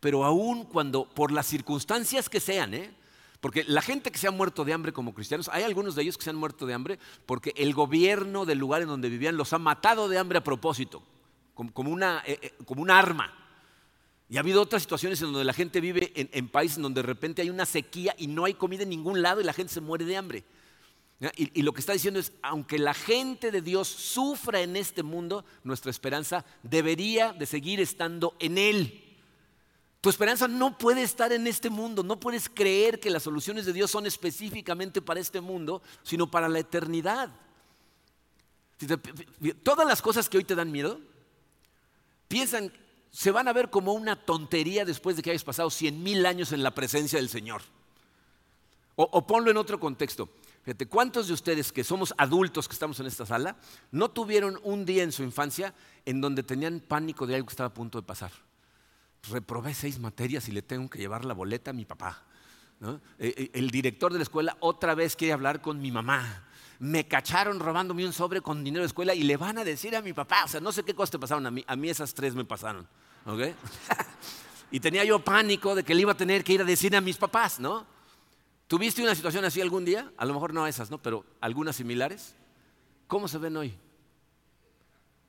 Pero 0.00 0.24
aún 0.24 0.64
cuando, 0.64 1.04
por 1.08 1.32
las 1.32 1.46
circunstancias 1.46 2.28
que 2.28 2.40
sean, 2.40 2.74
¿eh? 2.74 2.94
porque 3.40 3.62
la 3.64 3.82
gente 3.82 4.10
que 4.10 4.18
se 4.18 4.26
ha 4.26 4.30
muerto 4.30 4.64
de 4.64 4.72
hambre 4.72 4.92
como 4.92 5.14
cristianos, 5.14 5.48
hay 5.52 5.64
algunos 5.64 5.94
de 5.94 6.02
ellos 6.02 6.16
que 6.16 6.24
se 6.24 6.30
han 6.30 6.36
muerto 6.36 6.66
de 6.66 6.74
hambre 6.74 6.98
porque 7.26 7.52
el 7.56 7.74
gobierno 7.74 8.46
del 8.46 8.58
lugar 8.58 8.82
en 8.82 8.88
donde 8.88 9.08
vivían 9.08 9.36
los 9.36 9.52
ha 9.52 9.58
matado 9.58 10.08
de 10.08 10.18
hambre 10.18 10.38
a 10.38 10.44
propósito, 10.44 11.02
como, 11.54 11.90
una, 11.90 12.22
eh, 12.26 12.38
eh, 12.40 12.54
como 12.64 12.82
un 12.82 12.90
arma. 12.90 13.43
Y 14.28 14.36
ha 14.36 14.40
habido 14.40 14.62
otras 14.62 14.82
situaciones 14.82 15.20
en 15.20 15.28
donde 15.28 15.44
la 15.44 15.52
gente 15.52 15.80
vive 15.80 16.12
en, 16.14 16.48
países 16.48 16.78
donde 16.78 17.02
de 17.02 17.06
repente 17.06 17.42
hay 17.42 17.50
una 17.50 17.66
sequía 17.66 18.14
y 18.18 18.26
no 18.26 18.44
hay 18.44 18.54
comida 18.54 18.82
en 18.82 18.88
ningún 18.88 19.22
lado 19.22 19.40
y 19.40 19.44
la 19.44 19.52
gente 19.52 19.72
se 19.72 19.80
muere 19.80 20.04
de 20.04 20.16
hambre. 20.16 20.44
Y, 21.36 21.62
lo 21.62 21.72
que 21.72 21.80
está 21.80 21.92
diciendo 21.92 22.20
es, 22.20 22.32
aunque 22.42 22.78
la 22.78 22.92
gente 22.92 23.50
de 23.50 23.62
Dios 23.62 23.88
sufra 23.88 24.60
en 24.60 24.76
este 24.76 25.02
mundo, 25.02 25.44
nuestra 25.62 25.90
esperanza 25.90 26.44
debería 26.62 27.32
de 27.32 27.46
seguir 27.46 27.80
estando 27.80 28.34
en 28.40 28.58
Él. 28.58 29.00
Tu 30.00 30.10
esperanza 30.10 30.48
no 30.48 30.76
puede 30.76 31.02
estar 31.02 31.32
en 31.32 31.46
este 31.46 31.70
mundo, 31.70 32.02
no 32.02 32.20
puedes 32.20 32.50
creer 32.50 33.00
que 33.00 33.08
las 33.08 33.22
soluciones 33.22 33.64
de 33.64 33.72
Dios 33.72 33.90
son 33.90 34.04
específicamente 34.04 35.00
para 35.00 35.20
este 35.20 35.40
mundo, 35.40 35.82
sino 36.02 36.30
para 36.30 36.48
la 36.48 36.58
eternidad. 36.58 37.30
Todas 39.62 39.86
las 39.86 40.02
cosas 40.02 40.28
que 40.28 40.36
hoy 40.36 40.44
te 40.44 40.54
dan 40.54 40.70
miedo, 40.70 41.00
piensan, 42.28 42.70
se 43.14 43.30
van 43.30 43.46
a 43.46 43.52
ver 43.52 43.70
como 43.70 43.92
una 43.92 44.16
tontería 44.16 44.84
después 44.84 45.14
de 45.14 45.22
que 45.22 45.30
hayas 45.30 45.44
pasado 45.44 45.70
cien 45.70 46.02
mil 46.02 46.26
años 46.26 46.50
en 46.50 46.64
la 46.64 46.74
presencia 46.74 47.20
del 47.20 47.28
Señor. 47.28 47.62
O, 48.96 49.24
ponlo 49.24 49.52
en 49.52 49.56
otro 49.56 49.78
contexto. 49.78 50.28
Fíjate, 50.64 50.86
¿cuántos 50.86 51.28
de 51.28 51.32
ustedes 51.32 51.70
que 51.70 51.84
somos 51.84 52.12
adultos 52.18 52.66
que 52.66 52.72
estamos 52.72 52.98
en 52.98 53.06
esta 53.06 53.24
sala 53.24 53.56
no 53.92 54.10
tuvieron 54.10 54.58
un 54.64 54.84
día 54.84 55.04
en 55.04 55.12
su 55.12 55.22
infancia 55.22 55.74
en 56.04 56.20
donde 56.20 56.42
tenían 56.42 56.80
pánico 56.80 57.24
de 57.24 57.36
algo 57.36 57.46
que 57.46 57.52
estaba 57.52 57.68
a 57.68 57.74
punto 57.74 58.00
de 58.00 58.06
pasar? 58.06 58.32
Reprobé 59.30 59.74
seis 59.74 60.00
materias 60.00 60.48
y 60.48 60.52
le 60.52 60.62
tengo 60.62 60.90
que 60.90 60.98
llevar 60.98 61.24
la 61.24 61.34
boleta 61.34 61.70
a 61.70 61.74
mi 61.74 61.84
papá. 61.84 62.20
Eh, 62.82 62.98
eh, 63.36 63.50
el 63.54 63.70
director 63.70 64.12
de 64.12 64.18
la 64.18 64.24
escuela 64.24 64.56
otra 64.58 64.96
vez 64.96 65.14
quiere 65.14 65.34
hablar 65.34 65.62
con 65.62 65.80
mi 65.80 65.92
mamá. 65.92 66.48
Me 66.80 67.06
cacharon 67.06 67.60
robándome 67.60 68.04
un 68.04 68.12
sobre 68.12 68.40
con 68.40 68.64
dinero 68.64 68.82
de 68.82 68.88
escuela 68.88 69.14
y 69.14 69.22
le 69.22 69.36
van 69.36 69.58
a 69.58 69.64
decir 69.64 69.94
a 69.94 70.02
mi 70.02 70.12
papá. 70.12 70.44
O 70.46 70.48
sea, 70.48 70.60
no 70.60 70.72
sé 70.72 70.82
qué 70.82 70.94
cosas 70.94 71.12
te 71.12 71.18
pasaron 71.20 71.46
a 71.46 71.52
mí. 71.52 71.64
A 71.68 71.76
mí 71.76 71.88
esas 71.88 72.12
tres 72.12 72.34
me 72.34 72.44
pasaron. 72.44 72.88
Y 74.70 74.80
tenía 74.80 75.04
yo 75.04 75.24
pánico 75.24 75.74
de 75.74 75.82
que 75.82 75.94
le 75.94 76.02
iba 76.02 76.12
a 76.12 76.16
tener 76.16 76.44
que 76.44 76.52
ir 76.52 76.60
a 76.60 76.64
decir 76.64 76.94
a 76.94 77.00
mis 77.00 77.16
papás, 77.16 77.58
¿no? 77.58 77.86
¿Tuviste 78.66 79.02
una 79.02 79.14
situación 79.14 79.44
así 79.44 79.60
algún 79.60 79.84
día? 79.84 80.10
A 80.16 80.24
lo 80.24 80.34
mejor 80.34 80.52
no 80.52 80.66
esas, 80.66 80.90
¿no? 80.90 80.98
Pero 80.98 81.24
algunas 81.40 81.76
similares. 81.76 82.34
¿Cómo 83.06 83.28
se 83.28 83.38
ven 83.38 83.56
hoy? 83.56 83.74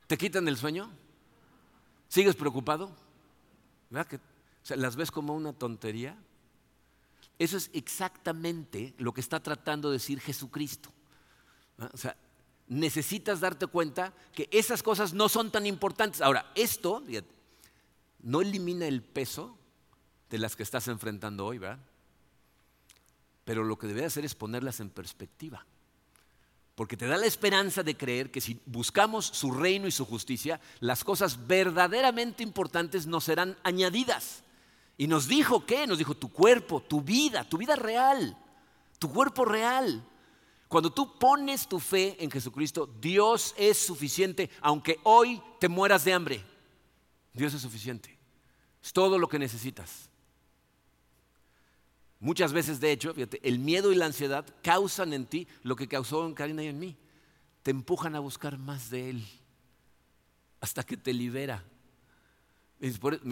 ¿Te 0.08 0.18
quitan 0.18 0.48
el 0.48 0.58
sueño? 0.58 0.92
¿Sigues 2.08 2.36
preocupado? 2.36 2.92
¿Verdad 3.90 4.08
que 4.08 4.20
las 4.76 4.96
ves 4.96 5.12
como 5.12 5.36
una 5.36 5.54
tontería? 5.54 6.18
Eso 7.38 7.58
es 7.58 7.70
exactamente 7.74 8.94
lo 8.98 9.14
que 9.14 9.22
está 9.22 9.42
tratando 9.42 9.90
de 9.90 9.98
decir 9.98 10.22
Jesucristo. 10.22 10.90
O 11.94 11.98
sea, 11.98 12.16
necesitas 12.68 13.42
darte 13.42 13.68
cuenta 13.68 14.14
que 14.34 14.48
esas 14.52 14.82
cosas 14.82 15.14
no 15.14 15.28
son 15.28 15.52
tan 15.52 15.66
importantes. 15.66 16.22
Ahora, 16.22 16.52
esto 16.56 17.04
no 18.26 18.42
elimina 18.42 18.88
el 18.88 19.04
peso 19.04 19.56
de 20.32 20.40
las 20.40 20.56
que 20.56 20.64
estás 20.64 20.88
enfrentando 20.88 21.46
hoy, 21.46 21.60
¿verdad? 21.60 21.80
Pero 23.44 23.64
lo 23.64 23.78
que 23.78 23.86
debe 23.86 24.04
hacer 24.04 24.26
es 24.26 24.34
ponerlas 24.34 24.80
en 24.80 24.90
perspectiva. 24.90 25.64
Porque 26.74 26.98
te 26.98 27.06
da 27.06 27.18
la 27.18 27.28
esperanza 27.28 27.84
de 27.84 27.96
creer 27.96 28.32
que 28.32 28.42
si 28.42 28.60
buscamos 28.66 29.28
su 29.28 29.52
reino 29.52 29.88
y 29.88 29.92
su 29.92 30.06
justicia, 30.06 30.60
las 30.80 31.04
cosas 31.04 31.46
verdaderamente 31.46 32.42
importantes 32.42 33.06
nos 33.06 33.26
serán 33.26 33.58
añadidas. 33.64 34.44
Y 34.98 35.06
nos 35.06 35.28
dijo 35.28 35.66
qué? 35.66 35.86
Nos 35.86 36.00
dijo 36.00 36.16
tu 36.16 36.32
cuerpo, 36.32 36.82
tu 36.82 37.02
vida, 37.02 37.48
tu 37.48 37.60
vida 37.60 37.76
real, 37.76 38.36
tu 38.98 39.14
cuerpo 39.14 39.46
real. 39.46 40.04
Cuando 40.68 40.92
tú 40.92 41.20
pones 41.20 41.68
tu 41.68 41.80
fe 41.80 42.18
en 42.24 42.32
Jesucristo, 42.32 42.90
Dios 43.00 43.54
es 43.56 43.78
suficiente, 43.78 44.50
aunque 44.62 45.00
hoy 45.04 45.40
te 45.60 45.70
mueras 45.70 46.04
de 46.04 46.14
hambre. 46.14 46.44
Dios 47.32 47.54
es 47.54 47.62
suficiente. 47.62 48.15
Es 48.86 48.94
todo 48.94 49.18
lo 49.18 49.28
que 49.28 49.40
necesitas. 49.40 50.12
Muchas 52.20 52.54
veces, 52.54 52.80
de 52.80 52.92
hecho, 52.92 53.16
fíjate, 53.16 53.40
el 53.42 53.58
miedo 53.58 53.92
y 53.92 53.96
la 53.96 54.06
ansiedad 54.06 54.46
causan 54.62 55.12
en 55.14 55.26
ti 55.26 55.48
lo 55.64 55.76
que 55.76 55.88
causó 55.88 56.24
en 56.28 56.36
Karina 56.36 56.64
y 56.64 56.68
en 56.68 56.78
mí. 56.78 56.96
Te 57.64 57.72
empujan 57.72 58.16
a 58.16 58.20
buscar 58.20 58.60
más 58.60 58.92
de 58.92 59.10
Él 59.10 59.26
hasta 60.62 60.84
que 60.84 60.98
te 60.98 61.14
libera. 61.14 61.64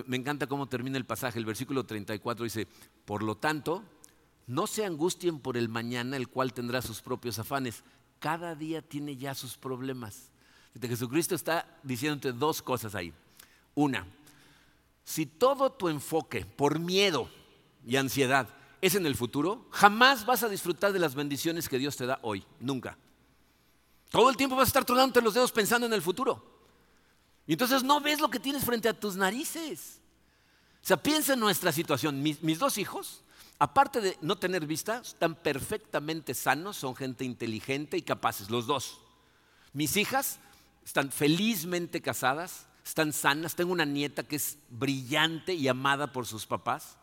Me 0.08 0.18
encanta 0.18 0.48
cómo 0.48 0.68
termina 0.68 0.98
el 0.98 1.06
pasaje. 1.06 1.38
El 1.38 1.46
versículo 1.46 1.86
34 1.86 2.46
dice, 2.46 2.68
por 3.06 3.22
lo 3.22 3.36
tanto, 3.38 3.84
no 4.48 4.66
se 4.66 4.86
angustien 4.86 5.38
por 5.38 5.56
el 5.56 5.70
mañana, 5.70 6.18
el 6.18 6.30
cual 6.30 6.52
tendrá 6.52 6.82
sus 6.82 7.00
propios 7.00 7.38
afanes. 7.38 7.84
Cada 8.18 8.56
día 8.56 8.82
tiene 8.82 9.18
ya 9.18 9.36
sus 9.36 9.56
problemas. 9.56 10.32
Jesucristo 10.82 11.36
está 11.36 11.80
diciéndote 11.84 12.32
dos 12.32 12.64
cosas 12.64 12.96
ahí. 12.96 13.14
Una, 13.76 14.08
si 15.04 15.26
todo 15.26 15.72
tu 15.72 15.90
enfoque 15.90 16.46
por 16.46 16.80
miedo 16.80 17.30
y 17.86 17.98
ansiedad 17.98 18.48
es 18.82 18.96
en 18.96 19.06
el 19.06 19.16
futuro, 19.16 19.68
jamás 19.72 20.26
vas 20.26 20.44
a 20.44 20.50
disfrutar 20.50 20.92
de 20.94 21.00
las 21.00 21.16
bendiciones 21.16 21.70
que 21.70 21.80
Dios 21.80 21.96
te 21.96 22.06
da 22.06 22.20
hoy, 22.22 22.46
nunca. 22.60 22.98
Todo 24.10 24.30
el 24.30 24.38
tiempo 24.38 24.56
vas 24.56 24.68
a 24.68 24.70
estar 24.70 24.86
tronándote 24.86 25.22
los 25.22 25.34
dedos 25.34 25.52
pensando 25.52 25.88
en 25.88 25.94
el 25.94 26.02
futuro. 26.02 26.54
Y 27.48 27.54
entonces 27.54 27.84
no 27.84 28.00
ves 28.00 28.20
lo 28.20 28.30
que 28.30 28.40
tienes 28.40 28.64
frente 28.64 28.88
a 28.88 29.00
tus 29.00 29.16
narices. 29.16 30.00
O 30.84 30.86
sea, 30.86 30.98
piensa 30.98 31.34
en 31.34 31.40
nuestra 31.40 31.72
situación. 31.72 32.22
Mis, 32.22 32.44
mis 32.44 32.60
dos 32.60 32.78
hijos, 32.78 33.24
aparte 33.58 34.02
de 34.02 34.18
no 34.22 34.38
tener 34.38 34.66
vista, 34.66 35.02
están 35.04 35.36
perfectamente 35.36 36.34
sanos, 36.34 36.78
son 36.78 36.96
gente 36.96 37.26
inteligente 37.26 37.98
y 37.98 38.02
capaces, 38.02 38.50
los 38.50 38.68
dos. 38.68 39.00
Mis 39.72 39.98
hijas 39.98 40.40
están 40.86 41.12
felizmente 41.12 42.02
casadas, 42.02 42.68
están 42.84 43.14
sanas. 43.14 43.56
Tengo 43.56 43.72
una 43.72 43.86
nieta 43.86 44.24
que 44.24 44.36
es 44.36 44.58
brillante 44.70 45.54
y 45.54 45.68
amada 45.68 46.12
por 46.12 46.26
sus 46.26 46.46
papás. 46.46 46.98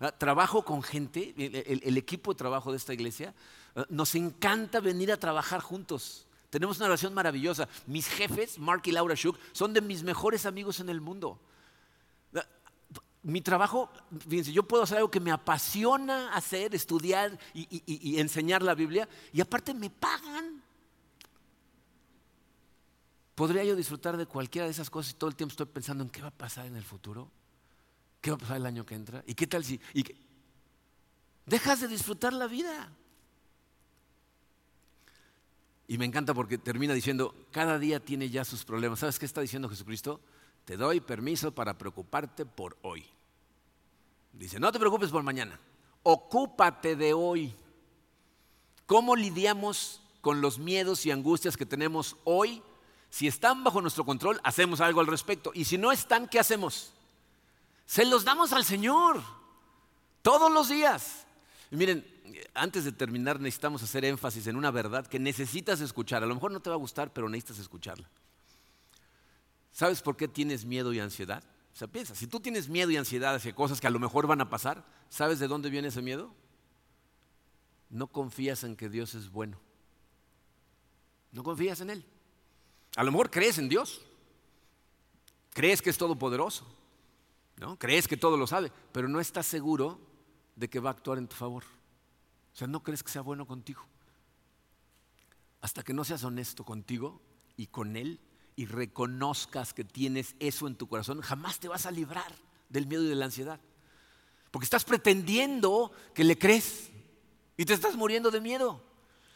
Ah, 0.00 0.10
trabajo 0.10 0.64
con 0.64 0.82
gente, 0.82 1.32
el, 1.36 1.96
equipo 1.96 2.32
de 2.32 2.38
trabajo 2.38 2.72
de 2.72 2.76
esta 2.76 2.92
iglesia, 2.92 3.34
ah, 3.76 3.86
nos 3.88 4.14
encanta 4.14 4.80
venir 4.80 5.12
a 5.12 5.16
trabajar 5.16 5.60
juntos. 5.60 6.26
Tenemos 6.50 6.78
una 6.78 6.86
relación 6.86 7.14
maravillosa. 7.14 7.68
Mis 7.86 8.08
jefes, 8.08 8.58
Mark 8.58 8.82
y 8.86 8.92
Laura 8.92 9.14
Schuch, 9.14 9.38
son 9.52 9.72
de 9.72 9.80
mis 9.80 10.02
mejores 10.02 10.44
amigos 10.44 10.80
en 10.80 10.88
el 10.88 11.00
mundo. 11.00 11.40
Ah, 12.34 12.44
mi 13.22 13.40
trabajo, 13.40 13.90
fíjense, 14.28 14.52
yo 14.52 14.64
puedo 14.64 14.82
hacer 14.82 14.96
algo 14.96 15.10
que 15.10 15.20
me 15.20 15.30
apasiona 15.30 16.34
hacer, 16.34 16.74
estudiar 16.74 17.38
y 17.54 18.18
enseñar 18.18 18.62
la 18.62 18.74
Biblia, 18.74 19.08
y 19.32 19.40
aparte 19.40 19.72
me 19.72 19.88
pagan. 19.88 20.62
¿Podría 23.34 23.64
yo 23.64 23.74
disfrutar 23.74 24.16
de 24.16 24.26
cualquiera 24.26 24.66
de 24.66 24.72
esas 24.72 24.90
cosas 24.90 25.12
y 25.12 25.16
todo 25.16 25.30
el 25.30 25.36
tiempo 25.36 25.52
estoy 25.52 25.66
pensando 25.66 26.04
en 26.04 26.10
qué 26.10 26.20
va 26.20 26.28
a 26.28 26.32
pasar 26.32 26.66
en 26.66 26.76
el 26.76 26.84
futuro? 26.84 27.30
¿Qué 28.20 28.30
va 28.30 28.36
a 28.36 28.40
pasar 28.40 28.56
el 28.58 28.66
año 28.66 28.84
que 28.84 28.94
entra? 28.94 29.24
¿Y 29.26 29.34
qué 29.34 29.46
tal 29.46 29.64
si... 29.64 29.80
Dejas 31.46 31.80
de 31.80 31.88
disfrutar 31.88 32.32
la 32.32 32.46
vida. 32.46 32.92
Y 35.88 35.98
me 35.98 36.04
encanta 36.04 36.32
porque 36.32 36.56
termina 36.58 36.94
diciendo, 36.94 37.34
cada 37.50 37.78
día 37.78 38.00
tiene 38.00 38.30
ya 38.30 38.44
sus 38.44 38.64
problemas. 38.64 39.00
¿Sabes 39.00 39.18
qué 39.18 39.26
está 39.26 39.40
diciendo 39.40 39.68
Jesucristo? 39.68 40.20
Te 40.64 40.76
doy 40.76 41.00
permiso 41.00 41.52
para 41.52 41.76
preocuparte 41.76 42.46
por 42.46 42.76
hoy. 42.82 43.04
Dice, 44.32 44.60
no 44.60 44.70
te 44.72 44.78
preocupes 44.78 45.10
por 45.10 45.22
mañana, 45.22 45.58
ocúpate 46.02 46.96
de 46.96 47.12
hoy. 47.12 47.54
¿Cómo 48.86 49.16
lidiamos 49.16 50.00
con 50.20 50.40
los 50.40 50.58
miedos 50.58 51.04
y 51.04 51.10
angustias 51.10 51.56
que 51.56 51.66
tenemos 51.66 52.16
hoy? 52.24 52.62
Si 53.12 53.26
están 53.26 53.62
bajo 53.62 53.82
nuestro 53.82 54.06
control, 54.06 54.40
hacemos 54.42 54.80
algo 54.80 55.00
al 55.00 55.06
respecto. 55.06 55.52
Y 55.52 55.66
si 55.66 55.76
no 55.76 55.92
están, 55.92 56.26
¿qué 56.28 56.40
hacemos? 56.40 56.94
Se 57.84 58.06
los 58.06 58.24
damos 58.24 58.54
al 58.54 58.64
Señor 58.64 59.22
todos 60.22 60.50
los 60.50 60.70
días. 60.70 61.26
Miren, 61.70 62.06
antes 62.54 62.86
de 62.86 62.92
terminar 62.92 63.38
necesitamos 63.38 63.82
hacer 63.82 64.06
énfasis 64.06 64.46
en 64.46 64.56
una 64.56 64.70
verdad 64.70 65.06
que 65.06 65.18
necesitas 65.18 65.82
escuchar. 65.82 66.22
A 66.22 66.26
lo 66.26 66.34
mejor 66.34 66.52
no 66.52 66.60
te 66.60 66.70
va 66.70 66.76
a 66.76 66.78
gustar, 66.78 67.12
pero 67.12 67.28
necesitas 67.28 67.58
escucharla. 67.58 68.08
¿Sabes 69.72 70.00
por 70.00 70.16
qué 70.16 70.26
tienes 70.26 70.64
miedo 70.64 70.90
y 70.94 70.98
ansiedad? 70.98 71.44
O 71.74 71.76
sea, 71.76 71.88
piensa, 71.88 72.14
si 72.14 72.26
tú 72.26 72.40
tienes 72.40 72.70
miedo 72.70 72.90
y 72.92 72.96
ansiedad 72.96 73.34
hacia 73.34 73.54
cosas 73.54 73.78
que 73.78 73.88
a 73.88 73.90
lo 73.90 73.98
mejor 73.98 74.26
van 74.26 74.40
a 74.40 74.48
pasar, 74.48 74.86
¿sabes 75.10 75.38
de 75.38 75.48
dónde 75.48 75.68
viene 75.68 75.88
ese 75.88 76.00
miedo? 76.00 76.32
No 77.90 78.06
confías 78.06 78.64
en 78.64 78.74
que 78.74 78.88
Dios 78.88 79.14
es 79.14 79.30
bueno. 79.30 79.60
No 81.30 81.42
confías 81.42 81.82
en 81.82 81.90
Él. 81.90 82.06
A 82.96 83.04
lo 83.04 83.10
mejor 83.12 83.30
crees 83.30 83.58
en 83.58 83.68
Dios. 83.68 84.02
Crees 85.52 85.82
que 85.82 85.90
es 85.90 85.98
todopoderoso. 85.98 86.66
Crees 87.78 88.08
que 88.08 88.16
todo 88.16 88.36
lo 88.36 88.46
sabe, 88.46 88.72
pero 88.92 89.08
no 89.08 89.20
estás 89.20 89.46
seguro 89.46 90.00
de 90.56 90.68
que 90.68 90.80
va 90.80 90.90
a 90.90 90.92
actuar 90.92 91.18
en 91.18 91.28
tu 91.28 91.36
favor. 91.36 91.64
O 92.52 92.56
sea, 92.56 92.66
no 92.66 92.82
crees 92.82 93.02
que 93.02 93.10
sea 93.10 93.22
bueno 93.22 93.46
contigo. 93.46 93.86
Hasta 95.60 95.82
que 95.82 95.94
no 95.94 96.04
seas 96.04 96.24
honesto 96.24 96.64
contigo 96.64 97.20
y 97.56 97.68
con 97.68 97.96
Él 97.96 98.20
y 98.56 98.66
reconozcas 98.66 99.72
que 99.72 99.84
tienes 99.84 100.34
eso 100.40 100.66
en 100.66 100.74
tu 100.74 100.88
corazón, 100.88 101.20
jamás 101.20 101.60
te 101.60 101.68
vas 101.68 101.86
a 101.86 101.90
librar 101.90 102.34
del 102.68 102.86
miedo 102.86 103.04
y 103.04 103.08
de 103.08 103.14
la 103.14 103.26
ansiedad. 103.26 103.60
Porque 104.50 104.64
estás 104.64 104.84
pretendiendo 104.84 105.92
que 106.14 106.24
le 106.24 106.36
crees 106.36 106.90
y 107.56 107.64
te 107.64 107.74
estás 107.74 107.96
muriendo 107.96 108.30
de 108.30 108.40
miedo. 108.40 108.82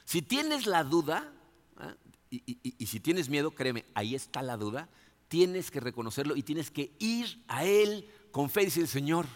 Si 0.04 0.20
tienes 0.20 0.66
la 0.66 0.84
duda, 0.84 1.32
¿ah? 1.78 1.94
Y 2.30 2.86
si 2.86 3.00
tienes 3.00 3.28
miedo, 3.28 3.52
créeme, 3.52 3.84
ahí 3.94 4.14
está 4.14 4.42
la 4.42 4.56
duda, 4.56 4.88
tienes 5.28 5.70
que 5.70 5.80
reconocerlo 5.80 6.36
y 6.36 6.42
tienes 6.42 6.70
que 6.70 6.92
ir 6.98 7.42
a 7.48 7.64
Él 7.64 8.08
con 8.30 8.50
fe 8.50 8.62
y 8.62 8.64
decir, 8.66 8.86
Señor, 8.86 9.26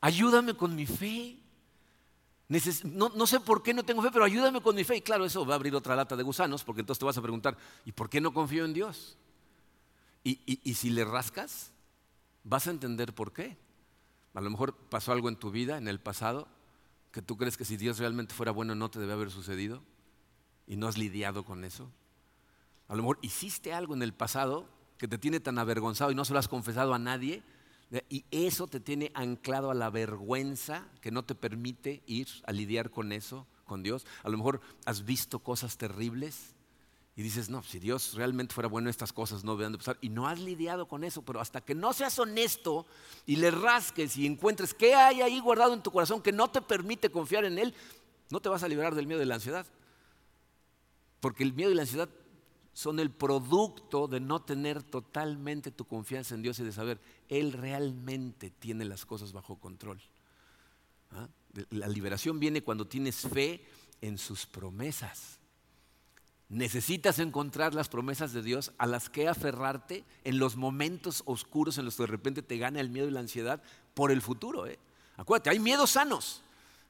ayúdame 0.00 0.54
con 0.54 0.74
mi 0.74 0.86
fe. 0.86 1.38
no, 2.84 3.26
sé 3.26 3.40
por 3.40 3.62
qué 3.62 3.72
no 3.72 3.84
tengo 3.84 4.02
fe, 4.02 4.10
pero 4.12 4.24
ayúdame 4.24 4.60
con 4.60 4.74
mi 4.74 4.84
fe. 4.84 4.96
Y 4.96 5.02
claro, 5.02 5.24
eso 5.24 5.46
va 5.46 5.54
a 5.54 5.56
abrir 5.56 5.74
otra 5.74 5.96
lata 5.96 6.16
de 6.16 6.22
gusanos, 6.22 6.64
porque 6.64 6.80
entonces 6.80 6.98
te 6.98 7.04
vas 7.04 7.18
a 7.18 7.22
preguntar, 7.22 7.56
¿y 7.84 7.92
por 7.92 8.10
qué 8.10 8.20
no 8.20 8.34
confío 8.34 8.64
en 8.64 8.74
Dios? 8.74 9.16
Y, 10.24 10.38
y 10.46 10.74
si 10.74 10.90
le 10.90 11.04
rascas, 11.04 11.72
vas 12.44 12.66
a 12.66 12.70
entender 12.70 13.14
por 13.14 13.32
qué. 13.32 13.56
A 14.34 14.40
lo 14.40 14.50
mejor 14.50 14.74
pasó 14.74 15.12
algo 15.12 15.28
en 15.28 15.36
tu 15.36 15.50
vida, 15.50 15.78
en 15.78 15.88
el 15.88 16.00
pasado, 16.00 16.48
que 17.10 17.22
tú 17.22 17.36
crees 17.36 17.56
que 17.56 17.64
si 17.64 17.76
Dios 17.76 17.98
realmente 17.98 18.34
fuera 18.34 18.52
bueno 18.52 18.74
no 18.74 18.90
te 18.90 18.98
debe 18.98 19.12
haber 19.12 19.30
sucedido 19.30 19.82
y 20.66 20.76
no 20.76 20.88
has 20.88 20.96
lidiado 20.96 21.44
con 21.44 21.64
eso. 21.64 21.90
A 22.92 22.94
lo 22.94 23.04
mejor 23.04 23.18
hiciste 23.22 23.72
algo 23.72 23.94
en 23.94 24.02
el 24.02 24.12
pasado 24.12 24.68
que 24.98 25.08
te 25.08 25.16
tiene 25.16 25.40
tan 25.40 25.58
avergonzado 25.58 26.10
y 26.10 26.14
no 26.14 26.26
se 26.26 26.34
lo 26.34 26.38
has 26.38 26.46
confesado 26.46 26.92
a 26.92 26.98
nadie. 26.98 27.42
Y 28.10 28.26
eso 28.30 28.66
te 28.66 28.80
tiene 28.80 29.10
anclado 29.14 29.70
a 29.70 29.74
la 29.74 29.88
vergüenza 29.88 30.86
que 31.00 31.10
no 31.10 31.24
te 31.24 31.34
permite 31.34 32.02
ir 32.06 32.28
a 32.44 32.52
lidiar 32.52 32.90
con 32.90 33.12
eso, 33.12 33.46
con 33.64 33.82
Dios. 33.82 34.04
A 34.22 34.28
lo 34.28 34.36
mejor 34.36 34.60
has 34.84 35.06
visto 35.06 35.38
cosas 35.38 35.78
terribles 35.78 36.54
y 37.16 37.22
dices, 37.22 37.48
no, 37.48 37.62
si 37.62 37.78
Dios 37.78 38.12
realmente 38.12 38.52
fuera 38.52 38.68
bueno, 38.68 38.90
estas 38.90 39.14
cosas 39.14 39.42
no 39.42 39.52
deberían 39.52 39.72
de 39.72 39.78
pasar. 39.78 39.96
Y 40.02 40.10
no 40.10 40.28
has 40.28 40.38
lidiado 40.38 40.86
con 40.86 41.02
eso, 41.02 41.22
pero 41.22 41.40
hasta 41.40 41.62
que 41.62 41.74
no 41.74 41.94
seas 41.94 42.18
honesto 42.18 42.84
y 43.24 43.36
le 43.36 43.50
rasques 43.50 44.18
y 44.18 44.26
encuentres 44.26 44.74
qué 44.74 44.94
hay 44.94 45.22
ahí 45.22 45.40
guardado 45.40 45.72
en 45.72 45.82
tu 45.82 45.92
corazón 45.92 46.20
que 46.20 46.32
no 46.32 46.50
te 46.50 46.60
permite 46.60 47.08
confiar 47.08 47.46
en 47.46 47.58
Él, 47.58 47.74
no 48.28 48.40
te 48.40 48.50
vas 48.50 48.62
a 48.62 48.68
liberar 48.68 48.94
del 48.94 49.06
miedo 49.06 49.20
y 49.20 49.24
de 49.24 49.28
la 49.28 49.36
ansiedad. 49.36 49.66
Porque 51.20 51.42
el 51.42 51.54
miedo 51.54 51.70
y 51.70 51.74
la 51.74 51.82
ansiedad 51.82 52.10
son 52.72 52.98
el 53.00 53.10
producto 53.10 54.08
de 54.08 54.20
no 54.20 54.42
tener 54.42 54.82
totalmente 54.82 55.70
tu 55.70 55.84
confianza 55.84 56.34
en 56.34 56.42
Dios 56.42 56.58
y 56.58 56.64
de 56.64 56.72
saber, 56.72 57.00
Él 57.28 57.52
realmente 57.52 58.50
tiene 58.50 58.84
las 58.84 59.04
cosas 59.04 59.32
bajo 59.32 59.56
control. 59.56 60.00
¿Ah? 61.10 61.28
La 61.70 61.88
liberación 61.88 62.40
viene 62.40 62.62
cuando 62.62 62.86
tienes 62.86 63.20
fe 63.20 63.64
en 64.00 64.16
sus 64.16 64.46
promesas. 64.46 65.38
Necesitas 66.48 67.18
encontrar 67.18 67.74
las 67.74 67.88
promesas 67.88 68.32
de 68.32 68.42
Dios 68.42 68.72
a 68.78 68.86
las 68.86 69.08
que 69.08 69.28
aferrarte 69.28 70.04
en 70.24 70.38
los 70.38 70.56
momentos 70.56 71.22
oscuros 71.26 71.78
en 71.78 71.84
los 71.84 71.96
que 71.96 72.02
de 72.02 72.08
repente 72.08 72.42
te 72.42 72.58
gana 72.58 72.80
el 72.80 72.90
miedo 72.90 73.08
y 73.08 73.10
la 73.10 73.20
ansiedad 73.20 73.62
por 73.94 74.10
el 74.10 74.22
futuro. 74.22 74.66
¿eh? 74.66 74.78
Acuérdate, 75.16 75.50
hay 75.50 75.58
miedos 75.58 75.90
sanos. 75.90 76.42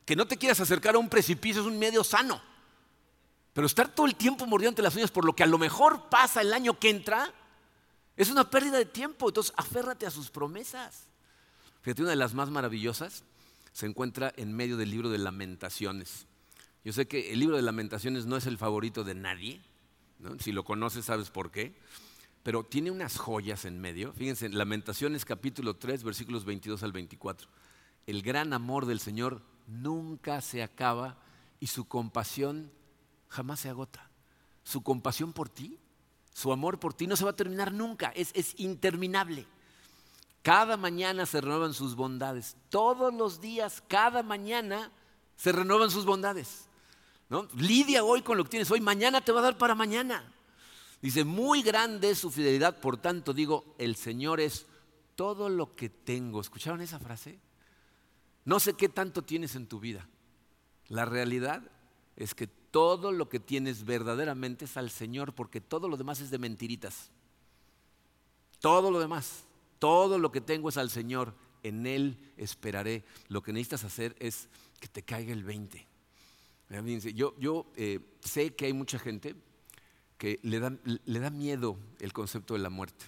Que 0.04 0.16
no 0.16 0.26
te 0.26 0.36
quieras 0.36 0.58
acercar 0.58 0.96
a 0.96 0.98
un 0.98 1.08
precipicio 1.08 1.62
es 1.62 1.68
un 1.68 1.78
miedo 1.78 2.02
sano. 2.02 2.40
Pero 3.52 3.66
estar 3.66 3.94
todo 3.94 4.06
el 4.06 4.14
tiempo 4.14 4.46
mordiendo 4.46 4.82
las 4.82 4.96
uñas 4.96 5.10
por 5.10 5.24
lo 5.24 5.34
que 5.34 5.42
a 5.42 5.46
lo 5.46 5.58
mejor 5.58 6.08
pasa 6.08 6.40
el 6.40 6.52
año 6.52 6.78
que 6.78 6.90
entra, 6.90 7.32
es 8.16 8.30
una 8.30 8.48
pérdida 8.48 8.78
de 8.78 8.86
tiempo. 8.86 9.28
Entonces, 9.28 9.52
aférrate 9.56 10.06
a 10.06 10.10
sus 10.10 10.30
promesas. 10.30 11.06
Fíjate, 11.82 12.02
una 12.02 12.10
de 12.10 12.16
las 12.16 12.34
más 12.34 12.50
maravillosas 12.50 13.24
se 13.72 13.86
encuentra 13.86 14.32
en 14.36 14.54
medio 14.54 14.76
del 14.76 14.90
libro 14.90 15.10
de 15.10 15.18
lamentaciones. 15.18 16.26
Yo 16.84 16.92
sé 16.92 17.06
que 17.06 17.32
el 17.32 17.40
libro 17.40 17.56
de 17.56 17.62
lamentaciones 17.62 18.26
no 18.26 18.36
es 18.36 18.46
el 18.46 18.58
favorito 18.58 19.04
de 19.04 19.14
nadie. 19.14 19.60
Si 20.38 20.52
lo 20.52 20.64
conoces, 20.64 21.04
sabes 21.04 21.30
por 21.30 21.50
qué. 21.50 21.74
Pero 22.42 22.64
tiene 22.64 22.90
unas 22.90 23.18
joyas 23.18 23.64
en 23.64 23.80
medio. 23.80 24.12
Fíjense, 24.12 24.46
en 24.46 24.58
Lamentaciones 24.58 25.24
capítulo 25.24 25.76
3, 25.76 26.02
versículos 26.02 26.44
22 26.44 26.82
al 26.82 26.92
24. 26.92 27.48
El 28.06 28.22
gran 28.22 28.52
amor 28.52 28.86
del 28.86 28.98
Señor 28.98 29.42
nunca 29.68 30.40
se 30.40 30.62
acaba 30.62 31.18
y 31.60 31.68
su 31.68 31.86
compasión 31.86 32.72
jamás 33.32 33.60
se 33.60 33.70
agota. 33.70 34.10
Su 34.62 34.82
compasión 34.82 35.32
por 35.32 35.48
ti, 35.48 35.78
su 36.34 36.52
amor 36.52 36.78
por 36.78 36.94
ti 36.94 37.06
no 37.06 37.16
se 37.16 37.24
va 37.24 37.30
a 37.30 37.36
terminar 37.36 37.72
nunca, 37.72 38.12
es, 38.14 38.54
interminable. 38.58 39.46
Cada 40.42 40.76
mañana 40.76 41.24
se 41.24 41.40
renuevan 41.40 41.72
sus 41.72 41.94
bondades. 41.94 42.56
Todos 42.68 43.12
los 43.14 43.40
días, 43.40 43.82
cada 43.88 44.22
mañana 44.22 44.92
se 45.36 45.50
renuevan 45.50 45.90
sus 45.90 46.04
bondades. 46.04 46.68
¿no? 47.30 47.48
Lidia 47.54 48.04
hoy 48.04 48.22
con 48.22 48.36
lo 48.36 48.44
que 48.44 48.50
tienes 48.50 48.70
hoy, 48.70 48.80
mañana 48.80 49.22
te 49.22 49.32
va 49.32 49.40
a 49.40 49.44
dar 49.44 49.58
para 49.58 49.74
mañana. 49.74 50.30
Dice, 51.00 51.24
muy 51.24 51.62
grande 51.62 52.10
es 52.10 52.18
su 52.18 52.30
fidelidad, 52.30 52.80
por 52.80 52.96
tanto 52.96 53.32
digo, 53.32 53.74
el 53.78 53.96
Señor 53.96 54.40
es 54.40 54.66
todo 55.16 55.48
lo 55.48 55.74
que 55.74 55.88
tengo. 55.88 56.40
¿Escucharon 56.40 56.82
esa 56.82 56.98
frase? 56.98 57.40
No 58.44 58.60
sé 58.60 58.74
qué 58.74 58.88
tanto 58.88 59.22
tienes 59.22 59.54
en 59.56 59.66
tu 59.66 59.80
vida. 59.80 60.06
La 60.88 61.04
realidad 61.06 61.62
es 62.16 62.34
que 62.34 62.50
todo 62.72 63.12
lo 63.12 63.28
que 63.28 63.38
tienes 63.38 63.84
verdaderamente 63.84 64.64
es 64.64 64.76
al 64.76 64.90
Señor, 64.90 65.34
porque 65.34 65.60
todo 65.60 65.88
lo 65.88 65.96
demás 65.96 66.20
es 66.20 66.30
de 66.30 66.38
mentiritas. 66.38 67.10
Todo 68.58 68.90
lo 68.90 68.98
demás, 68.98 69.44
todo 69.78 70.18
lo 70.18 70.32
que 70.32 70.40
tengo 70.40 70.68
es 70.70 70.78
al 70.78 70.90
Señor. 70.90 71.34
En 71.62 71.86
Él 71.86 72.16
esperaré. 72.36 73.04
Lo 73.28 73.42
que 73.42 73.52
necesitas 73.52 73.84
hacer 73.84 74.16
es 74.18 74.48
que 74.80 74.88
te 74.88 75.02
caiga 75.02 75.32
el 75.32 75.44
20. 75.44 75.86
Yo, 77.14 77.66
eh, 77.76 78.00
sé 78.24 78.54
que 78.54 78.64
hay 78.64 78.72
mucha 78.72 78.98
gente 78.98 79.36
que 80.16 80.40
le 80.42 80.58
da 80.58 81.30
miedo 81.30 81.78
el 82.00 82.12
concepto 82.12 82.54
de 82.54 82.60
la 82.60 82.70
muerte. 82.70 83.04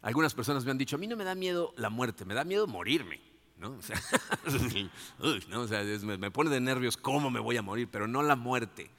Algunas 0.00 0.32
personas 0.32 0.64
me 0.64 0.70
han 0.70 0.78
dicho, 0.78 0.96
a 0.96 0.98
mí 0.98 1.06
no 1.06 1.16
me 1.16 1.24
da 1.24 1.34
miedo 1.34 1.74
la 1.76 1.90
muerte, 1.90 2.24
me 2.24 2.32
da 2.32 2.44
miedo 2.44 2.66
morirme. 2.66 3.20
¿no? 5.48 5.60
O 5.60 5.68
sea, 5.68 5.84
me, 6.02 6.30
pone 6.30 6.50
de 6.50 6.60
nervios 6.60 6.96
cómo 6.96 7.30
me 7.30 7.40
voy 7.40 7.56
a 7.56 7.62
morir, 7.62 7.88
pero 7.90 8.06
no 8.08 8.22
la 8.22 8.36
muerte. 8.36 8.90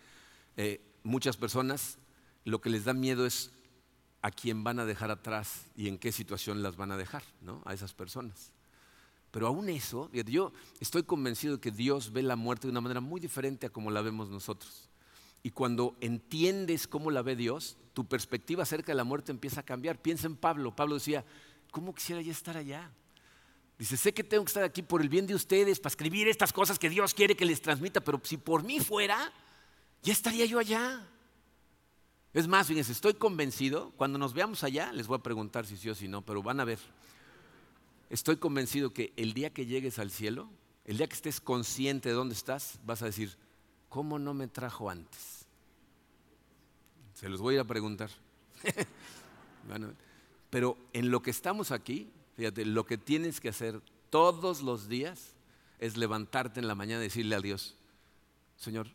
Eh, 0.58 0.82
muchas 1.04 1.36
personas 1.38 1.98
lo 2.46 2.62
que 2.62 2.70
les 2.70 2.86
da 2.86 2.94
miedo 2.94 3.26
es 3.26 3.52
a 4.22 4.32
quién 4.32 4.64
van 4.64 4.80
a 4.80 4.86
dejar 4.86 5.12
atrás 5.12 5.66
y 5.76 5.88
en 5.88 5.98
qué 5.98 6.12
situación 6.12 6.62
las 6.62 6.76
van 6.76 6.92
a 6.92 6.98
dejar, 6.98 7.24
¿no? 7.42 7.62
A 7.66 7.74
esas 7.74 7.94
personas. 7.94 8.52
Pero 9.32 9.48
aún 9.48 9.70
eso, 9.70 10.12
yo 10.12 10.52
estoy 10.80 11.04
convencido 11.04 11.56
de 11.56 11.62
que 11.62 11.72
Dios 11.72 12.12
ve 12.12 12.22
la 12.22 12.36
muerte 12.36 12.68
de 12.68 12.72
una 12.72 12.82
manera 12.82 13.02
muy 13.02 13.20
diferente 13.20 13.68
a 13.68 13.70
como 13.70 13.90
la 13.90 14.02
vemos 14.02 14.30
nosotros. 14.30 14.90
Y 15.42 15.52
cuando 15.52 15.96
entiendes 16.02 16.88
cómo 16.88 17.10
la 17.10 17.22
ve 17.22 17.36
Dios, 17.36 17.78
tu 17.94 18.06
perspectiva 18.06 18.64
acerca 18.64 18.92
de 18.92 18.98
la 18.98 19.04
muerte 19.04 19.32
empieza 19.32 19.62
a 19.62 19.66
cambiar. 19.66 20.02
Piensa 20.02 20.28
en 20.28 20.36
Pablo. 20.36 20.76
Pablo 20.76 20.96
decía, 20.96 21.26
¿cómo 21.72 21.96
quisiera 21.96 22.22
ya 22.22 22.32
estar 22.32 22.58
allá? 22.58 22.92
Dice, 23.82 23.98
sé 23.98 24.14
que 24.14 24.24
tengo 24.24 24.46
que 24.46 24.50
estar 24.50 24.64
aquí 24.64 24.84
por 24.84 25.02
el 25.02 25.10
bien 25.10 25.26
de 25.26 25.34
ustedes, 25.34 25.80
para 25.80 25.90
escribir 25.90 26.28
estas 26.28 26.54
cosas 26.54 26.78
que 26.78 26.88
Dios 26.88 27.16
quiere 27.16 27.36
que 27.36 27.46
les 27.46 27.64
transmita, 27.64 28.00
pero 28.00 28.22
si 28.24 28.38
por 28.38 28.62
mí 28.62 28.80
fuera, 28.80 29.34
ya 30.04 30.14
estaría 30.14 30.46
yo 30.46 30.60
allá. 30.60 31.10
Es 32.32 32.48
más, 32.48 32.68
fíjense, 32.68 32.92
estoy 32.92 33.16
convencido, 33.16 33.92
cuando 33.98 34.20
nos 34.20 34.36
veamos 34.36 34.64
allá, 34.64 34.94
les 34.94 35.08
voy 35.08 35.18
a 35.18 35.24
preguntar 35.24 35.66
si 35.66 35.78
sí 35.78 35.90
o 35.90 35.96
si 35.96 36.08
no, 36.08 36.22
pero 36.22 36.44
van 36.44 36.60
a 36.60 36.64
ver. 36.64 36.78
Estoy 38.12 38.38
convencido 38.38 38.94
que 38.94 39.14
el 39.16 39.34
día 39.34 39.52
que 39.52 39.66
llegues 39.66 39.98
al 39.98 40.12
cielo, 40.12 40.48
el 40.86 40.98
día 40.98 41.08
que 41.08 41.16
estés 41.16 41.42
consciente 41.42 42.10
de 42.10 42.14
dónde 42.14 42.36
estás, 42.36 42.78
vas 42.86 43.02
a 43.02 43.06
decir, 43.06 43.36
¿cómo 43.90 44.20
no 44.20 44.36
me 44.36 44.48
trajo 44.48 44.92
antes? 44.92 45.48
Se 47.16 47.28
los 47.30 47.42
voy 47.42 47.54
a 47.54 47.56
ir 47.56 47.62
a 47.62 47.66
preguntar. 47.66 48.12
pero 50.52 50.78
en 50.94 51.10
lo 51.10 51.24
que 51.24 51.32
estamos 51.32 51.72
aquí, 51.72 52.12
Fíjate, 52.42 52.66
lo 52.66 52.88
que 52.88 52.98
tienes 52.98 53.40
que 53.40 53.50
hacer 53.50 53.84
todos 54.10 54.64
los 54.64 54.88
días 54.88 55.36
es 55.78 55.96
levantarte 55.96 56.60
en 56.60 56.68
la 56.68 56.74
mañana 56.74 57.02
y 57.02 57.04
decirle 57.04 57.36
a 57.36 57.40
Dios, 57.40 57.76
Señor, 58.56 58.88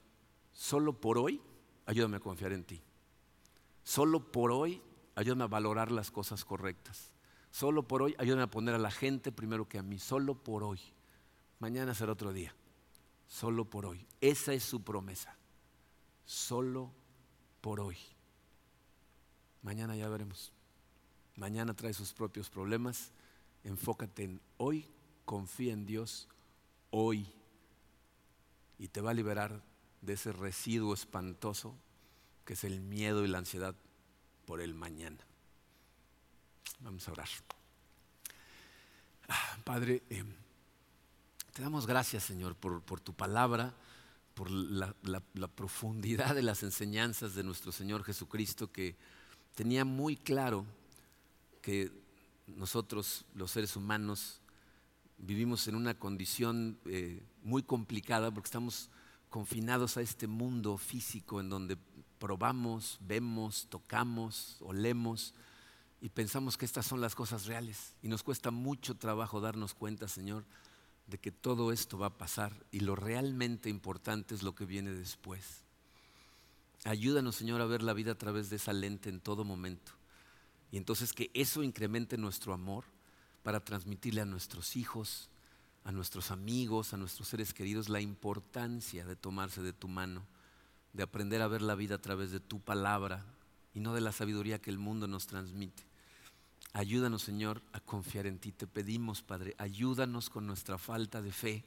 solo 0.53 0.95
por 0.95 1.17
hoy 1.17 1.41
ayúdame 1.85 2.17
a 2.17 2.21
confiar 2.21 2.53
en 2.53 2.65
ti. 2.65 2.83
Solo 3.85 4.33
por 4.33 4.51
hoy 4.51 4.83
ayúdame 5.15 5.45
a 5.45 5.47
valorar 5.47 5.93
las 5.93 6.11
cosas 6.11 6.45
correctas. 6.45 7.13
Solo 7.53 7.87
por 7.87 8.03
hoy 8.03 8.17
ayúdame 8.19 8.43
a 8.43 8.51
poner 8.51 8.75
a 8.75 8.79
la 8.79 8.91
gente 8.91 9.31
primero 9.31 9.69
que 9.69 9.79
a 9.79 9.83
mí. 9.85 10.01
Solo 10.01 10.35
por 10.35 10.65
hoy. 10.65 10.81
Mañana 11.61 11.95
será 11.95 12.15
otro 12.15 12.33
día. 12.33 12.53
Solo 13.29 13.65
por 13.65 13.87
hoy. 13.87 14.05
Esa 14.21 14.55
es 14.55 14.65
su 14.65 14.83
promesa. 14.83 15.37
Solo 16.25 16.91
por 17.61 17.79
hoy. 17.79 17.97
Mañana 19.63 19.95
ya 19.95 20.09
veremos. 20.09 20.51
Mañana 21.37 21.75
trae 21.75 21.95
sus 21.95 22.13
propios 22.13 22.51
problemas 22.51 23.13
enfócate 23.67 24.23
en 24.25 24.41
hoy, 24.59 24.87
confía 25.25 25.73
en 25.73 25.87
Dios 25.87 26.29
hoy 26.91 27.27
y 28.79 28.89
te 28.89 29.01
va 29.01 29.11
a 29.11 29.15
liberar 29.15 29.63
de 30.03 30.13
ese 30.13 30.33
residuo 30.33 30.95
espantoso 30.95 31.75
que 32.45 32.53
es 32.53 32.63
el 32.65 32.81
miedo 32.81 33.25
y 33.25 33.29
la 33.29 33.39
ansiedad 33.39 33.75
por 34.47 34.61
el 34.61 34.73
mañana. 34.75 35.19
Vamos 36.81 37.09
a 37.09 37.13
orar. 37.13 37.29
Ah, 39.29 39.59
Padre, 39.65 40.05
eh, 40.11 40.25
te 41.53 41.63
damos 41.63 41.87
gracias, 41.89 42.23
Señor, 42.23 42.55
por, 42.55 43.01
tu 43.01 43.15
palabra, 43.15 43.75
por 44.35 44.49
la, 44.49 44.95
la, 45.03 45.49
profundidad 45.49 46.37
de 46.37 46.43
las 46.43 46.63
enseñanzas 46.63 47.35
de 47.35 47.43
nuestro 47.43 47.73
Señor 47.73 48.05
Jesucristo, 48.05 48.71
que 48.71 48.95
tenía 49.57 49.85
muy 49.85 50.17
claro 50.17 50.65
que 51.63 51.91
nosotros, 52.47 53.25
los 53.35 53.51
seres 53.51 53.77
humanos, 53.77 54.41
vivimos 55.19 55.67
en 55.69 55.75
una 55.75 55.99
condición 55.99 56.79
eh, 56.87 57.23
muy 57.43 57.63
complicada 57.63 58.31
porque 58.31 58.49
estamos 58.49 58.91
confinados 59.31 59.97
a 59.97 60.03
este 60.03 60.27
mundo 60.27 60.77
físico 60.79 61.41
en 61.41 61.49
donde 61.49 61.77
probamos, 62.19 62.99
vemos, 63.01 63.67
tocamos, 63.69 64.57
olemos 64.61 65.35
y 66.01 66.09
pensamos 66.11 66.57
que 66.57 66.65
estas 66.65 66.87
son 66.87 67.01
las 67.01 67.15
cosas 67.15 67.47
reales. 67.47 67.95
Y 68.03 68.09
nos 68.09 68.23
cuesta 68.23 68.51
mucho 68.51 68.95
trabajo 68.95 69.41
darnos 69.41 69.75
cuenta, 69.75 70.09
Señor, 70.09 70.45
de 71.07 71.19
que 71.19 71.33
todo 71.33 71.73
esto 71.73 71.99
va 71.99 72.07
a 72.07 72.19
pasar 72.19 72.53
y 72.71 72.81
lo 72.81 72.97
realmente 72.97 73.69
importante 73.69 74.35
es 74.35 74.43
lo 74.43 74.55
que 74.55 74.67
viene 74.67 74.91
después. 74.91 75.65
Ayúdanos, 76.85 77.37
Señor, 77.37 77.61
a 77.61 77.67
ver 77.67 77.83
la 77.83 77.95
vida 77.95 78.13
a 78.13 78.19
través 78.19 78.51
de 78.51 78.57
esa 78.57 78.73
lente 78.73 79.09
en 79.09 79.21
todo 79.21 79.45
momento. 79.45 79.96
Y 80.77 80.79
entonces 80.79 81.15
que 81.15 81.31
eso 81.33 81.63
incremente 81.63 82.19
nuestro 82.19 82.53
amor 82.53 82.85
para 83.43 83.65
transmitirle 83.65 84.21
a 84.21 84.27
nuestros 84.27 84.77
hijos, 84.77 85.31
a 85.85 85.91
nuestros 85.91 86.31
amigos, 86.31 86.93
a 86.93 86.99
nuestros 86.99 87.29
seres 87.29 87.55
queridos 87.55 87.89
la 87.89 88.03
importancia 88.03 89.07
de 89.07 89.17
tomarse 89.17 89.63
de 89.63 89.73
tu 89.73 89.89
mano, 89.89 90.27
de 90.93 91.03
aprender 91.03 91.41
a 91.41 91.49
ver 91.49 91.63
la 91.63 91.77
vida 91.77 91.95
a 91.95 92.03
través 92.03 92.31
de 92.31 92.41
tu 92.41 92.61
palabra 92.61 93.25
y 93.73 93.81
no 93.81 93.95
de 93.95 94.03
la 94.03 94.13
sabiduría 94.13 94.61
que 94.61 94.69
el 94.69 94.77
mundo 94.77 95.09
nos 95.09 95.27
transmite. 95.27 95.83
Ayúdanos, 96.75 97.23
Señor, 97.23 97.63
a 97.73 97.81
confiar 97.81 98.27
en 98.27 98.39
ti. 98.39 98.53
Te 98.53 98.67
pedimos, 98.67 99.23
Padre, 99.23 99.55
ayúdanos 99.57 100.29
con 100.29 100.47
nuestra 100.47 100.77
falta 100.77 101.23
de 101.23 101.33
fe. 101.33 101.65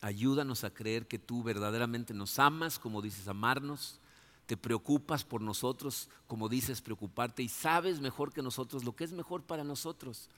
Ayúdanos 0.00 0.64
a 0.64 0.72
creer 0.72 1.06
que 1.06 1.18
tú 1.18 1.42
verdaderamente 1.42 2.14
nos 2.14 2.38
amas 2.38 2.78
como 2.78 3.02
dices 3.02 3.28
amarnos, 3.28 4.00
te 4.46 4.56
preocupas 4.56 5.24
por 5.24 5.40
nosotros 5.40 6.08
como 6.26 6.48
dices 6.48 6.80
preocuparte 6.80 7.42
y 7.42 7.48
sabes 7.48 8.00
mejor 8.00 8.32
que 8.32 8.42
nosotros 8.42 8.84
lo 8.84 8.94
que 8.94 9.04
es 9.04 9.12
mejor 9.12 9.42
para 9.42 9.64
nosotros. 9.64 10.28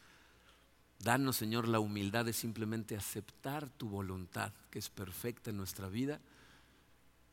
Danos, 0.99 1.37
Señor, 1.37 1.69
la 1.69 1.81
humildad 1.81 2.25
de 2.25 2.33
simplemente 2.33 2.97
aceptar 2.97 3.69
tu 3.69 3.89
voluntad, 3.89 4.53
que 4.71 4.79
es 4.79 4.89
perfecta 4.89 5.51
en 5.51 5.57
nuestra 5.57 5.89
vida, 5.89 6.21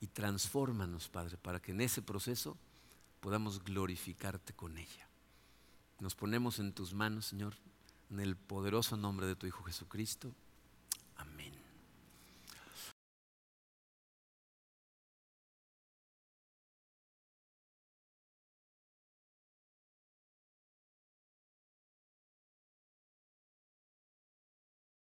y 0.01 0.07
transfórmanos, 0.07 1.07
Padre, 1.07 1.37
para 1.37 1.61
que 1.61 1.71
en 1.71 1.79
ese 1.79 2.01
proceso 2.01 2.57
podamos 3.21 3.63
glorificarte 3.63 4.51
con 4.53 4.77
ella. 4.77 5.07
Nos 5.99 6.13
ponemos 6.13 6.59
en 6.59 6.73
tus 6.73 6.93
manos, 6.93 7.27
Señor, 7.27 7.53
en 8.09 8.19
el 8.19 8.35
poderoso 8.35 8.97
nombre 8.97 9.25
de 9.25 9.37
tu 9.37 9.47
Hijo 9.47 9.63
Jesucristo. 9.63 10.35